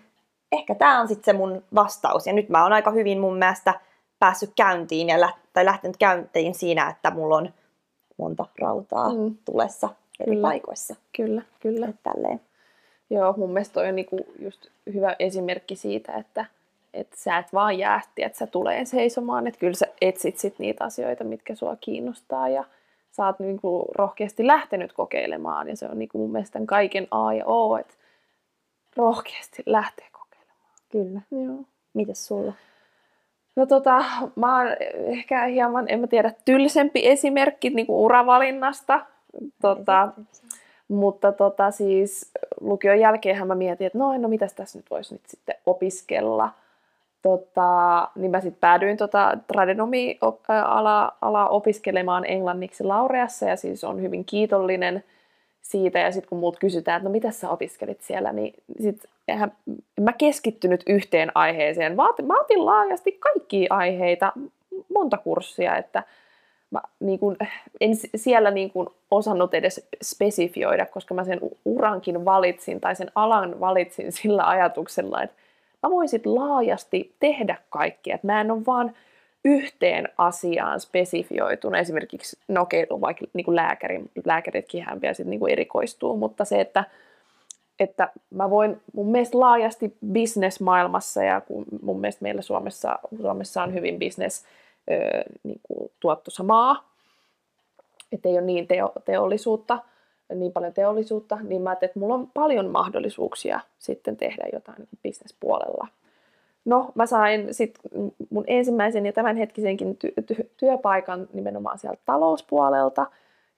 Ehkä 0.53 0.75
tämä 0.75 1.01
on 1.01 1.09
sitten 1.09 1.25
se 1.25 1.39
mun 1.39 1.63
vastaus. 1.75 2.27
Ja 2.27 2.33
nyt 2.33 2.49
mä 2.49 2.63
oon 2.63 2.73
aika 2.73 2.91
hyvin 2.91 3.21
mun 3.21 3.37
mielestä 3.39 3.75
päässyt 4.19 4.51
käyntiin 4.57 5.09
ja 5.09 5.21
lä- 5.21 5.33
tai 5.53 5.65
lähtenyt 5.65 5.97
käyntiin 5.97 6.55
siinä, 6.55 6.89
että 6.91 7.11
mulla 7.11 7.37
on 7.37 7.49
monta 8.17 8.47
rautaa 8.59 9.09
Mm. 9.15 9.37
tulessa 9.45 9.89
eri 10.21 10.31
Kyllä. 10.33 10.49
paikoissa. 10.49 10.95
Kyllä, 11.17 11.43
kyllä. 11.61 11.87
Et 11.89 11.97
Tälleen. 12.03 12.41
Joo, 13.11 13.35
mun 13.37 13.51
mielestä 13.53 13.75
toi 13.75 13.89
on 13.89 13.97
niinku 13.97 14.17
just 14.39 14.67
hyvä 14.95 15.17
esimerkki 15.19 15.77
siitä, 15.77 16.13
että 16.13 16.45
et 16.95 17.09
sä 17.17 17.39
et 17.39 17.53
vaan 17.53 17.79
jää, 17.79 18.01
että 18.17 18.39
sä 18.39 18.47
tulee 18.47 18.85
seisomaan, 18.85 19.47
että 19.47 19.61
kyllä 19.61 19.75
sä 19.75 19.87
etsit 20.01 20.39
sit 20.39 20.59
niitä 20.59 20.85
asioita, 20.85 21.25
mitkä 21.25 21.55
sua 21.55 21.77
kiinnostaa 21.81 22.49
ja 22.49 22.65
sä 23.11 23.27
oot 23.27 23.39
niinku 23.39 23.85
rohkeasti 23.95 24.47
lähtenyt 24.47 24.93
kokeilemaan 24.93 25.69
ja 25.69 25.77
se 25.77 25.87
on 25.87 25.99
niinku 25.99 26.19
mun 26.19 26.33
mielestä 26.33 26.59
kaiken 26.67 27.09
A 27.11 27.33
ja 27.35 27.45
O, 27.47 27.77
että 27.77 27.95
rohkeasti 28.97 29.63
lähtee. 29.67 30.07
Kyllä. 30.93 31.21
Joo. 31.31 31.65
Mites 31.95 32.27
sulla? 32.27 32.53
No 33.57 33.67
tota, 33.67 34.05
mä 34.37 34.59
oon 34.59 34.67
ehkä 35.07 35.45
hieman, 35.45 35.85
en 35.89 36.01
mä 36.01 36.07
tiedä, 36.07 36.33
tylsempi 36.45 37.09
esimerkki 37.09 37.71
niinku 37.71 38.05
uravalinnasta. 38.05 39.01
Tota, 39.63 40.09
mutta 40.89 41.33
tota, 41.33 41.71
siis 41.71 42.33
lukion 42.61 43.01
jälkeenhän 43.01 43.49
mä 43.49 43.55
mietin, 43.55 43.87
että 43.87 43.99
no, 43.99 44.19
no 44.19 44.29
mitäs 44.29 44.53
tässä 44.53 44.79
nyt 44.79 44.91
voisi 44.91 45.15
nyt 45.15 45.23
sitten 45.27 45.55
opiskella. 45.67 46.51
Tota, 47.23 48.09
niin 48.15 48.31
mä 48.31 48.41
sitten 48.41 48.61
päädyin 48.61 48.97
tota 48.97 49.39
tradenomi-alaa 49.47 51.19
alaa 51.21 51.49
opiskelemaan 51.49 52.25
englanniksi 52.25 52.85
Laureassa 52.85 53.49
ja 53.49 53.57
siis 53.57 53.85
on 53.85 54.03
hyvin 54.03 54.25
kiitollinen 54.25 55.05
siitä. 55.63 55.99
Ja 55.99 56.13
sitten 56.13 56.29
kun 56.29 56.39
multa 56.39 56.59
kysytään, 56.59 56.97
että 56.97 57.09
no 57.09 57.13
mitä 57.13 57.31
sä 57.31 57.51
opiskelit 57.51 58.01
siellä, 58.01 58.33
niin 58.33 58.55
sit 58.81 59.05
eihän, 59.29 59.53
en 59.69 60.05
mä 60.05 60.13
keskittynyt 60.13 60.83
yhteen 60.89 61.33
aiheeseen. 61.35 61.97
Mä 61.97 62.11
otin, 62.41 62.67
laajasti 62.67 63.13
kaikkia 63.13 63.67
aiheita, 63.71 64.33
monta 64.95 65.17
kurssia, 65.17 65.77
että 65.77 66.03
mä 66.71 66.81
niin 67.01 67.19
kun, 67.19 67.37
en 67.81 67.91
siellä 68.17 68.51
niin 68.51 68.71
kun 68.71 68.95
osannut 69.11 69.55
edes 69.55 69.89
spesifioida, 70.03 70.87
koska 70.87 71.15
mä 71.15 71.25
sen 71.25 71.41
urankin 71.65 72.25
valitsin 72.25 72.81
tai 72.81 72.97
sen 72.97 73.11
alan 73.15 73.61
valitsin 73.61 74.13
sillä 74.23 74.49
ajatuksella, 74.49 75.23
että 75.23 75.37
mä 75.83 75.91
voisin 75.91 76.21
laajasti 76.25 77.15
tehdä 77.21 77.57
kaikkea. 77.71 78.19
Mä 78.23 78.41
en 78.41 78.51
ole 78.51 78.67
vaan 78.67 78.95
yhteen 79.45 80.09
asiaan 80.19 80.81
spesifioituna. 80.81 81.79
Esimerkiksi, 81.79 82.39
no 82.49 82.63
okei, 82.63 82.87
on 82.91 83.01
vaikka 83.01 83.27
niin 83.33 83.57
lääkäri, 83.57 84.01
lääkäritkin 84.25 84.83
hän 84.83 85.01
vielä 85.01 85.15
sit 85.15 85.27
niin 85.27 85.41
kuin 85.41 85.53
erikoistuu, 85.53 86.17
mutta 86.17 86.45
se, 86.45 86.61
että, 86.61 86.85
että 87.83 88.11
mä 88.31 88.51
voin 88.51 88.81
mun 88.93 89.07
mielestä 89.07 89.41
laajasti 89.41 89.97
bisnesmaailmassa 90.13 91.23
ja 91.23 91.41
kun 91.41 91.65
mun 91.83 92.01
mielestä 92.01 92.23
meillä 92.23 92.43
Suomessa, 92.43 92.99
Suomessa 93.21 93.63
on 93.63 93.75
hyvin 93.75 93.99
business 93.99 94.45
ö, 94.91 95.23
niin 95.43 95.61
kuin 95.63 95.91
tuottosa 96.01 96.43
maa, 96.43 96.89
että 98.13 98.29
ei 98.29 98.35
ole 98.35 98.41
niin 98.41 98.67
teo, 98.67 98.93
teollisuutta, 99.05 99.79
niin 100.35 100.53
paljon 100.53 100.75
teollisuutta, 100.75 101.39
niin 101.43 101.63
mä 101.63 101.71
ajattelin, 101.71 101.91
että 101.91 102.01
mulla 102.01 102.15
on 102.15 102.31
paljon 102.35 102.71
mahdollisuuksia 102.71 103.61
sitten 103.79 104.17
tehdä 104.17 104.45
jotain 104.53 104.89
bisnespuolella. 105.03 105.89
No, 106.65 106.93
mä 106.95 107.07
sain 107.07 107.55
sitten 107.55 108.13
mun 108.31 108.45
ensimmäisen 108.47 109.07
ja 109.07 109.13
tämänhetkisenkin 109.13 109.99
ty- 110.05 110.35
ty- 110.35 110.47
työpaikan 110.57 111.29
nimenomaan 111.33 111.79
sieltä 111.79 112.03
talouspuolelta. 112.07 113.07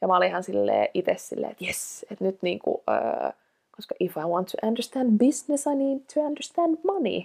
Ja 0.01 0.09
mä 0.09 0.17
olin 0.17 0.29
ihan 0.29 0.43
silleen 0.43 0.89
itse 0.95 1.15
silleen, 1.19 1.53
että 1.53 1.65
jes, 1.65 2.07
että 2.11 2.25
nyt 2.25 2.39
niinku, 2.43 2.83
öö, 2.91 3.31
koska 3.77 3.95
if 4.01 4.17
I 4.17 4.25
want 4.25 4.49
to 4.49 4.67
understand 4.67 5.19
business, 5.19 5.67
I 5.67 5.75
need 5.75 6.01
to 6.15 6.21
understand 6.21 6.79
money. 6.85 7.23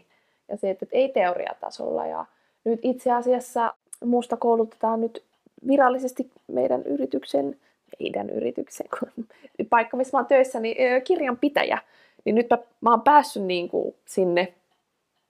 Ja 0.47 0.57
se, 0.57 0.69
että 0.69 0.85
ei 0.91 1.09
teoriatasolla. 1.09 2.05
Ja 2.05 2.25
nyt 2.63 2.79
itse 2.83 3.11
asiassa 3.11 3.73
musta 4.05 4.37
koulutetaan 4.37 5.01
nyt 5.01 5.23
virallisesti 5.67 6.31
meidän 6.47 6.83
yrityksen, 6.83 7.57
meidän 7.99 8.29
yrityksen, 8.29 8.87
kun 8.99 9.25
paikka, 9.69 9.97
missä 9.97 10.17
mä 10.17 10.19
oon 10.19 10.27
töissä, 10.27 10.59
niin 10.59 11.01
kirjanpitäjä. 11.03 11.77
Niin 12.25 12.35
nyt 12.35 12.49
mä, 12.49 12.57
mä 12.81 12.91
oon 12.91 13.01
päässyt 13.01 13.43
niinku 13.43 13.95
sinne 14.05 14.53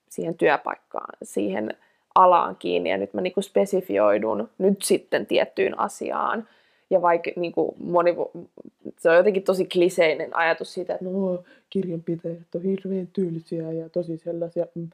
siihen 0.08 0.34
työpaikkaan, 0.34 1.16
siihen 1.22 1.74
alaan 2.14 2.56
kiinni 2.56 2.90
ja 2.90 2.96
nyt 2.96 3.14
mä 3.14 3.20
niinku 3.20 3.42
spesifioidun 3.42 4.48
nyt 4.58 4.82
sitten 4.82 5.26
tiettyyn 5.26 5.78
asiaan. 5.78 6.48
Ja 6.90 7.02
vaikka 7.02 7.30
niinku 7.36 7.74
moni, 7.84 8.16
se 8.98 9.10
on 9.10 9.16
jotenkin 9.16 9.42
tosi 9.42 9.66
kliseinen 9.66 10.36
ajatus 10.36 10.74
siitä, 10.74 10.94
että 10.94 11.04
no, 11.04 11.42
kirjanpitäjät 11.70 12.54
on 12.54 12.62
hirveän 12.62 13.06
tyylisiä 13.06 13.72
ja 13.72 13.88
tosi 13.88 14.16
sellaisia. 14.16 14.66
mm. 14.74 14.90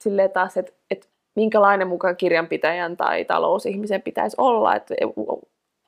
Silleen 0.00 0.30
taas, 0.30 0.56
että, 0.56 0.72
että 0.90 1.06
minkälainen 1.36 1.88
mukaan 1.88 2.16
kirjanpitäjän 2.16 2.96
tai 2.96 3.24
talousihmisen 3.24 4.02
pitäisi 4.02 4.36
olla. 4.38 4.76
Että 4.76 4.94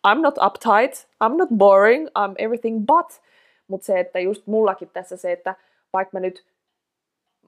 I'm 0.09 0.21
not 0.21 0.35
uptight, 0.47 1.09
I'm 1.25 1.37
not 1.37 1.49
boring, 1.57 2.07
I'm 2.09 2.35
everything 2.39 2.87
but. 2.87 3.21
Mutta 3.69 3.87
se, 3.87 4.01
että 4.01 4.19
just 4.21 4.47
mullakin 4.47 4.91
tässä 4.93 5.17
se, 5.17 5.33
että 5.33 5.55
vaikka 5.93 6.11
mä 6.13 6.21
nyt 6.21 6.45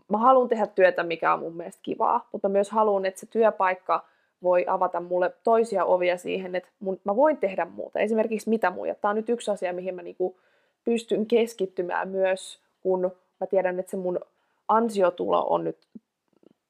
mä 0.08 0.18
haluan 0.18 0.48
tehdä 0.48 0.66
työtä, 0.66 1.02
mikä 1.02 1.32
on 1.32 1.40
mun 1.40 1.56
mielestä 1.56 1.80
kivaa, 1.82 2.28
mutta 2.32 2.48
mä 2.48 2.52
myös 2.52 2.70
haluan, 2.70 3.06
että 3.06 3.20
se 3.20 3.26
työpaikka 3.26 4.04
voi 4.42 4.64
avata 4.68 5.00
mulle 5.00 5.32
toisia 5.44 5.84
ovia 5.84 6.16
siihen, 6.16 6.54
että 6.54 6.68
mun, 6.80 7.00
mä 7.04 7.16
voin 7.16 7.36
tehdä 7.36 7.64
muuta. 7.64 8.00
Esimerkiksi 8.00 8.48
mitä 8.48 8.70
muuta. 8.70 8.94
Tämä 8.94 9.10
on 9.10 9.16
nyt 9.16 9.28
yksi 9.28 9.50
asia, 9.50 9.72
mihin 9.72 9.94
mä 9.94 10.02
niinku 10.02 10.36
pystyn 10.84 11.26
keskittymään 11.26 12.08
myös, 12.08 12.60
kun 12.80 13.12
mä 13.40 13.46
tiedän, 13.46 13.78
että 13.78 13.90
se 13.90 13.96
mun 13.96 14.20
ansiotulo 14.68 15.46
on 15.48 15.64
nyt 15.64 15.78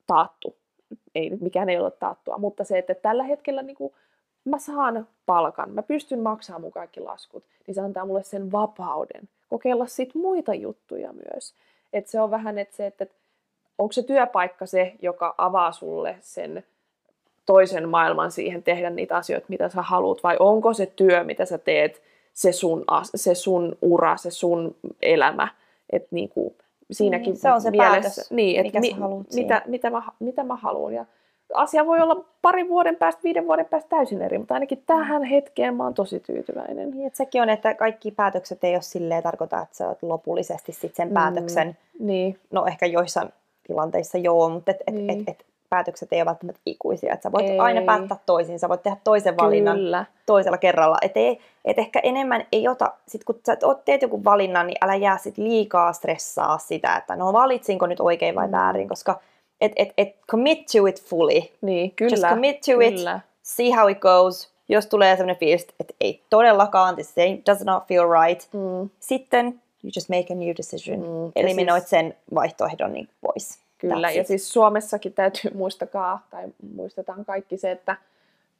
taattu. 0.06 0.56
Ei 1.14 1.30
nyt 1.30 1.40
mikään 1.40 1.68
ei 1.68 1.78
ole 1.78 1.90
taattua, 1.90 2.38
mutta 2.38 2.64
se, 2.64 2.78
että 2.78 2.94
tällä 2.94 3.22
hetkellä 3.22 3.62
niinku 3.62 3.94
mä 4.44 4.58
saan 4.58 5.08
palkan, 5.26 5.70
mä 5.70 5.82
pystyn 5.82 6.20
maksamaan 6.20 6.60
mun 6.60 6.72
kaikki 6.72 7.00
laskut, 7.00 7.44
niin 7.66 7.74
se 7.74 7.80
antaa 7.80 8.06
mulle 8.06 8.22
sen 8.22 8.52
vapauden 8.52 9.28
kokeilla 9.48 9.86
sit 9.86 10.14
muita 10.14 10.54
juttuja 10.54 11.12
myös. 11.12 11.54
Et 11.92 12.06
se 12.06 12.20
on 12.20 12.30
vähän, 12.30 12.58
että 12.58 12.76
se, 12.76 12.86
että 12.86 13.06
onko 13.78 13.92
se 13.92 14.02
työpaikka 14.02 14.66
se, 14.66 14.94
joka 15.02 15.34
avaa 15.38 15.72
sulle 15.72 16.16
sen 16.20 16.64
toisen 17.46 17.88
maailman 17.88 18.30
siihen 18.32 18.62
tehdä 18.62 18.90
niitä 18.90 19.16
asioita, 19.16 19.46
mitä 19.48 19.68
sä 19.68 19.82
haluat, 19.82 20.22
vai 20.22 20.36
onko 20.38 20.74
se 20.74 20.86
työ, 20.86 21.24
mitä 21.24 21.44
sä 21.44 21.58
teet, 21.58 22.02
se 22.34 22.52
sun, 22.52 22.84
as- 22.86 23.12
se 23.14 23.34
sun 23.34 23.76
ura, 23.82 24.16
se 24.16 24.30
sun 24.30 24.74
elämä. 25.02 25.48
Et 25.92 26.06
niinku, 26.10 26.54
siinäkin 26.90 27.26
Niin, 27.32 27.36
se 27.36 27.52
on 27.52 27.60
se 27.60 27.70
mielessä, 27.70 28.00
päätös, 28.00 28.30
niin, 28.30 28.62
mikä 28.62 28.78
et 28.78 28.84
sä 28.90 28.96
haluat 29.00 29.26
mitä, 29.34 29.62
mitä, 29.66 29.90
mä, 29.90 30.02
mitä 30.20 30.44
mä 30.44 30.56
haluan. 30.56 30.94
Ja 30.94 31.04
asia 31.54 31.86
voi 31.86 32.00
olla 32.00 32.24
parin 32.42 32.68
vuoden 32.68 32.96
päästä, 32.96 33.20
viiden 33.24 33.46
vuoden 33.46 33.66
päästä 33.66 33.88
täysin 33.88 34.22
eri, 34.22 34.38
mutta 34.38 34.54
ainakin 34.54 34.82
tähän 34.86 35.24
hetkeen 35.24 35.74
mä 35.76 35.84
oon 35.84 35.94
tosi 35.94 36.20
tyytyväinen. 36.20 36.90
Niin, 36.90 37.06
että 37.06 37.16
sekin 37.16 37.42
on, 37.42 37.48
että 37.50 37.74
kaikki 37.74 38.10
päätökset 38.10 38.64
ei 38.64 38.74
ole 38.74 38.82
silleen 38.82 39.22
tarkoita, 39.22 39.60
että 39.60 39.76
sä 39.76 39.88
oot 39.88 40.02
lopullisesti 40.02 40.72
sit 40.72 40.94
sen 40.94 41.08
Mm. 41.08 41.14
päätöksen, 41.14 41.76
Niin, 41.98 42.38
no 42.50 42.66
ehkä 42.66 42.86
joissain 42.86 43.28
tilanteissa 43.66 44.18
joo, 44.18 44.48
mutta 44.48 44.70
et, 44.70 44.76
et, 44.86 44.94
Niin. 44.94 45.10
et, 45.10 45.28
et, 45.28 45.44
päätökset 45.72 46.12
ei 46.12 46.18
ole 46.20 46.26
välttämättä 46.26 46.60
ikuisia. 46.66 47.12
Että 47.14 47.22
sä 47.22 47.32
voit 47.32 47.46
Ei. 47.48 47.58
aina 47.58 47.82
päättää 47.86 48.16
toisin, 48.26 48.58
sä 48.58 48.68
voit 48.68 48.82
tehdä 48.82 48.96
toisen 49.04 49.36
valinnan 49.36 49.76
kyllä. 49.76 50.04
toisella 50.26 50.58
kerralla. 50.58 50.96
Et, 51.02 51.16
ei, 51.16 51.40
et 51.64 51.78
ehkä 51.78 52.00
enemmän 52.02 52.46
ei 52.52 52.68
ota, 52.68 52.92
sit 53.08 53.24
kun 53.24 53.38
sä 53.46 53.56
oot- 53.64 53.82
teet 53.84 54.02
joku 54.02 54.24
valinnan, 54.24 54.66
niin 54.66 54.76
älä 54.84 54.94
jää 54.94 55.18
sit 55.18 55.38
liikaa 55.38 55.92
stressaa 55.92 56.58
sitä, 56.58 56.96
että 56.96 57.16
no 57.16 57.32
valitsinko 57.32 57.86
nyt 57.86 58.00
oikein 58.00 58.34
vai 58.34 58.46
Mm. 58.46 58.52
väärin, 58.52 58.88
koska 58.88 59.20
et, 59.60 59.72
et, 59.76 59.88
et 59.98 60.16
commit 60.30 60.58
to 60.72 60.86
it 60.86 61.02
fully. 61.02 61.40
Niin, 61.60 61.90
kyllä. 61.90 62.10
Just 62.10 62.22
commit 62.28 62.60
to 62.60 62.80
it, 62.80 62.94
kyllä. 62.94 63.20
see 63.42 63.70
how 63.76 63.90
it 63.90 63.98
goes. 63.98 64.52
Jos 64.68 64.86
tulee 64.86 65.16
sellainen 65.16 65.36
fiilis, 65.36 65.66
että 65.80 65.94
ei 66.00 66.22
todellakaan, 66.30 66.94
this 66.94 67.14
does 67.46 67.64
not 67.64 67.84
feel 67.88 68.04
right, 68.22 68.48
Mm, 68.52 68.90
sitten 69.00 69.46
you 69.84 69.90
just 69.96 70.08
make 70.08 70.32
a 70.32 70.36
new 70.36 70.54
decision. 70.56 70.98
Mm, 71.00 71.32
Eliminoit 71.36 71.80
siis- 71.82 71.90
sen 71.90 72.14
vaihtoehdon 72.34 72.92
niin 72.92 73.08
pois. 73.20 73.58
Kyllä, 73.82 74.08
That's 74.08 74.14
ja 74.14 74.20
it. 74.20 74.26
siis 74.26 74.52
Suomessakin 74.52 75.12
täytyy 75.12 75.50
muistakaa, 75.62 76.26
tai 76.30 76.44
muistetaan 76.74 77.24
kaikki 77.24 77.56
se, 77.56 77.70
että 77.70 77.96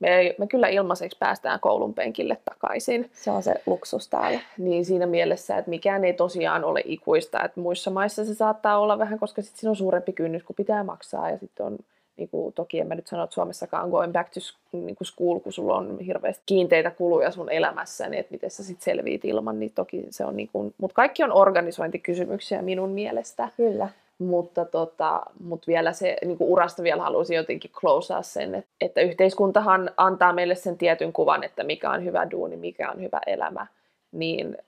me, 0.00 0.34
me 0.38 0.46
kyllä 0.46 0.68
ilmaiseksi 0.68 1.18
päästään 1.18 1.60
koulun 1.60 1.94
penkille 1.94 2.38
takaisin. 2.44 3.10
Se 3.12 3.30
on 3.30 3.42
se 3.42 3.54
luksus 3.66 4.08
täällä. 4.08 4.40
Niin 4.58 4.84
siinä 4.84 5.06
mielessä, 5.06 5.56
että 5.56 5.70
mikään 5.70 6.04
ei 6.04 6.12
tosiaan 6.12 6.64
ole 6.64 6.82
ikuista. 6.84 7.44
Että 7.44 7.60
muissa 7.60 7.90
maissa 7.90 8.24
se 8.24 8.34
saattaa 8.34 8.78
olla 8.78 8.98
vähän, 8.98 9.18
koska 9.18 9.42
sitten 9.42 9.60
siinä 9.60 9.70
on 9.70 9.76
suurempi 9.76 10.12
kynnys, 10.12 10.42
kun 10.42 10.56
pitää 10.56 10.84
maksaa. 10.84 11.30
Ja 11.30 11.38
sitten 11.38 11.66
on, 11.66 11.78
niin 12.16 12.28
kuin, 12.28 12.52
toki 12.52 12.80
en 12.80 12.86
mä 12.86 12.94
nyt 12.94 13.06
sano, 13.06 13.24
että 13.24 13.34
Suomessakaan 13.34 13.90
going 13.90 14.12
back 14.12 14.32
to 14.32 14.40
niin 14.72 14.96
kuin 14.96 15.06
school, 15.06 15.38
kun 15.38 15.52
sulla 15.52 15.76
on 15.76 15.98
hirveästi 16.00 16.42
kiinteitä 16.46 16.90
kuluja 16.90 17.30
sun 17.30 17.50
elämässä, 17.50 18.08
niin 18.08 18.20
että 18.20 18.32
miten 18.32 18.50
sä 18.50 18.64
sitten 18.64 18.84
selviit 18.84 19.24
ilman, 19.24 19.60
niin 19.60 19.72
toki 19.74 20.06
se 20.10 20.24
on 20.24 20.36
niin 20.36 20.48
kuin, 20.52 20.74
mutta 20.78 20.94
kaikki 20.94 21.24
on 21.24 21.32
organisointikysymyksiä 21.32 22.62
minun 22.62 22.90
mielestä. 22.90 23.48
Kyllä. 23.56 23.88
Mutta, 24.22 24.64
tota, 24.64 25.22
mutta 25.40 25.66
vielä 25.66 25.92
se 25.92 26.16
niin 26.24 26.38
kuin 26.38 26.50
urasta 26.50 26.82
vielä 26.82 27.02
halusin 27.02 27.36
jotenkin 27.36 27.70
closea 27.70 28.22
sen, 28.22 28.54
että, 28.54 28.70
että 28.80 29.00
yhteiskuntahan 29.00 29.90
antaa 29.96 30.32
meille 30.32 30.54
sen 30.54 30.78
tietyn 30.78 31.12
kuvan, 31.12 31.44
että 31.44 31.64
mikä 31.64 31.90
on 31.90 32.04
hyvä 32.04 32.30
duuni, 32.30 32.56
mikä 32.56 32.90
on 32.90 33.00
hyvä 33.00 33.20
elämä, 33.26 33.66
niin 34.12 34.58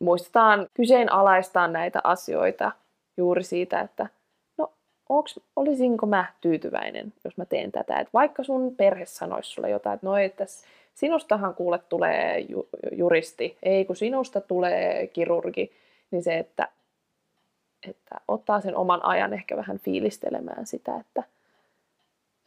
muistetaan 0.00 0.66
kyseenalaistaa 0.74 1.68
näitä 1.68 2.00
asioita 2.04 2.72
juuri 3.16 3.42
siitä, 3.42 3.80
että 3.80 4.06
no 4.58 4.72
onks, 5.08 5.40
olisinko 5.56 6.06
mä 6.06 6.24
tyytyväinen, 6.40 7.12
jos 7.24 7.36
mä 7.36 7.44
teen 7.44 7.72
tätä. 7.72 8.00
Et 8.00 8.08
vaikka 8.14 8.44
sun 8.44 8.76
perhe 8.76 9.06
sanoisi 9.06 9.50
sulle 9.50 9.70
jotain, 9.70 9.94
että 9.94 10.06
no 10.06 10.16
että 10.16 10.44
sinustahan 10.94 11.54
kuule 11.54 11.80
tulee 11.88 12.38
ju- 12.38 12.68
juristi, 12.92 13.56
ei 13.62 13.84
kun 13.84 13.96
sinusta 13.96 14.40
tulee 14.40 15.06
kirurgi, 15.06 15.72
niin 16.10 16.22
se, 16.22 16.38
että, 16.38 16.68
että 17.88 18.20
ottaa 18.28 18.60
sen 18.60 18.76
oman 18.76 19.04
ajan 19.04 19.34
ehkä 19.34 19.56
vähän 19.56 19.78
fiilistelemään 19.78 20.66
sitä, 20.66 20.96
että, 20.96 21.22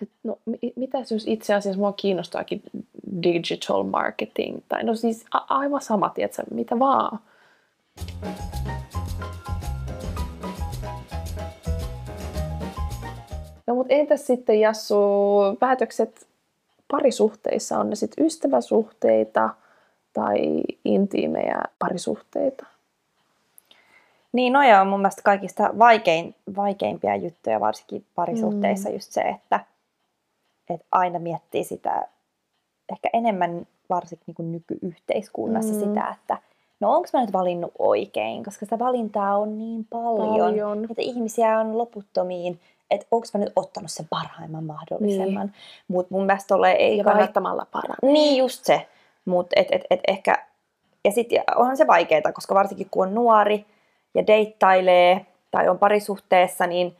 että 0.01 0.15
no 0.23 0.37
mitä 0.75 0.97
jos 0.97 1.27
itse 1.27 1.53
asiassa 1.53 1.79
mua 1.79 1.93
kiinnostaakin 1.93 2.63
digital 3.23 3.83
marketing, 3.83 4.59
tai 4.69 4.83
no 4.83 4.95
siis 4.95 5.25
a- 5.31 5.57
aivan 5.57 5.81
sama, 5.81 6.09
tiedätkö, 6.09 6.43
mitä 6.51 6.79
vaan. 6.79 7.19
No 13.67 13.75
mutta 13.75 13.93
entäs 13.93 14.27
sitten 14.27 14.59
Jassu, 14.59 14.95
päätökset 15.59 16.27
parisuhteissa, 16.91 17.79
on 17.79 17.89
ne 17.89 17.95
sitten 17.95 18.25
ystäväsuhteita 18.25 19.49
tai 20.13 20.61
intiimejä 20.85 21.61
parisuhteita? 21.79 22.72
Niin, 24.33 24.53
no 24.53 24.59
on 24.81 24.87
mun 24.87 24.99
mielestä 24.99 25.21
kaikista 25.21 25.69
vaikein, 25.79 26.35
vaikeimpia 26.55 27.15
juttuja, 27.15 27.59
varsinkin 27.59 28.05
parisuhteissa, 28.15 28.89
mm. 28.89 28.95
just 28.95 29.11
se, 29.11 29.21
että, 29.21 29.59
että 30.69 30.85
aina 30.91 31.19
miettii 31.19 31.63
sitä 31.63 32.07
ehkä 32.91 33.09
enemmän 33.13 33.67
varsinkin 33.89 34.23
niin 34.27 34.35
kuin 34.35 34.51
nykyyhteiskunnassa 34.51 35.73
mm. 35.73 35.79
sitä, 35.79 36.15
että 36.19 36.37
no 36.79 36.95
onko 36.95 37.09
mä 37.13 37.21
nyt 37.21 37.33
valinnut 37.33 37.71
oikein, 37.79 38.43
koska 38.43 38.65
sitä 38.65 38.79
valintaa 38.79 39.37
on 39.37 39.57
niin 39.57 39.87
paljon, 39.89 40.39
paljon. 40.39 40.83
että 40.83 41.01
ihmisiä 41.01 41.59
on 41.59 41.77
loputtomiin, 41.77 42.59
että 42.91 43.07
onko 43.11 43.27
mä 43.33 43.39
nyt 43.39 43.53
ottanut 43.55 43.91
sen 43.91 44.07
parhaimman 44.09 44.63
mahdollisemman. 44.63 45.47
Niin. 45.47 45.55
Mutta 45.87 46.13
mun 46.15 46.25
mielestä 46.25 46.55
ole, 46.55 46.71
ei 46.71 46.97
ja 46.97 47.03
kannattamalla 47.03 47.67
paranee. 47.71 48.13
Niin 48.13 48.37
just 48.37 48.65
se. 48.65 48.87
Mutta 49.25 49.53
et, 49.55 49.67
et, 49.71 49.81
et 49.89 49.99
ehkä, 50.07 50.45
ja 51.05 51.11
sitten 51.11 51.43
onhan 51.55 51.77
se 51.77 51.87
vaikeaa, 51.87 52.31
koska 52.33 52.55
varsinkin 52.55 52.87
kun 52.91 53.07
on 53.07 53.15
nuori 53.15 53.65
ja 54.13 54.27
deittailee 54.27 55.25
tai 55.51 55.69
on 55.69 55.79
parisuhteessa, 55.79 56.67
niin 56.67 56.97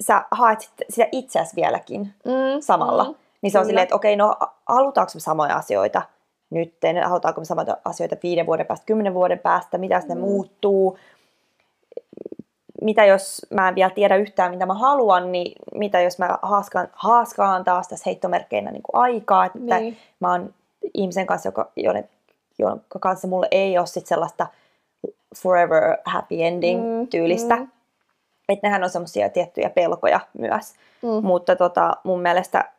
sä 0.00 0.24
haet 0.30 0.60
sitä 0.88 1.08
itseäsi 1.12 1.56
vieläkin 1.56 2.14
mm, 2.24 2.60
samalla. 2.60 3.04
Mm, 3.04 3.14
niin 3.42 3.50
se 3.50 3.58
on 3.58 3.66
silleen, 3.66 3.82
että 3.82 3.94
okei, 3.94 4.16
no 4.16 4.36
halutaanko 4.66 5.10
me 5.14 5.20
samoja 5.20 5.56
asioita 5.56 6.02
nyt, 6.50 6.74
halutaanko 7.06 7.40
me 7.40 7.44
samoja 7.44 7.76
asioita 7.84 8.16
viiden 8.22 8.46
vuoden 8.46 8.66
päästä, 8.66 8.86
kymmenen 8.86 9.14
vuoden 9.14 9.38
päästä, 9.38 9.78
mitä 9.78 9.98
mm. 9.98 10.08
ne 10.08 10.14
muuttuu, 10.14 10.98
mitä 12.82 13.04
jos 13.04 13.46
mä 13.50 13.68
en 13.68 13.74
vielä 13.74 13.90
tiedä 13.90 14.16
yhtään, 14.16 14.50
mitä 14.50 14.66
mä 14.66 14.74
haluan, 14.74 15.32
niin 15.32 15.52
mitä 15.74 16.00
jos 16.00 16.18
mä 16.18 16.38
haaskaan, 16.42 16.88
haaskaan 16.92 17.64
taas 17.64 17.88
tässä 17.88 18.02
heittomerkkeinä 18.06 18.70
niin 18.70 18.82
kuin 18.82 19.02
aikaa, 19.02 19.44
että 19.44 19.80
niin. 19.80 19.96
mä 20.20 20.30
oon 20.30 20.54
ihmisen 20.94 21.26
kanssa, 21.26 21.48
joka, 21.48 21.70
jonka 22.58 22.98
kanssa 23.00 23.28
mulle 23.28 23.48
ei 23.50 23.78
ole 23.78 23.86
sit 23.86 24.06
sellaista 24.06 24.46
forever 25.36 25.96
happy 26.04 26.42
ending 26.42 26.82
mm, 26.82 27.08
tyylistä. 27.08 27.56
Mm. 27.56 27.68
Että 28.48 28.66
nehän 28.66 28.84
on 28.84 28.90
semmoisia 28.90 29.28
tiettyjä 29.28 29.70
pelkoja 29.70 30.20
myös. 30.38 30.74
Mm. 31.02 31.26
Mutta 31.26 31.56
tota, 31.56 31.92
mun 32.04 32.22
mielestä 32.22 32.70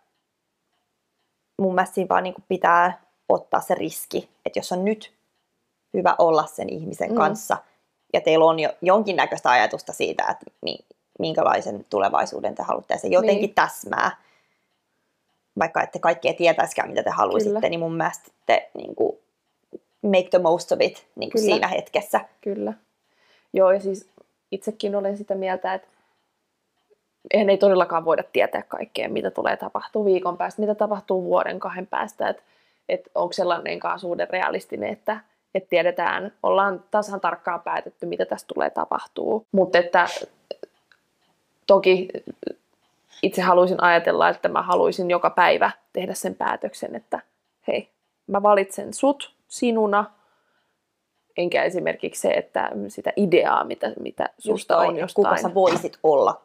mun 1.57 1.75
mielestä 1.75 1.95
siinä 1.95 2.09
vaan 2.09 2.23
niin 2.23 2.35
pitää 2.47 3.01
ottaa 3.29 3.61
se 3.61 3.75
riski, 3.75 4.29
että 4.45 4.59
jos 4.59 4.71
on 4.71 4.85
nyt 4.85 5.13
hyvä 5.93 6.15
olla 6.17 6.45
sen 6.45 6.69
ihmisen 6.69 7.09
mm. 7.09 7.15
kanssa– 7.15 7.57
ja 8.13 8.21
teillä 8.21 8.45
on 8.45 8.59
jo 8.59 8.69
jonkinnäköistä 8.81 9.49
ajatusta 9.49 9.93
siitä, 9.93 10.23
että 10.29 10.45
minkälaisen 11.19 11.85
tulevaisuuden 11.89 12.55
te 12.55 12.63
haluatte, 12.63 12.93
ja 12.93 12.99
se 12.99 13.07
jotenkin 13.07 13.41
niin. 13.41 13.55
täsmää, 13.55 14.17
vaikka 15.59 15.81
ette 15.81 15.99
kaikkea 15.99 16.33
tietäisikään, 16.33 16.89
mitä 16.89 17.03
te 17.03 17.09
haluaisitte, 17.09 17.55
Kyllä. 17.55 17.69
niin 17.69 17.79
mun 17.79 17.97
mielestä 17.97 18.31
te 18.45 18.69
niin 18.73 18.95
kuin, 18.95 19.17
make 20.01 20.27
the 20.29 20.39
most 20.39 20.71
of 20.71 20.81
it 20.81 21.07
niin 21.15 21.31
kuin 21.31 21.41
siinä 21.41 21.67
hetkessä. 21.67 22.19
Kyllä. 22.41 22.73
Joo, 23.53 23.71
ja 23.71 23.79
siis 23.79 24.09
itsekin 24.51 24.95
olen 24.95 25.17
sitä 25.17 25.35
mieltä, 25.35 25.73
että 25.73 25.87
eihän 27.33 27.49
ei 27.49 27.57
todellakaan 27.57 28.05
voida 28.05 28.23
tietää 28.23 28.61
kaikkea, 28.61 29.09
mitä 29.09 29.31
tulee 29.31 29.57
tapahtuu 29.57 30.05
viikon 30.05 30.37
päästä, 30.37 30.61
mitä 30.61 30.75
tapahtuu 30.75 31.23
vuoden 31.23 31.59
kahden 31.59 31.87
päästä, 31.87 32.29
että, 32.29 32.43
että 32.89 33.09
onko 33.15 33.33
sellainenkaan 33.33 33.99
suhde 33.99 34.27
realistinen, 34.31 34.93
että 34.93 35.19
että 35.55 35.69
tiedetään, 35.69 36.33
ollaan 36.43 36.83
tasan 36.91 37.21
tarkkaan 37.21 37.61
päätetty, 37.61 38.05
mitä 38.05 38.25
tästä 38.25 38.53
tulee 38.53 38.69
tapahtuu. 38.69 39.45
Mutta 39.51 39.77
että 39.77 40.05
toki 41.67 42.07
itse 43.21 43.41
haluaisin 43.41 43.83
ajatella, 43.83 44.29
että 44.29 44.49
mä 44.49 44.61
haluaisin 44.61 45.09
joka 45.09 45.29
päivä 45.29 45.71
tehdä 45.93 46.13
sen 46.13 46.35
päätöksen, 46.35 46.95
että 46.95 47.19
hei, 47.67 47.89
mä 48.27 48.43
valitsen 48.43 48.93
sut 48.93 49.33
sinuna, 49.51 50.05
enkä 51.37 51.63
esimerkiksi 51.63 52.21
se, 52.21 52.29
että 52.29 52.71
sitä 52.87 53.13
ideaa, 53.15 53.63
mitä, 53.63 53.93
mitä 53.99 54.29
susta 54.37 54.77
on 54.77 54.97
jostain. 54.97 55.25
Kuka 55.25 55.41
sä 55.41 55.53
voisit 55.53 55.97
olla, 56.03 56.41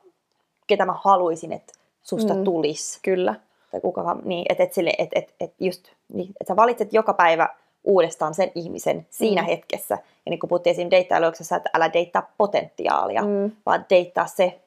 ketä 0.67 0.87
mä 0.87 0.95
haluaisin, 1.05 1.53
että 1.53 1.73
susta 2.03 2.35
mm, 2.35 2.45
tulisi. 2.45 3.01
Kyllä. 3.03 3.35
Tai 3.71 3.81
kuka, 3.81 4.17
niin, 4.25 4.47
että 4.49 4.63
et, 4.63 4.73
et, 4.99 5.11
et, 5.15 5.35
et 5.41 5.55
just, 5.61 5.89
niin, 6.13 6.29
että 6.41 6.53
sä 6.53 6.57
valitset 6.57 6.93
joka 6.93 7.13
päivä 7.13 7.49
uudestaan 7.85 8.35
sen 8.35 8.53
ihmisen 8.55 9.07
siinä 9.11 9.43
mm. 9.43 9.47
hetkessä. 9.47 9.95
Ja 9.95 10.31
niin 10.31 10.41
kuin 10.41 10.49
puhuttiin 10.49 10.73
esim. 10.73 10.89
että 10.93 11.71
älä 11.75 11.93
deittaa 11.93 12.33
potentiaalia, 12.39 13.23
mm. 13.23 13.51
vaan 13.67 13.87
deittaa 13.91 14.27
se 14.27 14.61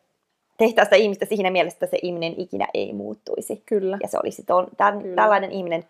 deittaa 0.60 0.86
sitä 0.86 0.96
ihmistä 0.96 1.26
siinä 1.26 1.52
mielessä, 1.52 1.76
että 1.76 1.86
se 1.86 2.00
ihminen 2.02 2.34
ikinä 2.38 2.68
ei 2.74 2.94
muuttuisi. 2.94 3.64
Kyllä. 3.66 3.98
Ja 4.02 4.08
se 4.08 4.18
olisi 4.24 4.44
ton, 4.44 4.68
tämän, 4.78 5.02
Kyllä. 5.02 5.16
tällainen 5.16 5.52
ihminen 5.52 5.86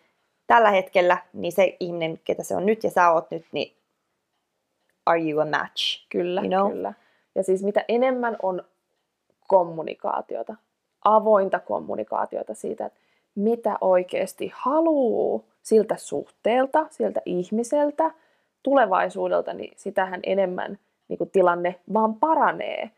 tällä 0.50 0.72
hetkellä, 0.72 1.18
niin 1.34 1.52
se 1.52 1.78
ihminen, 1.80 2.20
ketä 2.24 2.44
se 2.44 2.56
on 2.56 2.66
nyt 2.66 2.84
ja 2.84 2.90
sä 2.90 3.12
oot 3.12 3.32
nyt, 3.32 3.46
niin 3.52 3.76
are 5.06 5.30
you 5.30 5.40
a 5.40 5.46
match? 5.46 6.08
Kyllä, 6.10 6.42
you 6.42 6.50
know? 6.50 6.72
kyllä. 6.72 6.94
Ja 7.36 7.44
siis 7.44 7.64
mitä 7.64 7.86
enemmän 7.88 8.38
on 8.44 8.64
kommunikaatiota, 9.48 10.56
avointa 11.06 11.60
kommunikaatiota 11.60 12.54
siitä, 12.54 12.86
että 12.86 13.00
mitä 13.36 13.78
oikeasti 13.82 14.52
haluaa 14.56 15.44
siltä 15.62 15.96
suhteelta, 15.98 16.86
siltä 16.90 17.22
ihmiseltä, 17.26 18.12
tulevaisuudelta, 18.64 19.54
niin 19.54 19.74
sitähän 19.78 20.20
enemmän 20.24 20.80
niin 21.08 21.18
kuin 21.18 21.30
tilanne 21.30 21.76
vaan 21.94 22.16
paranee. 22.16 22.92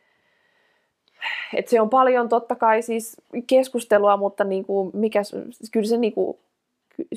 Et 1.53 1.67
se 1.67 1.81
on 1.81 1.89
paljon 1.89 2.29
totta 2.29 2.55
kai 2.55 2.81
siis 2.81 3.21
keskustelua, 3.47 4.17
mutta 4.17 4.43
niin 4.43 4.65
kuin 4.65 4.91
mikä, 4.93 5.21
kyllä, 5.71 5.87
se 5.87 5.97
niin 5.97 6.13
kuin, 6.13 6.37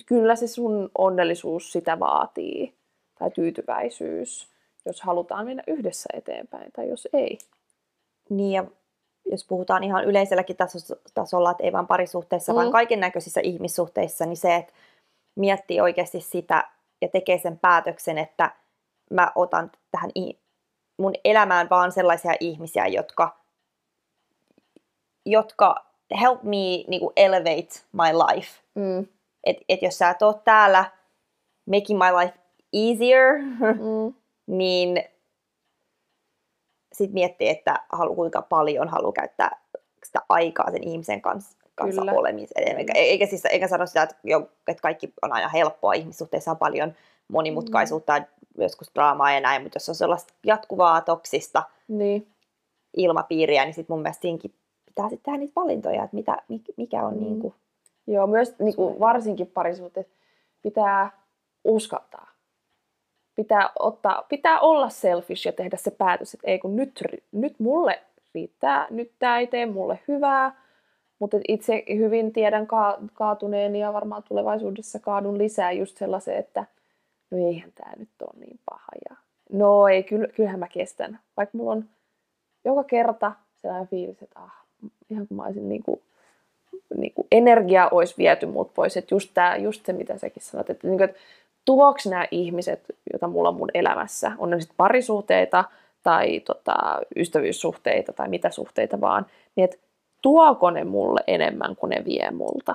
kyllä 0.06 0.36
se 0.36 0.46
sun 0.46 0.90
onnellisuus 0.98 1.72
sitä 1.72 2.00
vaatii, 2.00 2.74
tai 3.18 3.30
tyytyväisyys, 3.30 4.48
jos 4.86 5.02
halutaan 5.02 5.46
mennä 5.46 5.62
yhdessä 5.66 6.08
eteenpäin, 6.12 6.72
tai 6.72 6.88
jos 6.88 7.08
ei. 7.12 7.38
Niin 8.30 8.52
ja 8.52 8.64
jos 9.30 9.44
puhutaan 9.44 9.84
ihan 9.84 10.04
yleiselläkin 10.04 10.56
tasolla, 11.14 11.50
että 11.50 11.64
ei 11.64 11.72
vain 11.72 11.86
parisuhteissa, 11.86 12.52
mm. 12.52 12.56
vaan 12.56 12.72
kaiken 12.72 13.00
näköisissä 13.00 13.40
ihmissuhteissa, 13.40 14.26
niin 14.26 14.36
se, 14.36 14.54
että 14.54 14.72
miettii 15.34 15.80
oikeasti 15.80 16.20
sitä 16.20 16.68
ja 17.00 17.08
tekee 17.08 17.38
sen 17.38 17.58
päätöksen, 17.58 18.18
että 18.18 18.50
mä 19.10 19.32
otan 19.34 19.70
tähän 19.90 20.10
mun 20.96 21.12
elämään 21.24 21.70
vaan 21.70 21.92
sellaisia 21.92 22.34
ihmisiä, 22.40 22.86
jotka, 22.86 23.36
jotka 25.26 25.86
help 26.20 26.42
me 26.42 26.84
niin 26.88 27.00
kuin 27.00 27.12
elevate 27.16 27.80
my 27.92 28.12
life. 28.26 28.60
Mm. 28.74 29.06
Et, 29.46 29.56
et 29.68 29.82
jos 29.82 29.98
sä 29.98 30.10
et 30.10 30.22
ole 30.22 30.34
täällä 30.44 30.84
making 31.66 31.98
my 31.98 32.18
life 32.20 32.38
easier, 32.72 33.38
mm. 33.38 34.14
niin 34.58 35.04
sit 36.92 37.12
miettii, 37.12 37.48
että 37.48 37.80
halu, 37.92 38.14
kuinka 38.14 38.42
paljon 38.42 38.88
haluaa 38.88 39.12
käyttää 39.12 39.60
sitä 40.04 40.20
aikaa 40.28 40.70
sen 40.70 40.88
ihmisen 40.88 41.22
kanssa, 41.22 41.58
kanssa 41.74 42.00
Kyllä. 42.00 42.12
olemiseen. 42.12 42.78
Eikä, 42.78 42.92
eikä, 42.96 43.26
siis, 43.26 43.44
eikä 43.44 43.68
sano 43.68 43.86
sitä, 43.86 44.02
että, 44.02 44.16
jo, 44.24 44.50
että 44.68 44.82
kaikki 44.82 45.12
on 45.22 45.32
aina 45.32 45.48
helppoa, 45.48 45.92
ihmissuhteissa 45.92 46.50
on 46.50 46.56
paljon 46.56 46.94
monimutkaisuutta, 47.28 48.18
mm. 48.18 48.24
joskus 48.62 48.90
draamaa 48.94 49.32
ja 49.32 49.40
näin, 49.40 49.62
mutta 49.62 49.76
jos 49.76 49.88
on 49.88 49.94
sellaista 49.94 50.34
jatkuvaa 50.46 51.00
toksista 51.00 51.62
niin. 51.88 52.26
ilmapiiriä, 52.96 53.64
niin 53.64 53.74
sitten 53.74 53.94
mun 53.94 54.02
mielestä 54.02 54.22
siinkin 54.22 54.54
pitää 54.86 55.08
sitten 55.08 55.24
tehdä 55.24 55.38
niitä 55.38 55.52
valintoja, 55.56 56.04
että 56.04 56.16
mitä, 56.16 56.36
mikä 56.76 57.06
on 57.06 57.14
mm. 57.14 57.20
niin 57.20 57.40
kuin, 57.40 57.54
Joo, 58.06 58.26
myös 58.26 58.58
niin 58.58 58.76
kuin 58.76 59.00
varsinkin 59.00 59.46
parisuhteet 59.46 60.08
pitää 60.62 61.10
uskaltaa 61.64 62.34
pitää, 63.34 63.70
ottaa, 63.78 64.26
pitää 64.28 64.60
olla 64.60 64.88
selfish 64.88 65.46
ja 65.46 65.52
tehdä 65.52 65.76
se 65.76 65.90
päätös, 65.90 66.34
että 66.34 66.50
ei 66.50 66.58
kun 66.58 66.76
nyt, 66.76 67.04
nyt 67.32 67.60
mulle 67.60 68.02
riittää, 68.34 68.86
nyt 68.90 69.12
tämä 69.18 69.38
ei 69.38 69.46
tee 69.46 69.66
mulle 69.66 69.98
hyvää, 70.08 70.62
mutta 71.18 71.36
itse 71.48 71.84
hyvin 71.88 72.32
tiedän 72.32 72.66
ka- 72.66 72.98
kaatuneeni 73.14 73.80
ja 73.80 73.92
varmaan 73.92 74.22
tulevaisuudessa 74.22 74.98
kaadun 74.98 75.38
lisää 75.38 75.72
just 75.72 75.96
sellaisen, 75.96 76.36
että 76.36 76.64
no 77.30 77.38
eihän 77.38 77.72
tämä 77.74 77.92
nyt 77.98 78.08
ole 78.22 78.40
niin 78.40 78.60
paha. 78.64 78.92
Ja 79.10 79.16
no 79.52 79.88
ei, 79.88 80.02
kyllä, 80.02 80.28
kyllähän 80.28 80.60
mä 80.60 80.68
kestän. 80.68 81.18
Vaikka 81.36 81.58
mulla 81.58 81.72
on 81.72 81.84
joka 82.64 82.84
kerta 82.84 83.32
sellainen 83.56 83.88
fiilis, 83.88 84.22
että 84.22 84.40
ah, 84.40 84.64
ihan 85.10 85.28
kun 85.28 85.36
mä 85.36 85.44
olisin 85.44 85.68
niin 85.68 85.82
kuin, 85.82 86.00
niin 86.96 87.12
kuin 87.14 87.26
energia 87.32 87.88
olisi 87.88 88.14
viety 88.18 88.46
muut 88.46 88.74
pois. 88.74 88.96
Että 88.96 89.14
just, 89.14 89.30
tää, 89.34 89.56
just 89.56 89.86
se, 89.86 89.92
mitä 89.92 90.18
säkin 90.18 90.42
sanot, 90.42 90.70
että, 90.70 90.86
niin 90.86 90.98
kuin, 90.98 91.10
että 91.10 91.20
tuoks 91.64 92.06
nämä 92.06 92.26
ihmiset, 92.30 92.84
joita 93.12 93.28
mulla 93.28 93.48
on 93.48 93.56
mun 93.56 93.70
elämässä, 93.74 94.32
on 94.38 94.50
ne 94.50 94.60
sitten 94.60 94.76
parisuhteita 94.76 95.64
tai 96.02 96.40
tota, 96.40 97.00
ystävyyssuhteita 97.16 98.12
tai 98.12 98.28
mitä 98.28 98.50
suhteita 98.50 99.00
vaan, 99.00 99.26
niin 99.56 99.64
että 99.64 99.76
tuoko 100.22 100.70
ne 100.70 100.84
mulle 100.84 101.20
enemmän 101.26 101.76
kuin 101.76 101.90
ne 101.90 102.04
vie 102.04 102.30
multa. 102.30 102.74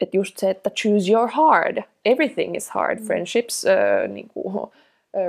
Että 0.00 0.16
just 0.16 0.36
se, 0.36 0.50
että 0.50 0.70
choose 0.70 1.12
your 1.12 1.28
hard. 1.28 1.82
Everything 2.04 2.56
is 2.56 2.70
hard. 2.70 2.98
Mm. 2.98 3.06
Friendships, 3.06 3.64
uh, 3.64 4.12
niin 4.12 4.28
kuin, 4.28 4.46
uh, 4.46 4.72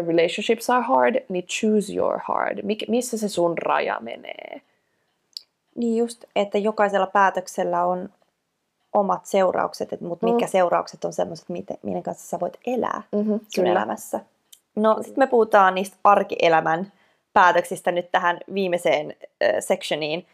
relationships 0.08 0.70
are 0.70 0.84
hard, 0.84 1.26
niin 1.30 1.46
choose 1.46 1.94
your 1.94 2.20
hard. 2.24 2.60
Mik, 2.64 2.84
missä 2.88 3.18
se 3.18 3.30
sun 3.30 3.58
raja 3.58 3.98
menee? 4.02 4.62
Niin 5.76 5.98
just, 5.98 6.24
että 6.36 6.58
jokaisella 6.58 7.08
päätöksellä 7.08 7.86
on 7.86 8.10
omat 8.94 9.26
seuraukset, 9.26 10.02
mutta 10.02 10.28
mitkä 10.28 10.46
mm. 10.46 10.50
seuraukset 10.50 11.06
on 11.06 11.14
semmoiset, 11.14 11.50
miten 11.50 12.04
kanssa 12.04 12.28
sä 12.28 12.40
voit 12.40 12.58
elää 12.68 13.02
mm-hmm, 13.12 13.40
sun 13.40 13.48
kyllä. 13.56 13.72
elämässä. 13.72 14.20
No 14.76 14.96
sitten 14.96 15.22
me 15.24 15.28
puhutaan 15.28 15.76
niistä 15.76 15.98
arkielämän 16.04 16.92
päätöksistä 17.34 17.92
nyt 17.92 18.12
tähän 18.12 18.40
viimeiseen 18.54 19.16
äh, 19.44 19.56
sectioniin 19.60 20.28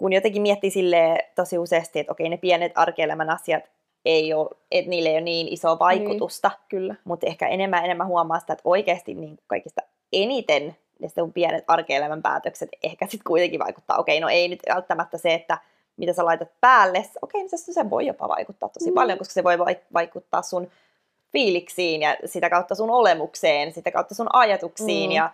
kun 0.00 0.12
jotenkin 0.12 0.42
miettii 0.42 0.70
sille 0.70 1.18
tosi 1.34 1.58
useasti, 1.58 1.98
että 1.98 2.12
okei, 2.12 2.28
ne 2.28 2.36
pienet 2.36 2.72
arkielämän 2.74 3.30
asiat 3.30 3.64
ei 4.04 4.34
ole, 4.34 4.50
että 4.70 4.90
niille 4.90 5.08
ei 5.08 5.14
ole 5.14 5.20
niin 5.20 5.48
isoa 5.48 5.78
vaikutusta. 5.78 6.48
Niin, 6.48 6.68
kyllä. 6.68 6.94
Mutta 7.04 7.26
ehkä 7.26 7.48
enemmän 7.48 7.84
enemmän 7.84 8.06
huomaa 8.06 8.40
sitä, 8.40 8.52
että 8.52 8.62
oikeasti 8.64 9.14
niin 9.14 9.38
kaikista 9.46 9.80
eniten 10.12 10.76
ne 11.00 11.08
pienet 11.34 11.64
arkielämän 11.68 12.22
päätökset 12.22 12.68
ehkä 12.82 13.06
sitten 13.06 13.24
kuitenkin 13.24 13.60
vaikuttaa. 13.60 13.98
Okei, 13.98 14.20
no 14.20 14.28
ei 14.28 14.48
nyt 14.48 14.60
välttämättä 14.74 15.18
se, 15.18 15.34
että 15.34 15.58
mitä 15.96 16.12
sä 16.12 16.24
laitat 16.24 16.48
päälle. 16.60 17.04
Okei, 17.22 17.42
no 17.42 17.48
se, 17.48 17.72
se 17.72 17.90
voi 17.90 18.06
jopa 18.06 18.28
vaikuttaa 18.28 18.68
tosi 18.68 18.90
mm. 18.90 18.94
paljon, 18.94 19.18
koska 19.18 19.34
se 19.34 19.44
voi 19.44 19.58
vaikuttaa 19.92 20.42
sun 20.42 20.70
fiiliksiin 21.32 22.02
ja 22.02 22.16
sitä 22.24 22.50
kautta 22.50 22.74
sun 22.74 22.90
olemukseen, 22.90 23.72
sitä 23.72 23.90
kautta 23.90 24.14
sun 24.14 24.26
ajatuksiin. 24.32 25.10
Mm. 25.10 25.16
Ja 25.16 25.30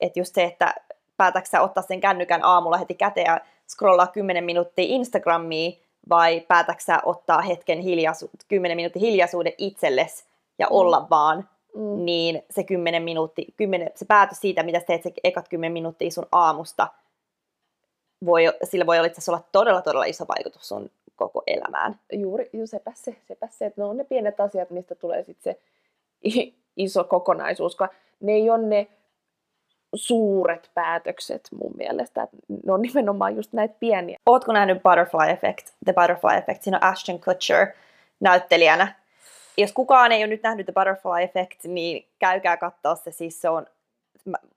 että 0.00 0.20
just 0.20 0.34
se, 0.34 0.44
että 0.44 0.74
päätäksä 1.16 1.60
ottaa 1.60 1.82
sen 1.82 2.00
kännykän 2.00 2.44
aamulla 2.44 2.78
heti 2.78 2.94
käteen 2.94 3.26
ja 3.26 3.40
scrollaa 3.68 4.06
10 4.06 4.44
minuuttia 4.44 4.84
Instagramia 4.88 5.70
vai 6.08 6.40
päätäksä 6.40 7.00
ottaa 7.04 7.42
hetken 7.42 7.78
hiljaisu- 7.78 8.30
10 8.48 8.76
minuutin 8.76 9.02
hiljaisuuden 9.02 9.52
itsellesi 9.58 10.24
ja 10.58 10.66
mm. 10.66 10.76
olla 10.76 11.06
vaan, 11.10 11.48
mm. 11.74 12.04
niin 12.04 12.42
se 12.50 12.64
10 12.64 13.02
minuutti, 13.02 13.46
10, 13.56 13.90
se 13.94 14.04
päätös 14.04 14.40
siitä, 14.40 14.62
mitä 14.62 14.80
teet 14.80 15.02
se 15.02 15.12
ekat 15.24 15.48
10 15.48 15.72
minuuttia 15.72 16.10
sun 16.10 16.26
aamusta, 16.32 16.88
voi, 18.24 18.42
sillä 18.64 18.86
voi 18.86 18.98
olla, 18.98 19.08
olla 19.28 19.42
todella, 19.52 19.82
todella 19.82 20.04
iso 20.04 20.24
vaikutus 20.28 20.68
sun 20.68 20.90
koko 21.16 21.42
elämään. 21.46 22.00
Juuri, 22.12 22.50
ju, 22.52 22.66
sepä 22.66 22.92
se, 22.94 23.16
sepä 23.28 23.48
se, 23.50 23.66
että 23.66 23.80
ne 23.80 23.84
on 23.84 23.96
ne 23.96 24.04
pienet 24.04 24.40
asiat, 24.40 24.70
mistä 24.70 24.94
tulee 24.94 25.22
sitten 25.22 25.54
se 25.54 25.60
iso 26.76 27.04
kokonaisuus, 27.04 27.76
koska 27.76 27.94
ne 28.20 28.32
ei 28.32 28.50
ole 28.50 28.66
ne 28.66 28.86
suuret 29.94 30.70
päätökset 30.74 31.48
mun 31.60 31.72
mielestä. 31.76 32.22
Että 32.22 32.36
ne 32.66 32.72
on 32.72 32.82
nimenomaan 32.82 33.36
just 33.36 33.52
näitä 33.52 33.74
pieniä. 33.80 34.18
Ootko 34.26 34.52
nähnyt 34.52 34.82
Butterfly 34.82 35.30
Effect, 35.30 35.66
The 35.84 35.92
Butterfly 35.92 36.38
Effect? 36.38 36.62
Siinä 36.62 36.76
on 36.76 36.84
Ashton 36.84 37.20
Kutcher 37.20 37.66
näyttelijänä. 38.20 38.94
Jos 39.58 39.72
kukaan 39.72 40.12
ei 40.12 40.20
ole 40.20 40.26
nyt 40.26 40.42
nähnyt 40.42 40.66
The 40.66 40.72
Butterfly 40.72 41.22
Effect, 41.22 41.64
niin 41.64 42.08
käykää 42.18 42.56
katsoa 42.56 42.94
se. 42.94 43.12
Siis 43.12 43.40
se 43.40 43.48
on 43.48 43.66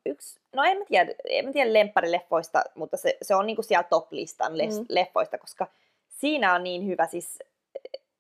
yksi, 0.06 0.39
no 0.56 0.64
en 0.64 0.78
mä 0.78 0.86
tiedä, 0.86 1.14
en 1.30 1.45
mä 1.45 1.52
tiedä 1.52 1.74
lempparileffoista, 1.74 2.64
mutta 2.76 2.97
se, 2.97 3.18
se 3.22 3.36
on 3.36 3.45
niinku 3.45 3.64
siellä 3.64 3.84
top-listan 3.84 4.52
mm. 4.52 4.86
leffoista, 4.89 5.38
koska 5.38 5.68
siinä 6.10 6.56
on 6.56 6.64
niin 6.64 6.88
hyvä, 6.88 7.08
siis 7.08 7.39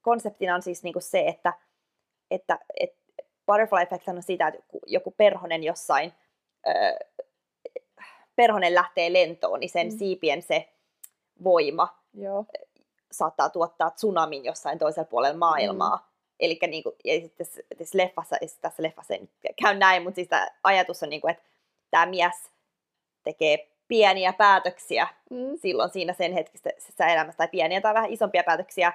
konseptina 0.01 0.55
on 0.55 0.61
siis 0.61 0.83
niinku 0.83 0.99
se, 0.99 1.27
että, 1.27 1.53
että, 2.31 2.59
että 2.79 2.97
Butterfly 3.45 3.81
Effect 3.81 4.07
on 4.07 4.23
sitä, 4.23 4.47
että 4.47 4.63
joku 4.87 5.11
perhonen 5.11 5.63
jossain 5.63 6.13
perhonen 8.35 8.75
lähtee 8.75 9.13
lentoon, 9.13 9.59
niin 9.59 9.69
sen 9.69 9.87
mm. 9.87 9.97
siipien 9.97 10.41
se 10.41 10.69
voima 11.43 11.97
Joo. 12.13 12.45
saattaa 13.11 13.49
tuottaa 13.49 13.89
tsunamin 13.89 14.45
jossain 14.45 14.79
toisella 14.79 15.07
puolella 15.09 15.37
maailmaa. 15.37 15.95
Mm. 15.97 16.10
Eli 16.41 16.59
niin 16.67 16.83
kuin, 16.83 16.95
ja 17.03 17.21
sitten 17.21 17.47
tässä 17.77 17.97
leffassa, 17.97 18.35
tässä 18.61 18.83
leffassa 18.83 19.13
ei 19.13 19.29
käy 19.61 19.77
näin, 19.77 20.03
mutta 20.03 20.15
siis 20.15 20.27
tämä 20.27 20.47
ajatus 20.63 21.03
on, 21.03 21.09
niin 21.09 21.21
kuin, 21.21 21.31
että 21.31 21.43
tämä 21.91 22.05
mies 22.05 22.51
tekee 23.23 23.67
pieniä 23.87 24.33
päätöksiä 24.33 25.07
mm. 25.29 25.57
silloin 25.61 25.89
siinä 25.89 26.13
sen 26.13 26.33
hetkisessä 26.33 27.07
elämässä, 27.07 27.37
tai 27.37 27.47
pieniä 27.47 27.81
tai 27.81 27.93
vähän 27.93 28.13
isompia 28.13 28.43
päätöksiä, 28.43 28.93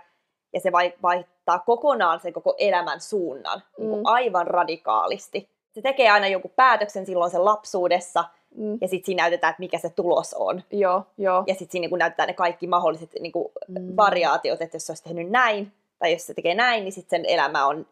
ja 0.52 0.60
se 0.60 0.72
vaihtaa 1.02 1.58
kokonaan 1.58 2.20
sen 2.20 2.32
koko 2.32 2.54
elämän 2.58 3.00
suunnan 3.00 3.62
mm. 3.78 3.82
niin 3.82 3.90
kuin 3.90 4.06
aivan 4.06 4.46
radikaalisti 4.46 5.56
se 5.76 5.82
tekee 5.82 6.10
aina 6.10 6.28
jonkun 6.28 6.50
päätöksen 6.56 7.06
silloin 7.06 7.30
sen 7.30 7.44
lapsuudessa, 7.44 8.24
mm. 8.54 8.78
ja 8.80 8.88
sitten 8.88 9.06
siinä 9.06 9.22
näytetään, 9.22 9.50
että 9.50 9.60
mikä 9.60 9.78
se 9.78 9.90
tulos 9.90 10.34
on. 10.34 10.62
Joo, 10.70 11.02
joo. 11.18 11.44
Ja 11.46 11.54
sitten 11.54 11.72
siinä 11.72 11.88
niin 11.88 11.98
näytetään 11.98 12.26
ne 12.26 12.34
kaikki 12.34 12.66
mahdolliset 12.66 13.10
niin 13.20 13.32
kuin 13.32 13.48
mm. 13.68 13.96
variaatiot, 13.96 14.62
että 14.62 14.76
jos 14.76 14.86
se 14.86 14.92
olisi 14.92 15.04
tehnyt 15.04 15.30
näin, 15.30 15.72
tai 15.98 16.12
jos 16.12 16.26
se 16.26 16.34
tekee 16.34 16.54
näin, 16.54 16.84
niin 16.84 16.92
sitten 16.92 17.20
sen 17.22 17.34
elämä 17.34 17.66
on 17.66 17.86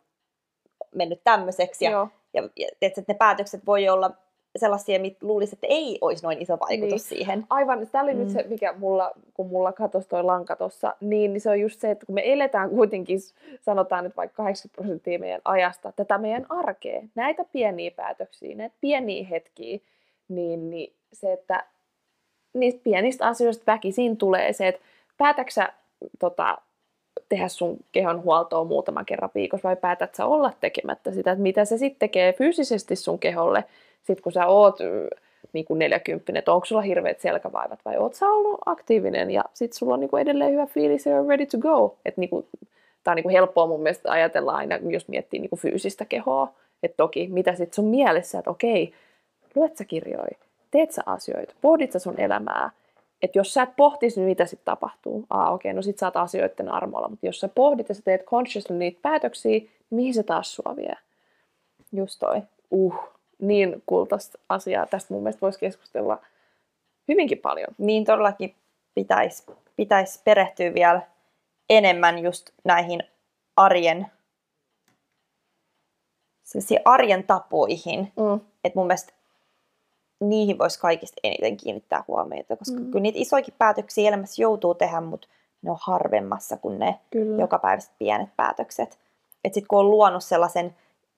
mennyt 0.95 1.21
tämmöiseksi. 1.25 1.85
Ja, 1.85 1.91
joo. 1.91 2.09
ja, 2.35 2.49
ja 2.57 2.69
että 2.81 3.03
ne 3.09 3.15
päätökset 3.15 3.67
voi 3.67 3.89
olla 3.89 4.11
sellaisia, 4.57 5.01
mitä 5.01 5.27
luulisi, 5.27 5.55
että 5.55 5.67
ei 5.71 5.99
olisi 6.01 6.23
noin 6.23 6.43
iso 6.43 6.59
vaikutus 6.61 7.11
niin. 7.11 7.19
siihen. 7.19 7.47
Aivan, 7.51 7.87
tämä 7.87 8.05
oli 8.05 8.15
mm. 8.15 8.21
nyt 8.21 8.31
se, 8.31 8.45
mikä 8.49 8.75
mulla, 8.79 9.13
kun 9.35 9.49
mulla 9.49 9.73
katosi 9.73 10.09
toi 10.09 10.23
lanka 10.23 10.57
tossa, 10.57 10.95
niin, 11.01 11.33
niin 11.33 11.41
se 11.41 11.51
on 11.51 11.61
just 11.61 11.81
se, 11.81 11.91
että 11.91 12.07
kun 12.07 12.15
me 12.15 12.33
eletään 12.33 12.71
kuitenkin, 12.71 13.19
sanotaan 13.61 14.05
nyt 14.05 14.17
vaikka 14.17 14.37
80 14.37 14.77
prosenttia 14.77 15.19
meidän 15.19 15.41
ajasta, 15.45 15.93
tätä 15.93 16.19
meidän 16.19 16.47
arkea, 16.49 17.03
näitä 17.15 17.45
pieniä 17.53 17.91
päätöksiä, 17.91 18.57
näitä 18.57 18.77
pieniä 18.81 19.25
hetkiä, 19.25 19.79
niin, 20.29 20.71
niin 20.71 20.93
se, 21.13 21.33
että 21.33 21.67
niistä 22.55 22.81
pienistä 22.85 23.27
asioista 23.27 23.65
väkisin 23.67 24.17
tulee 24.17 24.53
se, 24.53 24.69
että 24.69 24.83
päätäksä 25.19 25.73
tota, 26.19 26.59
tehdä 27.29 27.49
sun 27.49 27.77
kehon 27.93 28.23
huoltoa 28.23 28.65
muutama 28.65 29.05
kerran 29.05 29.31
viikossa 29.35 29.69
vai 29.69 29.77
päätät 29.77 30.15
sä 30.15 30.27
olla 30.27 30.53
tekemättä 30.61 31.13
sitä, 31.13 31.33
että 31.33 31.43
mitä 31.43 31.65
se 31.65 31.79
sitten 31.79 31.99
tekee 31.99 32.33
fyysisesti 32.33 32.97
sun 32.97 33.19
keholle, 33.19 33.65
sit 34.03 34.21
kun 34.21 34.33
sä 34.33 34.47
oot 34.47 34.79
niin 35.53 35.65
kuin 35.65 35.79
40, 35.79 36.39
että 36.39 36.53
onko 36.53 36.67
sulla 36.67 36.83
hirveät 36.83 37.21
selkävaivat 37.21 37.79
vai 37.85 37.97
oot 37.97 38.15
sä 38.15 38.27
ollut 38.27 38.61
aktiivinen 38.67 39.31
ja 39.31 39.45
sit 39.55 39.73
sulla 39.73 39.95
on 39.95 40.01
niin 40.01 40.11
kuin 40.11 40.21
edelleen 40.21 40.53
hyvä 40.53 40.67
fiilis 40.67 41.07
ja 41.07 41.23
ready 41.29 41.47
to 41.47 41.59
go. 41.59 41.97
Että 42.05 42.21
niin 42.21 42.31
kuin, 42.31 42.47
tää 43.05 43.13
on 43.13 43.17
niin 43.17 43.23
kuin 43.23 43.33
helppoa 43.33 43.67
mun 43.67 43.83
mielestä 43.83 44.13
ajatella 44.13 44.53
aina, 44.53 44.77
jos 44.77 45.09
miettii 45.09 45.41
niin 45.41 45.51
kuin 45.51 45.61
fyysistä 45.61 46.05
kehoa. 46.05 46.49
Että 46.83 46.97
toki, 46.97 47.29
mitä 47.29 47.55
sit 47.55 47.75
sun 47.75 47.85
mielessä, 47.85 48.39
että 48.39 48.51
okei, 48.51 48.93
luet 49.55 49.77
sä 49.77 49.85
kirjoja, 49.85 50.39
teet 50.71 50.91
sä 50.91 51.03
asioita, 51.07 51.55
pohdit 51.61 51.93
sä 51.93 51.99
sun 51.99 52.21
elämää, 52.21 52.71
että 53.25 53.39
jos 53.39 53.55
sä 53.55 53.63
et 53.63 53.77
pohtisi, 53.77 54.21
niin 54.21 54.29
mitä 54.29 54.47
sitten 54.47 54.65
tapahtuu? 54.65 55.27
Aa, 55.31 55.51
okei, 55.51 55.71
okay, 55.71 55.77
no 55.77 55.83
sit 55.83 55.99
sä 55.99 56.07
oot 56.07 56.17
asioiden 56.17 56.69
armolla, 56.69 57.09
mutta 57.09 57.27
jos 57.27 57.41
sä 57.41 57.49
pohdit 57.49 57.89
ja 57.89 57.95
sä 57.95 58.03
teet 58.03 58.25
consciously 58.25 58.77
niitä 58.77 58.99
päätöksiä, 59.03 59.51
niin 59.51 59.71
mihin 59.91 60.15
se 60.15 60.23
taas 60.23 60.55
sua 60.55 60.77
vie? 60.77 60.97
Just 61.93 62.19
toi. 62.19 62.43
Uh, 62.71 62.95
niin 63.39 63.83
kultaista 63.87 64.39
asiaa. 64.49 64.87
Tästä 64.87 65.15
mun 65.15 65.23
mielestä 65.23 65.41
voisi 65.41 65.59
keskustella 65.59 66.19
hyvinkin 67.09 67.39
paljon. 67.39 67.69
Niin 67.79 68.05
todellakin 68.05 68.55
pitäisi 68.95 69.45
pitäis 69.77 70.23
perehtyä 70.25 70.75
vielä 70.75 71.03
enemmän 71.71 72.19
just 72.19 72.51
näihin 72.65 73.03
arjen, 73.57 74.07
arjen 76.85 77.25
tapoihin. 77.25 78.13
Mm. 78.17 78.41
Että 78.65 78.79
mun 78.79 78.87
mielestä 78.87 79.13
niihin 80.21 80.59
voisi 80.59 80.79
kaikista 80.79 81.21
eniten 81.25 81.57
kiinnittää 81.57 82.05
huomiota, 82.09 82.57
koska 82.57 82.81
mm. 82.81 82.87
kyllä 82.91 83.03
niitä 83.03 83.19
isoikin 83.19 83.55
päätöksiä 83.59 84.09
elämässä 84.09 84.43
joutuu 84.43 84.75
tehdä, 84.75 85.01
mutta 85.01 85.29
ne 85.63 85.71
on 85.71 85.79
harvemmassa 85.81 86.57
kuin 86.57 86.79
ne 86.79 86.99
kyllä. 87.11 87.43
jokapäiväiset 87.43 87.93
pienet 87.99 88.29
päätökset. 88.37 88.99
Että 89.45 89.55
sitten 89.55 89.69
kun 89.69 89.79
on 89.79 89.91
luonut 89.91 90.25
sellaisen 90.25 90.77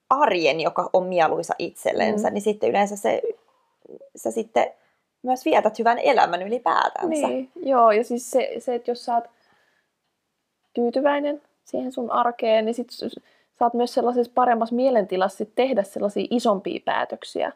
arjen, 0.09 0.61
joka 0.61 0.89
on 0.93 1.03
mieluisa 1.03 1.53
itsellensä, 1.59 2.27
mm. 2.29 2.33
niin 2.33 2.41
sitten 2.41 2.69
yleensä 2.69 2.95
se, 2.95 3.21
sä 4.15 4.31
sitten 4.31 4.67
myös 5.23 5.45
vietät 5.45 5.79
hyvän 5.79 5.99
elämän 5.99 6.41
ylipäätänsä. 6.41 7.27
Niin, 7.27 7.51
joo, 7.55 7.91
ja 7.91 8.03
siis 8.03 8.31
se, 8.31 8.55
se 8.59 8.75
että 8.75 8.91
jos 8.91 9.05
sä 9.05 9.15
oot 9.15 9.23
tyytyväinen 10.73 11.41
siihen 11.65 11.91
sun 11.91 12.11
arkeen, 12.11 12.65
niin 12.65 12.75
sit 12.75 12.91
sä 12.91 13.07
oot 13.61 13.73
myös 13.73 13.93
sellaisessa 13.93 14.31
paremmassa 14.35 14.75
mielentilassa 14.75 15.37
sit 15.37 15.55
tehdä 15.55 15.83
sellaisia 15.83 16.27
isompia 16.29 16.79
päätöksiä. 16.85 17.51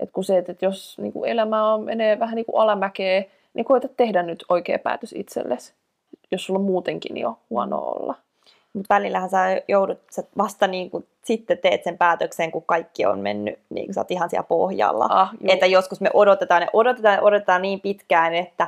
Et 0.00 0.10
kun 0.12 0.24
se, 0.24 0.38
että 0.38 0.52
et 0.52 0.62
jos 0.62 0.98
niin 0.98 1.12
kuin 1.12 1.30
elämä 1.30 1.72
on, 1.74 1.84
menee 1.84 2.18
vähän 2.18 2.36
niin 2.36 2.46
kuin 2.46 2.62
alamäkeä, 2.62 3.24
niin 3.54 3.64
koeta 3.64 3.88
tehdä 3.96 4.22
nyt 4.22 4.44
oikea 4.48 4.78
päätös 4.78 5.12
itsellesi, 5.12 5.74
jos 6.30 6.44
sulla 6.46 6.60
muutenkin 6.60 7.16
jo 7.16 7.36
huono 7.50 7.78
olla. 7.78 8.14
Mutta 8.72 8.94
välillähän 8.94 9.30
sä 9.30 9.62
joudut, 9.68 9.98
sä 10.10 10.22
vasta 10.38 10.66
niin 10.66 10.90
kuin, 10.90 11.06
sitten 11.24 11.58
teet 11.58 11.84
sen 11.84 11.98
päätöksen, 11.98 12.50
kun 12.52 12.62
kaikki 12.66 13.06
on 13.06 13.18
mennyt, 13.18 13.58
niin 13.70 13.86
kuin 13.86 13.94
sä 13.94 14.00
oot 14.00 14.10
ihan 14.10 14.30
siellä 14.30 14.42
pohjalla. 14.48 15.06
Ah, 15.10 15.30
juu. 15.40 15.52
että 15.52 15.66
joskus 15.66 16.00
me 16.00 16.10
odotetaan 16.14 16.62
ja 16.62 16.68
odotetaan 16.72 17.14
ja 17.14 17.22
odotetaan 17.22 17.62
niin 17.62 17.80
pitkään, 17.80 18.34
että 18.34 18.66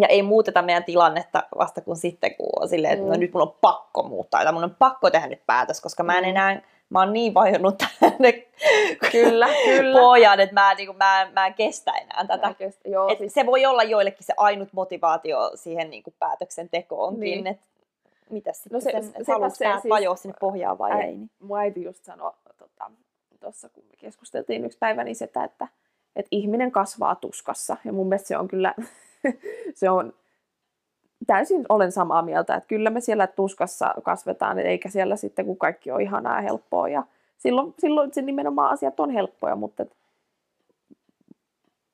ja 0.00 0.08
ei 0.08 0.22
muuteta 0.22 0.62
meidän 0.62 0.84
tilannetta 0.84 1.42
vasta 1.58 1.80
kun 1.80 1.96
sitten, 1.96 2.34
kun 2.34 2.48
on 2.60 2.68
silleen, 2.68 2.92
että 2.94 3.06
no 3.06 3.14
Mm. 3.14 3.20
nyt 3.20 3.32
mun 3.32 3.42
on 3.42 3.54
pakko 3.60 4.02
muuttaa, 4.02 4.44
tai 4.44 4.52
mun 4.52 4.64
on 4.64 4.76
pakko 4.78 5.10
tehdä 5.10 5.26
nyt 5.26 5.42
päätös, 5.46 5.80
koska 5.80 6.02
mä 6.02 6.18
en 6.18 6.24
Mm. 6.24 6.30
enää, 6.30 6.60
mä 6.90 6.98
oon 6.98 7.12
niin 7.12 7.34
vajonnut 7.34 7.82
tänne 8.00 8.32
Kyllä, 9.12 9.48
kyllä. 9.64 10.00
pohjaan, 10.00 10.40
että 10.40 10.54
mä, 10.54 10.74
niin 10.74 10.86
kuin, 10.86 10.96
mä, 10.98 11.30
mä 11.32 11.46
en 11.46 11.54
kestä 11.54 11.92
enää 11.92 12.24
tätä. 12.26 12.48
Oikeesti, 12.48 12.90
joo, 12.90 13.08
Et 13.12 13.18
siis, 13.18 13.34
se 13.34 13.46
voi 13.46 13.66
olla 13.66 13.82
joillekin 13.82 14.24
se 14.24 14.32
ainut 14.36 14.68
motivaatio 14.72 15.50
siihen 15.54 15.90
niin 15.90 16.02
kuin 16.02 16.14
päätöksentekoonkin, 16.18 17.20
Niin. 17.20 17.46
että 17.46 17.66
mitäs 18.30 18.56
sitten 18.56 18.72
No 18.76 18.80
se- 18.80 18.90
sen, 18.90 19.04
sepä 19.04 19.18
että 19.20 19.32
haluaisi 19.32 19.56
se 19.56 19.64
pää- 19.64 19.80
siis- 19.80 19.90
vajoa 19.90 20.16
sinne 20.16 20.34
pohjaan 20.40 20.78
vai 20.78 20.90
Äi- 20.92 21.00
ei. 21.02 21.16
Niin. 21.16 21.30
mun 21.40 21.58
äiti 21.58 21.82
just 21.84 22.04
sanoi 22.04 22.32
tuossa, 22.58 23.68
tota, 23.68 23.74
kun 23.74 23.84
me 23.90 23.96
keskusteltiin 23.96 24.64
yksi 24.64 24.78
päivä, 24.78 25.04
niin 25.04 25.16
sitä, 25.16 25.44
että, 25.44 25.68
että 26.16 26.28
ihminen 26.30 26.72
kasvaa 26.72 27.14
tuskassa. 27.14 27.76
Ja 27.84 27.92
mun 27.92 28.08
mielestä 28.08 28.28
se 28.28 28.36
on 28.38 28.48
kyllä, 28.48 28.74
se 29.74 29.90
on 29.90 30.12
täysin 31.26 31.66
olen 31.68 31.92
samaa 31.92 32.22
mieltä, 32.22 32.54
että 32.54 32.68
kyllä 32.68 32.90
me 32.90 33.00
siellä 33.00 33.26
tuskassa 33.26 33.94
kasvetaan, 34.02 34.58
eikä 34.58 34.88
siellä 34.88 35.16
sitten, 35.16 35.46
kun 35.46 35.56
kaikki 35.56 35.90
on 35.90 36.00
ihanaa 36.00 36.36
ja 36.36 36.42
helppoa. 36.42 36.88
Ja 36.88 37.02
silloin, 37.38 37.74
silloin 37.78 38.14
se 38.14 38.22
nimenomaan 38.22 38.72
asiat 38.72 39.00
on 39.00 39.10
helppoja, 39.10 39.56
mutta 39.56 39.82
et, 39.82 39.92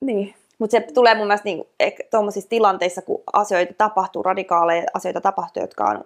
niin, 0.00 0.34
Mutta 0.58 0.70
se 0.70 0.86
tulee 0.94 1.14
mun 1.14 1.26
mielestä 1.26 1.44
niin, 1.44 1.64
tuommoisissa 2.10 2.50
tilanteissa, 2.50 3.02
kun 3.02 3.22
asioita 3.32 3.74
tapahtuu, 3.78 4.22
radikaaleja 4.22 4.84
asioita 4.94 5.20
tapahtuu, 5.20 5.62
jotka 5.62 5.84
on, 5.84 6.04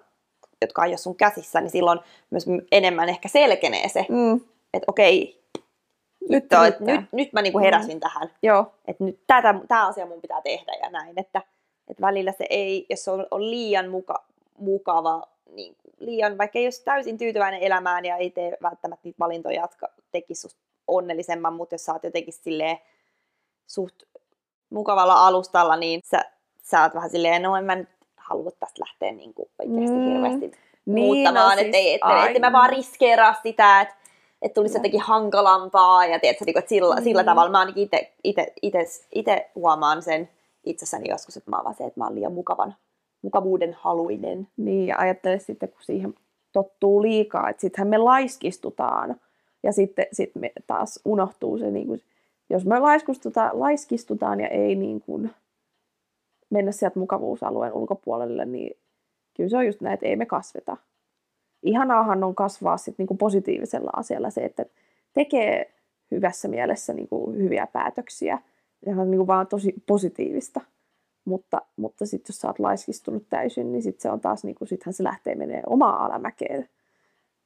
jotka 0.61 0.85
ei 0.85 0.91
ole 0.91 0.97
sun 0.97 1.15
käsissä, 1.15 1.61
niin 1.61 1.69
silloin 1.69 1.99
myös 2.29 2.45
enemmän 2.71 3.09
ehkä 3.09 3.27
selkenee 3.27 3.89
se, 3.89 4.05
mm, 4.09 4.41
että 4.73 4.85
okei, 4.87 5.37
Nyt 6.29 6.43
nyt, 6.51 6.79
nyt, 6.79 6.79
nyt, 6.79 7.05
nyt 7.11 7.33
mä 7.33 7.41
niinku 7.41 7.59
heräsin 7.59 7.99
tähän, 7.99 8.29
joo, 8.43 8.71
että 8.87 9.03
nyt 9.03 9.19
tämä 9.67 9.87
asia 9.87 10.05
mun 10.05 10.21
pitää 10.21 10.41
tehdä 10.41 10.71
ja 10.83 10.89
näin, 10.89 11.19
että, 11.19 11.41
että 11.87 12.01
välillä 12.01 12.31
se 12.31 12.45
ei, 12.49 12.85
jos 12.89 13.03
se 13.03 13.11
on, 13.11 13.27
on 13.31 13.51
liian 13.51 13.89
muka, 13.89 14.23
mukava, 14.57 15.23
niin 15.51 15.75
liian, 15.99 16.37
vaikka 16.37 16.59
ei 16.59 16.65
olisi 16.65 16.83
täysin 16.83 17.17
tyytyväinen 17.17 17.61
elämään 17.61 18.05
ja 18.05 18.17
ei 18.17 18.29
tee 18.29 18.57
välttämättä 18.63 19.01
niitä 19.03 19.19
valintoja, 19.19 19.61
jotka 19.61 19.87
tekisi 20.11 20.41
susta 20.41 20.59
onnellisemman, 20.87 21.53
mutta 21.53 21.75
jos 21.75 21.85
sä 21.85 21.93
oot 21.93 22.03
jotenkin 22.03 22.33
silleen 22.33 22.77
suht 23.67 23.95
mukavalla 24.69 25.27
alustalla, 25.27 25.75
niin 25.75 26.01
sä, 26.03 26.25
sä 26.63 26.81
oot 26.83 26.95
vähän 26.95 27.09
silleen, 27.09 27.41
no 27.41 27.55
en 27.55 27.63
mä 27.65 27.75
nyt 27.75 27.89
halua 28.17 28.51
tästä 28.59 28.79
lähteä 28.81 29.11
niin 29.11 29.33
kuin 29.33 29.49
oikeasti 29.59 29.91
Mm. 29.97 30.05
mm. 30.05 30.11
hirveästi 30.13 30.51
Niin, 30.85 31.05
muuttamaan, 31.05 31.35
no 31.57 31.61
no, 31.61 31.61
ettei, 31.67 31.83
siis 31.83 31.95
ettei, 31.95 32.25
ettei 32.25 32.39
mä 32.39 32.47
aina. 32.47 32.57
vaan 32.57 32.69
riskeeraa 32.69 33.35
sitä, 33.43 33.81
että 33.81 33.95
että 34.41 34.55
tulisi 34.55 34.77
jotenkin 34.77 35.01
hankalampaa 35.01 36.05
ja 36.05 36.19
tiedätkö, 36.19 36.45
niin 36.45 36.53
kuin, 36.53 36.59
että 36.61 36.69
sillä, 36.69 37.01
sillä 37.01 37.21
Mm. 37.21 37.25
tavalla 37.25 37.51
mä 37.51 37.59
ainakin 37.59 37.89
itse 39.11 39.49
huomaan 39.55 40.01
sen 40.01 40.29
itsessäni 40.63 41.09
joskus, 41.09 41.37
että 41.37 41.51
mä 41.51 41.61
oon 41.61 41.73
se, 41.73 41.83
että 41.83 41.99
mä 41.99 42.05
oon 42.05 42.15
liian 42.15 42.33
mukavan, 42.33 42.75
mukavuuden 43.21 43.73
haluinen. 43.73 44.47
Niin, 44.57 44.87
ja 44.87 44.97
ajattele 44.97 45.39
sitten, 45.39 45.69
kun 45.69 45.81
siihen 45.81 46.13
tottuu 46.51 47.01
liikaa, 47.01 47.49
että 47.49 47.61
sittenhän 47.61 47.87
me 47.87 47.97
laiskistutaan. 47.97 49.15
Ja 49.63 49.71
sitten 49.71 50.05
sit 50.11 50.35
me 50.35 50.51
taas 50.67 50.99
unohtuu 51.05 51.57
se, 51.57 51.71
niin 51.71 51.87
kuin, 51.87 52.01
jos 52.49 52.65
me 52.65 52.79
laiskistutaan, 52.79 53.59
laiskistutaan 53.59 54.39
ja 54.39 54.47
ei 54.47 54.75
niin 54.75 55.01
kuin 55.01 55.31
mennä 56.49 56.71
sieltä 56.71 56.99
mukavuusalueen 56.99 57.73
ulkopuolelle, 57.73 58.45
niin 58.45 58.77
kyllä 59.37 59.49
se 59.49 59.57
on 59.57 59.65
just 59.65 59.81
näin, 59.81 59.93
että 59.93 60.05
ei 60.05 60.15
me 60.15 60.25
kasveta. 60.25 60.77
Ihanaahan 61.63 62.23
on 62.23 62.35
kasvaa 62.35 62.77
sit 62.77 62.97
niin 62.97 63.07
kuin 63.07 63.17
positiivisella 63.17 63.89
asialla 63.95 64.29
se, 64.29 64.45
että 64.45 64.65
tekee 65.13 65.73
hyvässä 66.11 66.47
mielessä 66.47 66.93
niin 66.93 67.07
kuin 67.07 67.37
hyviä 67.37 67.67
päätöksiä. 67.73 68.39
Ja 68.85 68.95
on 69.01 69.11
niin 69.11 69.19
kuin 69.19 69.27
vaan 69.27 69.47
tosi 69.47 69.73
positiivista. 69.85 70.61
Mutta, 71.25 71.61
mutta 71.75 72.05
sitten 72.05 72.33
jos 72.33 72.41
sä 72.41 72.47
oot 72.47 72.59
laiskistunut 72.59 73.23
täysin, 73.29 73.71
niin 73.71 73.83
sitten 73.83 74.01
se 74.01 74.11
on 74.11 74.19
taas, 74.19 74.43
niin 74.43 74.55
kuin, 74.55 74.67
sittenhän 74.67 74.93
se 74.93 75.03
lähtee 75.03 75.35
menee 75.35 75.63
omaa 75.65 76.05
alamäkeen. 76.05 76.69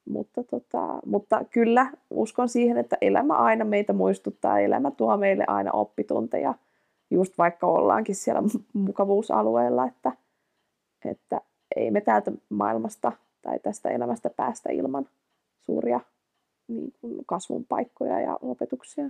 Mutta, 0.08 0.44
tota, 0.44 1.00
mutta 1.06 1.44
kyllä 1.50 1.92
uskon 2.10 2.48
siihen, 2.48 2.78
että 2.78 2.96
elämä 3.00 3.34
aina 3.34 3.64
meitä 3.64 3.92
muistuttaa, 3.92 4.58
elämä 4.58 4.90
tuo 4.90 5.16
meille 5.16 5.44
aina 5.46 5.70
oppitunteja, 5.72 6.54
just 7.10 7.38
vaikka 7.38 7.66
ollaankin 7.66 8.14
siellä 8.14 8.40
mu- 8.40 8.62
mukavuusalueella, 8.72 9.86
että, 9.86 10.12
että 11.04 11.40
ei 11.76 11.90
me 11.90 12.00
täältä 12.00 12.32
maailmasta 12.48 13.12
tai 13.42 13.58
tästä 13.58 13.88
elämästä 13.88 14.30
päästä 14.30 14.72
ilman 14.72 15.08
suuria 15.60 16.00
niin 16.68 16.92
kuin 17.00 17.24
kasvun 17.26 17.64
paikkoja 17.64 18.20
ja 18.20 18.38
opetuksia. 18.42 19.04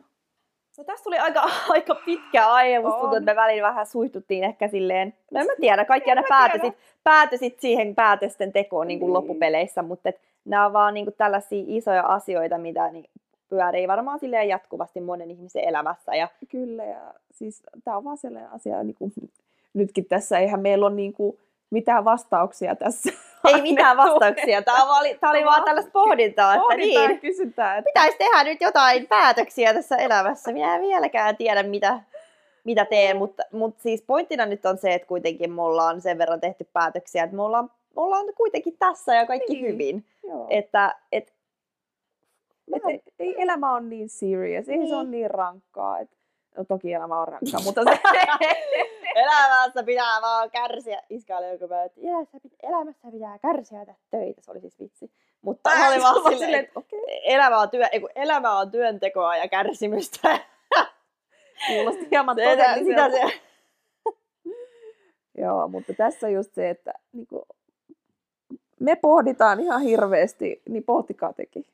No 0.78 0.84
tässä 0.84 1.04
tuli 1.04 1.18
aika, 1.18 1.42
aika 1.68 1.94
pitkä 1.94 2.46
aihe, 2.48 2.80
musta 2.80 3.00
tuntuu, 3.00 3.18
että 3.18 3.32
me 3.32 3.36
välillä 3.36 3.68
vähän 3.68 3.86
suihtuttiin 3.86 4.44
ehkä 4.44 4.68
silleen, 4.68 5.14
no 5.30 5.40
en 5.40 5.46
mä 5.46 5.52
tiedä, 5.60 5.84
kaikki 5.84 6.10
aina 6.10 6.22
päätösit, 6.28 6.74
päätösit 7.04 7.60
siihen 7.60 7.94
päätösten 7.94 8.52
tekoon 8.52 8.86
niin 8.88 8.98
kuin 8.98 9.08
Niin. 9.08 9.14
loppupeleissä, 9.14 9.82
mutta 9.82 10.08
et, 10.08 10.20
nämä 10.44 10.66
on 10.66 10.72
vaan 10.72 10.94
niin 10.94 11.06
kuin 11.06 11.14
tällaisia 11.18 11.64
isoja 11.66 12.02
asioita, 12.02 12.58
mitä 12.58 12.90
niin 12.90 13.04
pyörii 13.48 13.88
varmaan 13.88 14.18
silleen 14.18 14.48
jatkuvasti 14.48 15.00
monen 15.00 15.30
ihmisen 15.30 15.64
elämässä. 15.64 16.14
Ja 16.14 16.28
Kyllä, 16.48 16.84
ja 16.84 17.14
siis 17.32 17.62
tämä 17.84 17.96
on 17.96 18.04
vaan 18.04 18.16
sellainen 18.16 18.50
asia, 18.50 18.82
niin 18.82 18.94
kuin, 18.94 19.12
nytkin 19.74 20.04
tässä 20.04 20.38
eihän 20.38 20.60
meillä 20.60 20.86
ole 20.86 20.94
niin 20.94 21.12
kuin, 21.12 21.38
mitään 21.72 22.04
vastauksia 22.04 22.76
tässä. 22.76 23.12
ei 23.48 23.62
mitään 23.70 23.96
vastauksia, 23.96 24.62
tämä 24.62 24.98
oli, 24.98 25.18
tämä 25.20 25.30
oli 25.30 25.44
vaan 25.44 25.64
tällaista 25.64 25.90
pohdintaa, 25.92 26.54
että 26.54 26.62
Pohditaan, 26.62 27.08
niin, 27.08 27.20
kysytään, 27.20 27.78
että 27.78 27.88
pitäisi 27.94 28.18
tehdä 28.18 28.44
nyt 28.44 28.60
jotain 28.60 29.06
päätöksiä 29.08 29.74
tässä 29.74 29.96
elämässä. 29.96 30.52
Minä 30.52 30.74
en 30.74 30.80
vieläkään 30.82 31.36
tiedä, 31.36 31.62
mitä, 31.62 32.00
mitä 32.64 32.84
teen, 32.84 33.16
mutta, 33.16 33.42
mutta 33.52 33.82
siis 33.82 34.02
pointtina 34.02 34.46
nyt 34.46 34.66
on 34.66 34.78
se, 34.78 34.94
että 34.94 35.08
kuitenkin 35.08 35.52
me 35.52 35.62
ollaan 35.62 36.00
sen 36.00 36.18
verran 36.18 36.40
tehty 36.40 36.68
päätöksiä, 36.72 37.24
että 37.24 37.36
me 37.36 37.42
ollaan, 37.42 37.64
me 37.64 38.02
ollaan 38.02 38.26
kuitenkin 38.36 38.76
tässä 38.78 39.14
ja 39.14 39.26
kaikki 39.26 39.52
Niin. 39.52 39.66
hyvin. 39.72 40.04
joo, 40.24 40.46
Että, 40.50 40.96
et, 41.12 41.32
et, 42.76 42.82
ei, 42.88 43.02
ei 43.18 43.42
elämä 43.42 43.72
on 43.72 43.88
niin 43.90 44.08
serious, 44.08 44.68
ei 44.68 44.86
se 44.88 44.94
ole 44.94 45.02
Niin. 45.02 45.10
niin 45.10 45.30
rankkaa. 45.30 45.98
Et, 45.98 46.10
no 46.56 46.64
toki 46.64 46.92
elämä 46.92 47.20
on 47.20 47.28
rankkaa, 47.28 47.60
mutta 47.66 47.82
se, 47.84 47.98
elämässä 49.14 49.82
pitää 49.82 50.20
vaan 50.22 50.50
kärsiä. 50.50 51.02
Iskä 51.10 51.38
oli 51.38 51.50
joku 51.50 51.68
päivä, 51.68 51.84
että 51.84 52.00
elämässä 52.00 52.38
pitää, 52.42 52.58
elämässä 52.62 53.10
pitää 53.12 53.38
kärsiä 53.38 53.78
ja 53.78 53.86
tehdä 53.86 53.98
töitä. 54.10 54.40
Se 54.44 54.50
oli 54.50 54.60
siis 54.60 54.80
vitsi. 54.80 55.10
Mutta 55.42 55.70
mä 55.70 55.88
olin 55.88 56.02
vaan 56.02 56.14
silleen, 56.14 56.38
silleen, 56.38 56.64
että 56.64 56.78
okei, 56.80 57.32
elämä 57.34 57.58
on, 57.58 57.70
työ, 57.70 57.86
elämä 58.14 58.58
on 58.58 58.70
työntekoa 58.70 59.36
ja 59.36 59.48
kärsimystä. 59.48 60.38
kuulosti 61.66 62.08
hieman 62.10 62.36
sitä 62.36 62.50
todelliselta. 62.50 63.16
se, 63.16 63.40
Joo, 65.42 65.68
mutta 65.68 65.92
tässä 65.94 66.28
just 66.28 66.54
se, 66.54 66.70
että 66.70 66.92
niin 67.12 67.26
kuin, 67.26 67.42
me 68.80 68.96
pohditaan 68.96 69.60
ihan 69.60 69.80
hirveästi, 69.80 70.62
niin 70.68 70.84
pohtikaa 70.84 71.32
tekin. 71.32 71.64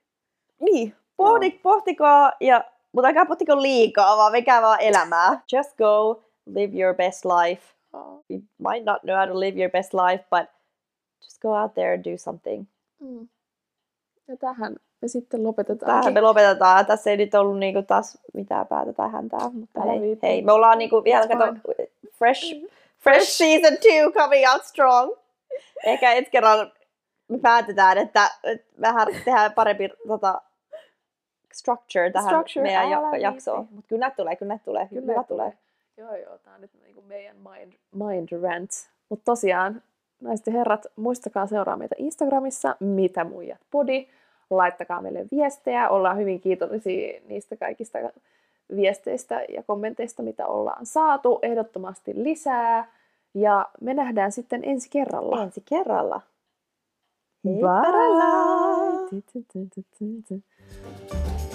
Niin, 0.60 0.94
pohdi, 1.16 1.50
pohtikaa, 1.50 2.32
ja, 2.40 2.64
mutta 2.92 3.08
älkää 3.08 3.26
pohtiko 3.26 3.62
liikaa, 3.62 4.16
vaan 4.16 4.32
vekää 4.32 4.62
vaan 4.62 4.80
elämää. 4.80 5.42
Just 5.52 5.76
go, 5.76 6.22
live 6.54 6.82
your 6.82 6.94
best 6.94 7.24
life. 7.24 7.62
You 8.30 8.42
might 8.58 8.84
not 8.84 9.02
know 9.02 9.16
how 9.16 9.26
to 9.26 9.40
live 9.40 9.60
your 9.60 9.70
best 9.70 9.94
life, 9.94 10.24
but 10.30 10.50
just 11.22 11.40
go 11.40 11.54
out 11.54 11.74
there 11.74 11.94
and 11.94 12.04
do 12.04 12.16
something. 12.16 12.66
Mm. 13.00 13.28
Ja 14.28 14.36
tähän 14.36 14.76
me 15.02 15.08
sitten 15.08 15.44
lopetetaan. 15.44 16.00
Tähän 16.00 16.14
me 16.14 16.20
lopetetaan. 16.20 16.86
Tässä 16.86 17.10
ei 17.10 17.16
nyt 17.16 17.34
ollut 17.34 17.58
niinku 17.58 17.82
taas 17.82 18.18
mitään 18.34 18.66
päätä 18.66 18.92
tai 18.92 19.10
häntää, 19.10 19.50
mutta 19.52 19.80
hei, 19.82 20.18
hei, 20.22 20.42
me 20.42 20.52
ollaan 20.52 20.78
niinku 20.78 21.04
vielä 21.04 21.28
kato, 21.28 21.44
fine. 21.46 21.88
fresh, 22.10 22.54
fresh 22.98 23.30
season 23.30 23.78
two 23.78 24.12
coming 24.12 24.44
out 24.52 24.64
strong. 24.64 25.12
Ehkä 25.84 26.12
ensi 26.12 26.30
kerralla 26.30 26.70
me 27.28 27.38
päätetään, 27.38 27.98
että, 27.98 28.30
vähän 28.80 29.06
tehdään 29.24 29.52
parempi 29.52 29.90
tota, 30.08 30.42
structure 31.52 32.10
tähän 32.10 32.28
Structure, 32.28 32.62
meidän 32.62 33.20
jaksoon. 33.20 33.68
Mutta 33.70 33.88
kyllä 33.88 34.00
näitä 34.00 34.16
tulee, 34.16 34.36
kyllä 34.36 34.48
näitä 34.48 34.64
tulee. 34.64 34.88
Kyllä 34.88 35.12
Hyvä 35.12 35.24
tulee. 35.24 35.52
Joo, 35.98 36.16
joo, 36.16 36.38
tää 36.38 36.54
on 36.54 36.60
nyt 36.60 36.70
niinku 36.82 37.02
meidän 37.02 37.36
mind, 37.36 37.72
mind 37.92 38.28
rant. 38.42 38.70
Mutta 39.08 39.24
tosiaan, 39.24 39.82
naiset 40.20 40.46
ja 40.46 40.52
herrat, 40.52 40.86
muistakaa 40.96 41.46
seuraa 41.46 41.76
meitä 41.76 41.94
Instagramissa, 41.98 42.76
mitä 42.80 43.24
muijat 43.24 43.60
podi. 43.70 44.06
Laittakaa 44.50 45.02
meille 45.02 45.26
viestejä, 45.30 45.88
ollaan 45.88 46.18
hyvin 46.18 46.40
kiitollisia 46.40 47.20
niistä 47.28 47.56
kaikista 47.56 47.98
viesteistä 48.76 49.44
ja 49.48 49.62
kommenteista, 49.62 50.22
mitä 50.22 50.46
ollaan 50.46 50.86
saatu. 50.86 51.38
Ehdottomasti 51.42 52.12
lisää. 52.24 52.92
Ja 53.34 53.68
me 53.80 53.94
nähdään 53.94 54.32
sitten 54.32 54.64
ensi 54.64 54.90
kerralla. 54.90 55.42
Ensi 55.42 55.62
kerralla. 55.68 56.20
Bye! 57.42 57.52
Heipparalla! 57.52 59.08
Bye! 60.00 61.47